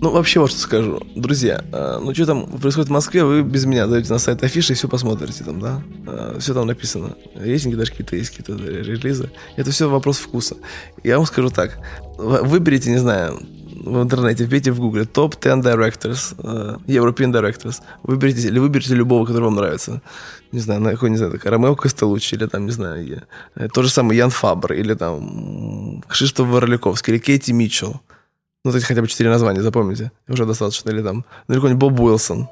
Ну, 0.00 0.10
вообще 0.10 0.40
вот 0.40 0.50
что 0.50 0.60
скажу. 0.60 1.00
Друзья, 1.14 1.64
э, 1.72 1.98
ну 2.02 2.14
что 2.14 2.26
там 2.26 2.46
происходит 2.46 2.90
в 2.90 2.92
Москве, 2.92 3.24
вы 3.24 3.42
без 3.42 3.64
меня 3.64 3.88
зайдете 3.88 4.12
на 4.12 4.18
сайт 4.18 4.42
афиши 4.42 4.74
и 4.74 4.76
все 4.76 4.88
посмотрите 4.88 5.42
там, 5.42 5.58
да? 5.58 5.82
Э, 6.06 6.36
все 6.38 6.52
там 6.52 6.66
написано. 6.66 7.16
Рейтинги 7.34 7.76
даже 7.76 7.92
какие-то 7.92 8.14
есть, 8.16 8.30
какие-то 8.30 8.62
релизы. 8.62 9.30
Это 9.56 9.70
все 9.70 9.88
вопрос 9.88 10.18
вкуса. 10.18 10.56
Я 11.02 11.16
вам 11.16 11.26
скажу 11.26 11.48
так. 11.48 11.78
Выберите, 12.18 12.90
не 12.90 12.98
знаю, 12.98 13.40
в 13.84 14.02
интернете, 14.02 14.44
вбейте 14.44 14.70
в 14.72 14.80
гугле 14.80 15.04
топ 15.04 15.34
10 15.40 15.64
directors, 15.64 16.36
European 16.86 17.32
directors. 17.32 17.80
Выберите, 18.02 18.48
или 18.48 18.58
выберите 18.58 18.94
любого, 18.94 19.24
который 19.24 19.44
вам 19.44 19.54
нравится. 19.54 20.02
Не 20.52 20.60
знаю, 20.60 20.80
на 20.80 20.90
какой, 20.92 21.10
не 21.10 21.16
знаю, 21.16 21.32
так, 21.32 21.44
Ромео 21.44 21.74
Костелучи, 21.74 22.34
или 22.34 22.46
там, 22.46 22.66
не 22.66 22.72
знаю, 22.72 23.06
я, 23.06 23.22
э, 23.56 23.68
то 23.68 23.82
же 23.82 23.88
самое 23.88 24.18
Ян 24.18 24.30
Фабр, 24.30 24.72
или 24.72 24.94
там 24.94 26.02
Кшиштоф 26.08 26.48
Ворликовский, 26.48 27.14
или 27.14 27.20
Кейти 27.20 27.52
Митчелл. 27.52 28.00
Ну, 28.66 28.72
то 28.72 28.78
есть 28.78 28.88
хотя 28.88 29.00
бы 29.00 29.06
четыре 29.06 29.30
названия, 29.30 29.62
запомните. 29.62 30.10
Уже 30.26 30.44
достаточно. 30.44 30.90
Или 30.90 31.00
там, 31.00 31.24
ну, 31.46 31.54
какой-нибудь 31.54 31.78
Боб 31.78 32.00
Уилсон. 32.00 32.48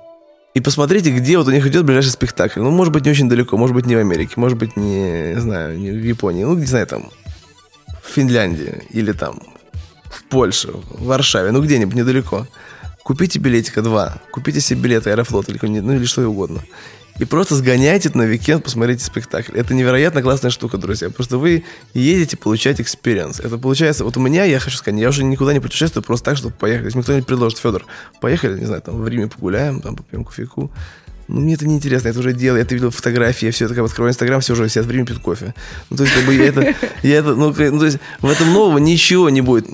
И 0.54 0.60
посмотрите, 0.60 1.10
где 1.10 1.36
вот 1.36 1.48
у 1.48 1.50
них 1.50 1.66
идет 1.66 1.84
ближайший 1.84 2.10
спектакль. 2.10 2.60
Ну, 2.60 2.70
может 2.70 2.92
быть, 2.92 3.04
не 3.04 3.10
очень 3.10 3.28
далеко, 3.28 3.56
может 3.56 3.74
быть, 3.74 3.84
не 3.86 3.96
в 3.96 3.98
Америке, 3.98 4.34
может 4.36 4.56
быть, 4.56 4.76
не, 4.76 5.34
не 5.34 5.40
знаю, 5.40 5.76
не 5.76 5.90
в 5.90 6.04
Японии. 6.04 6.44
Ну, 6.44 6.54
не 6.54 6.66
знаю, 6.66 6.86
там, 6.86 7.10
в 8.00 8.08
Финляндии 8.08 8.84
или 8.90 9.10
там 9.10 9.40
в 10.04 10.22
Польше, 10.28 10.68
в 10.68 11.06
Варшаве, 11.06 11.50
ну, 11.50 11.60
где-нибудь 11.60 11.96
недалеко. 11.96 12.46
Купите 13.02 13.40
билетика 13.40 13.82
два, 13.82 14.18
купите 14.30 14.60
себе 14.60 14.82
билеты 14.82 15.10
Аэрофлот 15.10 15.48
или, 15.48 15.58
ну, 15.80 15.94
или 15.94 16.04
что 16.04 16.22
угодно 16.28 16.60
и 17.18 17.24
просто 17.24 17.54
сгоняйте 17.54 18.10
на 18.14 18.22
викенд, 18.22 18.64
посмотрите 18.64 19.04
спектакль. 19.04 19.56
Это 19.56 19.72
невероятно 19.74 20.20
классная 20.22 20.50
штука, 20.50 20.78
друзья. 20.78 21.10
Просто 21.10 21.38
вы 21.38 21.64
едете 21.92 22.36
получать 22.36 22.80
experience. 22.80 23.40
Это 23.40 23.56
получается, 23.56 24.04
вот 24.04 24.16
у 24.16 24.20
меня, 24.20 24.44
я 24.44 24.58
хочу 24.58 24.76
сказать, 24.76 25.00
я 25.00 25.08
уже 25.08 25.22
никуда 25.22 25.52
не 25.52 25.60
путешествую 25.60 26.02
просто 26.02 26.30
так, 26.30 26.36
чтобы 26.36 26.54
поехать. 26.54 26.86
Если 26.86 26.98
мне 26.98 27.04
кто-нибудь 27.04 27.26
предложит, 27.26 27.58
Федор, 27.58 27.84
поехали, 28.20 28.58
не 28.58 28.66
знаю, 28.66 28.82
там 28.82 29.00
в 29.00 29.06
Риме 29.06 29.28
погуляем, 29.28 29.80
там 29.80 29.96
попьем 29.96 30.24
кофейку. 30.24 30.72
Ну, 31.28 31.40
мне 31.40 31.54
это 31.54 31.66
неинтересно, 31.66 32.08
я 32.08 32.10
это 32.10 32.20
уже 32.20 32.32
делал, 32.32 32.56
я 32.56 32.64
это 32.64 32.74
видел 32.74 32.90
фотографии, 32.90 33.46
я 33.46 33.52
все 33.52 33.64
это 33.64 33.74
как 33.74 33.84
открываю 33.84 34.10
Инстаграм, 34.10 34.40
все 34.40 34.52
уже 34.52 34.68
сидят 34.68 34.86
в 34.86 34.90
Риме 34.90 35.06
пьют 35.06 35.20
кофе. 35.20 35.54
Ну, 35.88 35.96
то 35.96 36.02
есть, 36.02 36.14
как 36.14 36.24
бы 36.24 36.34
я 36.34 36.46
это, 36.46 36.74
я 37.02 37.18
это, 37.18 37.34
ну, 37.34 37.54
ну, 37.56 37.78
то 37.78 37.86
есть, 37.86 37.98
в 38.20 38.28
этом 38.28 38.52
нового 38.52 38.78
ничего 38.78 39.30
не 39.30 39.40
будет 39.40 39.66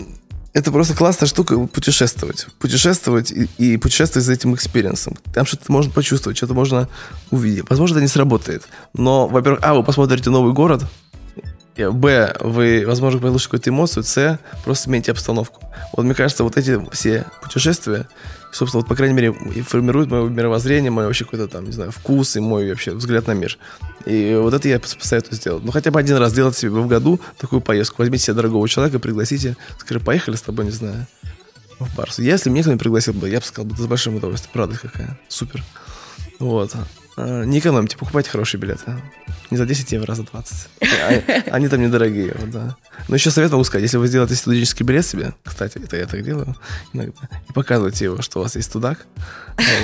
это 0.53 0.73
просто 0.73 0.95
классная 0.95 1.27
штука 1.27 1.59
путешествовать. 1.67 2.47
Путешествовать 2.59 3.31
и, 3.31 3.49
и 3.59 3.77
путешествовать 3.77 4.27
за 4.27 4.33
этим 4.33 4.55
experience 4.55 5.02
ом. 5.02 5.17
Там 5.33 5.47
что-то 5.47 5.71
можно 5.71 5.93
почувствовать, 5.93 6.37
что-то 6.37 6.55
можно 6.55 6.89
увидеть. 7.31 7.69
Возможно, 7.69 7.95
это 7.97 8.03
не 8.03 8.09
сработает. 8.09 8.65
Но, 8.93 9.29
во-первых, 9.29 9.61
а, 9.63 9.75
вы 9.75 9.85
посмотрите 9.85 10.31
новый 10.31 10.53
город, 10.53 10.85
Б, 11.77 12.37
вы, 12.41 12.85
возможно, 12.87 13.21
получите 13.21 13.47
какую-то 13.47 13.71
эмоцию, 13.71 14.03
С, 14.03 14.39
просто 14.65 14.85
смените 14.85 15.13
обстановку. 15.13 15.63
Вот 15.93 16.05
мне 16.05 16.15
кажется, 16.15 16.45
вот 16.45 16.59
эти 16.59 16.79
все 16.93 17.25
путешествия, 17.43 18.07
собственно, 18.53 18.83
вот, 18.83 18.89
по 18.89 18.95
крайней 18.95 19.15
мере, 19.15 19.33
формируют 19.63 20.11
мое 20.11 20.29
мировоззрение, 20.29 20.91
мой 20.91 21.07
вообще 21.07 21.25
какой-то 21.25 21.49
там, 21.49 21.65
не 21.65 21.73
знаю, 21.73 21.91
вкус 21.91 22.37
и 22.37 22.41
мой 22.41 22.69
вообще 22.69 22.93
взгляд 22.93 23.27
на 23.27 23.33
мир. 23.33 23.59
И 24.07 24.39
вот 24.41 24.55
это 24.55 24.69
я 24.69 24.81
посоветую 24.81 25.35
сделать. 25.35 25.65
Ну, 25.65 25.73
хотя 25.73 25.91
бы 25.91 25.99
один 26.01 26.17
раз 26.17 26.33
сделать 26.33 26.57
себе 26.57 26.71
в 26.71 26.87
году 26.87 27.21
такую 27.39 27.61
поездку. 27.61 27.97
Возьмите 27.99 28.25
себе 28.25 28.35
дорогого 28.35 28.69
человека, 28.69 28.99
пригласите, 28.99 29.57
скажи, 29.79 30.01
поехали 30.01 30.37
с 30.37 30.43
тобой, 30.43 30.65
не 30.65 30.71
знаю, 30.71 31.07
в 31.79 31.97
Барс. 31.97 32.19
Если 32.19 32.51
мне 32.51 32.63
кто-нибудь 32.63 32.83
пригласил 32.83 33.15
бы, 33.15 33.29
я 33.29 33.41
бы 33.41 33.47
сказал, 33.47 33.71
да 33.71 33.77
с 33.77 33.87
большим 33.87 34.17
удовольствием. 34.17 34.53
Правда 34.53 34.79
какая. 34.79 35.19
Супер. 35.29 35.63
Вот. 36.39 36.75
А, 37.17 37.45
не 37.45 37.59
экономьте, 37.59 37.97
покупайте 37.97 38.31
хорошие 38.31 38.61
билеты. 38.61 38.97
Не 39.51 39.57
за 39.57 39.67
10 39.67 39.93
евро, 39.93 40.13
а 40.13 40.15
за 40.15 40.23
20. 40.23 40.69
Они 41.51 41.69
там 41.69 41.83
недорогие, 41.83 42.35
вот, 42.39 42.51
да. 42.51 42.77
Но 43.09 43.17
еще 43.17 43.31
совет 43.31 43.51
могу 43.51 43.65
сказать, 43.65 43.83
если 43.83 43.97
вы 43.97 44.07
сделаете 44.07 44.37
студенческий 44.37 44.85
билет 44.87 45.05
себе, 45.05 45.35
кстати, 45.43 45.79
это 45.79 45.97
я 45.97 46.07
так 46.07 46.23
делаю 46.23 46.57
иногда, 46.93 47.13
и 47.49 47.53
показываете 47.53 48.05
его, 48.05 48.23
что 48.23 48.39
у 48.39 48.43
вас 48.43 48.55
есть 48.55 48.69
студак, 48.69 49.07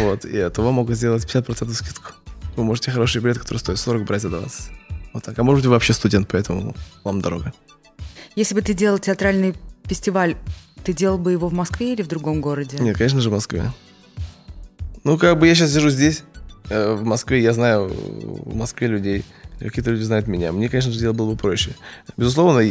вот, 0.00 0.24
и 0.24 0.48
то 0.50 0.62
вам 0.62 0.74
могут 0.74 0.96
сделать 0.96 1.24
50% 1.24 1.72
скидку. 1.72 2.12
Вы 2.54 2.64
можете 2.64 2.90
хороший 2.90 3.20
билет, 3.20 3.38
который 3.38 3.58
стоит 3.58 3.78
40, 3.78 4.04
брать 4.04 4.22
за 4.22 4.30
20. 4.30 4.70
Вот 5.12 5.24
так. 5.24 5.38
А 5.38 5.42
может 5.42 5.60
быть, 5.60 5.66
вы 5.66 5.72
вообще 5.72 5.92
студент, 5.92 6.28
поэтому 6.28 6.74
вам 7.02 7.20
дорого. 7.20 7.52
Если 8.36 8.54
бы 8.54 8.62
ты 8.62 8.72
делал 8.72 8.98
театральный 8.98 9.54
фестиваль, 9.84 10.36
ты 10.84 10.92
делал 10.92 11.18
бы 11.18 11.32
его 11.32 11.48
в 11.48 11.52
Москве 11.52 11.94
или 11.94 12.02
в 12.02 12.06
другом 12.06 12.40
городе? 12.40 12.78
Нет, 12.78 12.96
конечно 12.96 13.20
же, 13.20 13.30
в 13.30 13.32
Москве. 13.32 13.72
Ну, 15.04 15.18
как 15.18 15.38
бы 15.38 15.48
я 15.48 15.54
сейчас 15.54 15.72
сижу 15.72 15.90
здесь, 15.90 16.22
в 16.68 17.02
Москве, 17.04 17.42
я 17.42 17.52
знаю 17.52 17.88
в 17.88 18.54
Москве 18.54 18.88
людей, 18.88 19.24
какие-то 19.58 19.90
люди 19.90 20.02
знают 20.02 20.26
меня. 20.26 20.52
Мне, 20.52 20.68
конечно 20.68 20.92
же, 20.92 20.98
дело 20.98 21.12
было 21.12 21.32
бы 21.32 21.36
проще. 21.36 21.74
Безусловно, 22.16 22.62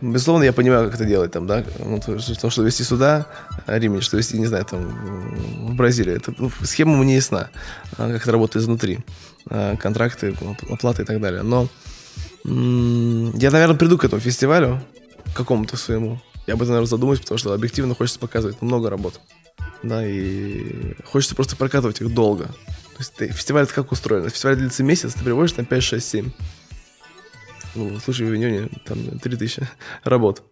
безусловно, 0.00 0.44
я 0.44 0.52
понимаю, 0.52 0.86
как 0.86 0.94
это 0.94 1.04
делать 1.04 1.32
там, 1.32 1.46
да. 1.46 1.64
Ну, 1.78 2.00
то, 2.00 2.18
что, 2.18 2.50
что 2.50 2.62
вести 2.62 2.84
сюда 2.84 3.26
Римини, 3.66 4.00
что 4.00 4.16
вести, 4.16 4.38
не 4.38 4.46
знаю, 4.46 4.64
там, 4.64 4.88
в 5.68 5.74
Бразилию. 5.74 6.16
Это, 6.16 6.34
ну, 6.38 6.50
схема 6.62 6.96
мне 6.96 7.16
ясна, 7.16 7.50
а, 7.96 8.12
как 8.12 8.22
это 8.22 8.32
работает 8.32 8.64
изнутри. 8.64 8.98
А, 9.48 9.76
контракты, 9.76 10.34
оплаты 10.68 11.02
и 11.02 11.04
так 11.04 11.20
далее. 11.20 11.42
Но 11.42 11.68
я, 12.44 13.50
наверное, 13.50 13.76
приду 13.76 13.98
к 13.98 14.04
этому 14.04 14.20
фестивалю, 14.20 14.80
какому-то 15.34 15.76
своему. 15.76 16.20
Я 16.46 16.54
об 16.54 16.62
этом, 16.62 16.70
наверное, 16.70 16.88
задумаюсь, 16.88 17.20
потому 17.20 17.38
что 17.38 17.52
объективно 17.52 17.94
хочется 17.94 18.18
показывать 18.18 18.62
много 18.62 18.90
работ. 18.90 19.20
Да, 19.82 20.06
и 20.06 20.94
хочется 21.04 21.34
просто 21.34 21.56
прокатывать 21.56 22.00
их 22.00 22.12
долго. 22.14 22.48
Фестиваль 23.00 23.64
это 23.64 23.74
как 23.74 23.92
устроен? 23.92 24.28
Фестиваль 24.28 24.56
длится 24.56 24.82
месяц, 24.82 25.14
ты 25.14 25.24
приводишь 25.24 25.52
там 25.52 25.64
5, 25.64 25.82
6, 25.82 26.08
7. 26.08 26.30
Ну, 27.74 27.98
слушай, 28.00 28.26
в 28.26 28.34
июне 28.34 28.68
там 28.84 29.18
3000 29.18 29.68
работ. 30.04 30.42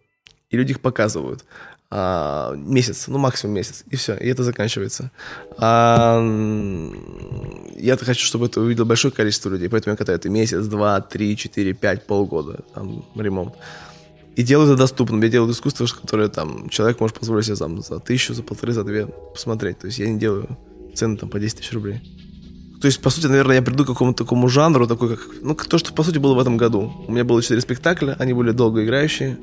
И 0.49 0.57
люди 0.57 0.71
их 0.71 0.81
показывают. 0.81 1.45
А, 1.91 2.53
месяц, 2.55 3.07
ну 3.07 3.17
максимум 3.17 3.55
месяц, 3.55 3.83
и 3.89 3.95
все, 3.95 4.15
и 4.15 4.27
это 4.27 4.43
заканчивается. 4.43 5.11
А, 5.57 6.21
я 7.75 7.97
хочу, 7.97 8.25
чтобы 8.25 8.45
это 8.45 8.61
увидел 8.61 8.85
большое 8.85 9.11
количество 9.11 9.49
людей, 9.49 9.69
поэтому 9.69 9.93
я 9.93 9.97
катаю 9.97 10.17
это 10.17 10.29
месяц, 10.29 10.65
два, 10.65 11.01
три, 11.01 11.35
четыре, 11.35 11.73
пять, 11.73 12.05
полгода, 12.05 12.63
там, 12.73 13.05
ремонт. 13.15 13.55
И 14.35 14.43
делаю 14.43 14.69
это 14.69 14.77
доступным. 14.77 15.21
Я 15.21 15.29
делаю 15.29 15.51
искусство, 15.51 15.85
которое 15.85 16.29
там 16.29 16.69
человек 16.69 16.99
может 16.99 17.19
позволить 17.19 17.45
себе 17.45 17.55
там, 17.57 17.81
за 17.81 17.99
тысячу, 17.99 18.33
за 18.33 18.43
полторы, 18.43 18.71
за 18.71 18.83
две 18.83 19.07
посмотреть. 19.07 19.79
То 19.79 19.87
есть 19.87 19.99
я 19.99 20.07
не 20.07 20.17
делаю 20.17 20.57
цены 20.93 21.17
там 21.17 21.29
по 21.29 21.39
10 21.39 21.57
тысяч 21.57 21.73
рублей. 21.73 22.01
То 22.81 22.87
есть, 22.87 23.01
по 23.01 23.09
сути, 23.09 23.27
наверное, 23.27 23.57
я 23.57 23.61
приду 23.61 23.83
к 23.83 23.87
какому-то 23.87 24.23
такому 24.23 24.47
жанру, 24.47 24.87
такой 24.87 25.09
как... 25.09 25.27
Ну, 25.41 25.53
то, 25.53 25.77
что, 25.77 25.93
по 25.93 26.03
сути, 26.03 26.17
было 26.17 26.33
в 26.33 26.39
этом 26.39 26.55
году. 26.55 26.93
У 27.07 27.11
меня 27.11 27.25
было 27.25 27.41
четыре 27.41 27.59
спектакля, 27.59 28.15
они 28.19 28.31
были 28.33 28.51
долгоиграющие. 28.51 29.37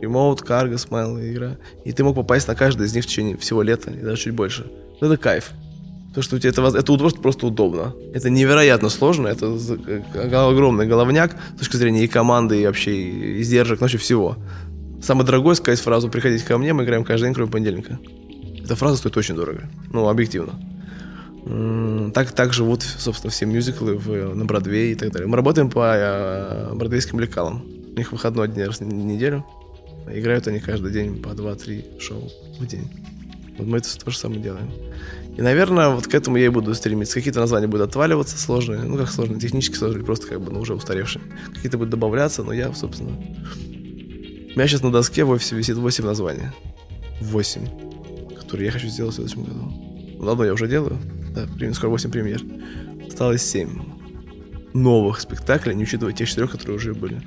Ремоут, 0.00 0.42
карго, 0.42 0.78
смайл 0.78 1.18
игра. 1.18 1.56
И 1.84 1.92
ты 1.92 2.04
мог 2.04 2.14
попасть 2.14 2.46
на 2.46 2.54
каждый 2.54 2.86
из 2.86 2.94
них 2.94 3.04
в 3.04 3.08
течение 3.08 3.36
всего 3.36 3.62
лета, 3.62 3.90
и 3.90 4.02
даже 4.02 4.22
чуть 4.22 4.34
больше. 4.34 4.66
Это 5.00 5.16
кайф. 5.16 5.50
То, 6.14 6.22
что 6.22 6.36
у 6.36 6.38
тебя 6.38 6.50
это, 6.50 6.62
это 6.78 6.92
удобство 6.92 7.20
просто 7.20 7.46
удобно. 7.46 7.92
Это 8.14 8.30
невероятно 8.30 8.88
сложно, 8.88 9.28
это 9.28 9.58
огромный 10.48 10.86
головняк 10.86 11.36
с 11.56 11.58
точки 11.58 11.76
зрения 11.76 12.04
и 12.04 12.08
команды, 12.08 12.62
и 12.62 12.66
вообще 12.66 12.94
и 12.94 13.42
издержек, 13.42 13.80
вообще 13.80 13.98
всего. 13.98 14.36
Самое 15.02 15.26
дорогое 15.26 15.54
сказать 15.56 15.80
фразу 15.80 16.08
«приходите 16.08 16.44
ко 16.44 16.56
мне, 16.56 16.72
мы 16.72 16.84
играем 16.84 17.04
каждый 17.04 17.24
день, 17.26 17.34
кроме 17.34 17.50
понедельника». 17.50 17.98
Эта 18.62 18.76
фраза 18.76 18.96
стоит 18.96 19.16
очень 19.16 19.34
дорого. 19.34 19.68
Ну, 19.92 20.08
объективно. 20.08 20.54
Так, 22.12 22.32
так 22.32 22.52
живут, 22.52 22.82
собственно, 22.82 23.30
все 23.30 23.46
мюзиклы 23.46 23.96
в, 23.96 24.34
на 24.34 24.44
Бродвее 24.44 24.92
и 24.92 24.94
так 24.96 25.12
далее. 25.12 25.28
Мы 25.28 25.36
работаем 25.36 25.70
по 25.70 25.94
э, 25.94 26.74
бродвейским 26.74 27.20
лекалам. 27.20 27.62
У 27.64 27.96
них 27.96 28.10
выходной 28.10 28.48
день 28.48 28.64
раз 28.64 28.80
в 28.80 28.84
неделю. 28.84 29.44
Играют 30.12 30.48
они 30.48 30.58
каждый 30.58 30.90
день 30.92 31.22
по 31.22 31.28
2-3 31.28 32.00
шоу 32.00 32.30
в 32.58 32.66
день. 32.66 32.90
Вот 33.58 33.66
мы 33.68 33.78
это 33.78 33.96
то 33.96 34.10
же 34.10 34.18
самое 34.18 34.40
делаем. 34.40 34.70
И, 35.36 35.42
наверное, 35.42 35.90
вот 35.90 36.08
к 36.08 36.14
этому 36.14 36.36
я 36.36 36.46
и 36.46 36.48
буду 36.48 36.74
стремиться. 36.74 37.14
Какие-то 37.14 37.40
названия 37.40 37.68
будут 37.68 37.90
отваливаться 37.90 38.38
сложные, 38.38 38.80
ну 38.82 38.96
как 38.96 39.08
сложные, 39.08 39.38
технически 39.38 39.76
сложные, 39.76 40.04
просто 40.04 40.26
как 40.26 40.40
бы 40.40 40.52
ну, 40.52 40.60
уже 40.60 40.74
устаревшие. 40.74 41.22
Какие-то 41.54 41.78
будут 41.78 41.90
добавляться, 41.90 42.42
но 42.42 42.52
я, 42.52 42.72
собственно... 42.74 43.10
У 43.10 44.58
меня 44.58 44.66
сейчас 44.66 44.82
на 44.82 44.90
доске 44.90 45.22
в 45.22 45.30
офисе 45.30 45.54
висит 45.54 45.76
8 45.76 46.04
названий. 46.04 46.48
8. 47.20 48.34
Которые 48.36 48.66
я 48.66 48.72
хочу 48.72 48.88
сделать 48.88 49.12
в 49.12 49.16
следующем 49.16 49.44
году. 49.44 49.72
Ну, 50.18 50.28
одно 50.28 50.44
я 50.44 50.52
уже 50.52 50.66
делаю. 50.66 50.98
Да, 51.36 51.74
скоро 51.74 51.90
8 51.90 52.10
премьер. 52.10 52.42
Осталось 53.06 53.42
7 53.42 53.68
новых 54.72 55.20
спектаклей, 55.20 55.74
не 55.74 55.84
учитывая 55.84 56.12
тех 56.12 56.28
четырех, 56.28 56.52
которые 56.52 56.76
уже 56.76 56.94
были. 56.94 57.20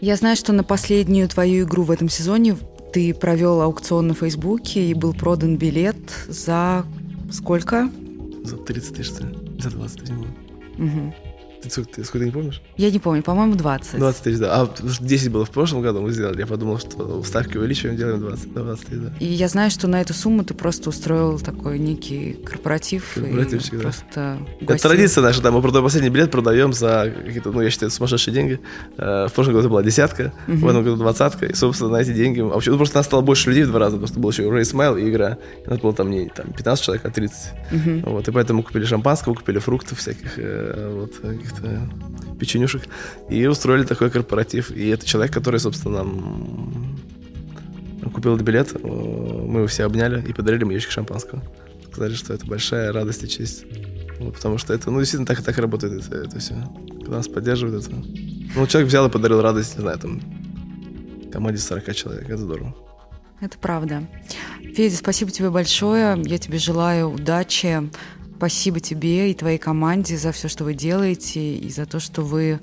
Я 0.00 0.16
знаю, 0.16 0.36
что 0.36 0.52
на 0.52 0.62
последнюю 0.62 1.28
твою 1.28 1.66
игру 1.66 1.82
в 1.82 1.90
этом 1.90 2.08
сезоне 2.08 2.56
ты 2.92 3.12
провел 3.12 3.60
аукцион 3.60 4.08
на 4.08 4.14
Фейсбуке 4.14 4.90
и 4.90 4.94
был 4.94 5.12
продан 5.12 5.56
билет 5.56 5.96
за 6.28 6.86
сколько? 7.32 7.90
За 8.44 8.56
30 8.56 8.94
тысяч, 8.94 9.10
за 9.58 9.70
20 9.70 10.00
тысяч. 10.00 10.14
Угу. 10.78 11.14
Ты, 11.62 11.70
сколько, 11.70 11.92
ты 11.92 12.04
сколько 12.04 12.24
не 12.24 12.30
помнишь? 12.30 12.62
Я 12.76 12.90
не 12.90 12.98
помню, 12.98 13.22
по-моему, 13.22 13.56
20. 13.56 13.98
20 13.98 14.22
тысяч, 14.22 14.38
да. 14.38 14.62
А 14.62 14.70
10 14.82 15.32
было 15.32 15.44
в 15.44 15.50
прошлом 15.50 15.82
году 15.82 16.00
мы 16.00 16.12
сделали. 16.12 16.38
Я 16.38 16.46
подумал, 16.46 16.78
что 16.78 17.22
ставки 17.24 17.56
увеличиваем, 17.56 17.96
делаем 17.96 18.20
20, 18.20 18.52
20 18.52 18.86
тысяч, 18.86 19.00
да. 19.00 19.12
И 19.18 19.26
я 19.26 19.48
знаю, 19.48 19.70
что 19.70 19.88
на 19.88 20.00
эту 20.00 20.14
сумму 20.14 20.44
ты 20.44 20.54
просто 20.54 20.88
устроил 20.88 21.38
такой 21.38 21.78
некий 21.78 22.34
корпоратив. 22.44 23.14
Корпоративчик, 23.14 23.74
и 23.74 23.76
просто 23.78 24.04
да. 24.14 24.74
Это 24.74 24.82
традиция 24.82 25.22
наша, 25.22 25.42
да. 25.42 25.50
Мы 25.50 25.62
продаем 25.62 25.84
последний 25.84 26.10
билет, 26.10 26.30
продаем 26.30 26.72
за 26.72 27.12
какие-то, 27.24 27.50
ну, 27.50 27.60
я 27.60 27.70
считаю, 27.70 27.90
сумасшедшие 27.90 28.34
деньги. 28.34 28.60
Э, 28.96 29.26
в 29.28 29.32
прошлом 29.32 29.54
году 29.54 29.60
это 29.60 29.68
была 29.70 29.82
десятка, 29.82 30.32
угу. 30.46 30.56
в 30.58 30.68
этом 30.68 30.84
году 30.84 30.96
двадцатка. 30.96 31.46
И, 31.46 31.54
собственно, 31.54 31.90
на 31.90 31.96
эти 31.96 32.12
деньги... 32.12 32.40
А 32.40 32.44
вообще, 32.44 32.70
ну, 32.70 32.76
просто 32.76 32.96
нас 32.96 33.06
стало 33.06 33.22
больше 33.22 33.48
людей 33.50 33.64
в 33.64 33.68
два 33.68 33.80
раза, 33.80 34.04
что 34.06 34.20
был 34.20 34.30
еще 34.30 34.44
Race 34.44 34.74
Mile 34.74 35.00
и 35.00 35.08
игра. 35.08 35.38
И 35.64 35.70
нас 35.70 35.78
было 35.80 35.92
там 35.92 36.10
не 36.10 36.28
там, 36.28 36.52
15 36.52 36.84
человек, 36.84 37.04
а 37.04 37.10
30. 37.10 37.36
Угу. 37.72 38.10
Вот, 38.10 38.28
и 38.28 38.32
поэтому 38.32 38.62
купили 38.62 38.84
шампанского, 38.84 39.34
купили 39.34 39.58
фруктов 39.58 39.98
всяких, 39.98 40.38
э, 40.38 40.90
вот, 40.94 41.12
каких-то 41.48 41.88
печенюшек, 42.38 42.82
и 43.28 43.46
устроили 43.46 43.84
такой 43.84 44.10
корпоратив. 44.10 44.70
И 44.70 44.88
это 44.88 45.06
человек, 45.06 45.32
который, 45.32 45.60
собственно, 45.60 46.04
нам 46.04 46.98
купил 48.12 48.36
билет, 48.36 48.74
э, 48.74 48.78
мы 48.78 49.60
его 49.60 49.66
все 49.66 49.84
обняли 49.84 50.24
и 50.26 50.32
подарили 50.32 50.62
ему 50.62 50.72
ящик 50.72 50.90
шампанского. 50.90 51.42
Сказали, 51.90 52.14
что 52.14 52.34
это 52.34 52.46
большая 52.46 52.92
радость 52.92 53.24
и 53.24 53.28
честь. 53.28 53.64
Вот, 54.18 54.34
потому 54.34 54.58
что 54.58 54.74
это, 54.74 54.90
ну, 54.90 54.98
действительно, 54.98 55.26
так 55.26 55.40
и 55.40 55.42
так 55.42 55.56
работает 55.58 56.04
это, 56.04 56.16
это 56.16 56.38
все. 56.38 56.54
Когда 57.00 57.18
нас 57.18 57.28
поддерживают, 57.28 57.86
это... 57.86 57.94
Ну, 57.94 58.66
человек 58.66 58.88
взял 58.88 59.06
и 59.06 59.10
подарил 59.10 59.40
радость, 59.40 59.76
не 59.76 59.82
знаю, 59.82 59.98
там, 59.98 60.20
команде 61.30 61.60
40 61.60 61.94
человек. 61.94 62.24
Это 62.24 62.38
здорово. 62.38 62.74
Это 63.40 63.56
правда. 63.58 64.08
Федя, 64.74 64.96
спасибо 64.96 65.30
тебе 65.30 65.50
большое. 65.50 66.20
Я 66.24 66.38
тебе 66.38 66.58
желаю 66.58 67.10
удачи, 67.10 67.88
Спасибо 68.38 68.78
тебе 68.78 69.32
и 69.32 69.34
твоей 69.34 69.58
команде 69.58 70.16
за 70.16 70.30
все, 70.30 70.46
что 70.46 70.62
вы 70.62 70.72
делаете, 70.72 71.56
и 71.56 71.68
за 71.70 71.86
то, 71.86 71.98
что 71.98 72.22
вы 72.22 72.60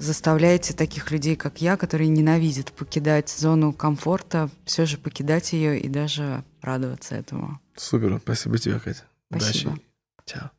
заставляете 0.00 0.74
таких 0.74 1.12
людей, 1.12 1.36
как 1.36 1.60
я, 1.60 1.76
которые 1.76 2.08
ненавидят 2.08 2.72
покидать 2.72 3.28
зону 3.28 3.72
комфорта, 3.72 4.50
все 4.64 4.86
же 4.86 4.98
покидать 4.98 5.52
ее 5.52 5.78
и 5.78 5.88
даже 5.88 6.42
радоваться 6.60 7.14
этому. 7.14 7.60
Супер, 7.76 8.18
спасибо 8.20 8.58
тебе, 8.58 8.80
Катя. 8.80 9.04
Спасибо. 9.30 9.70
Удачи. 9.70 9.82
Чао. 10.26 10.50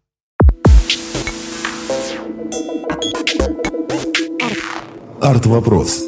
Арт-вопрос. 5.19 6.05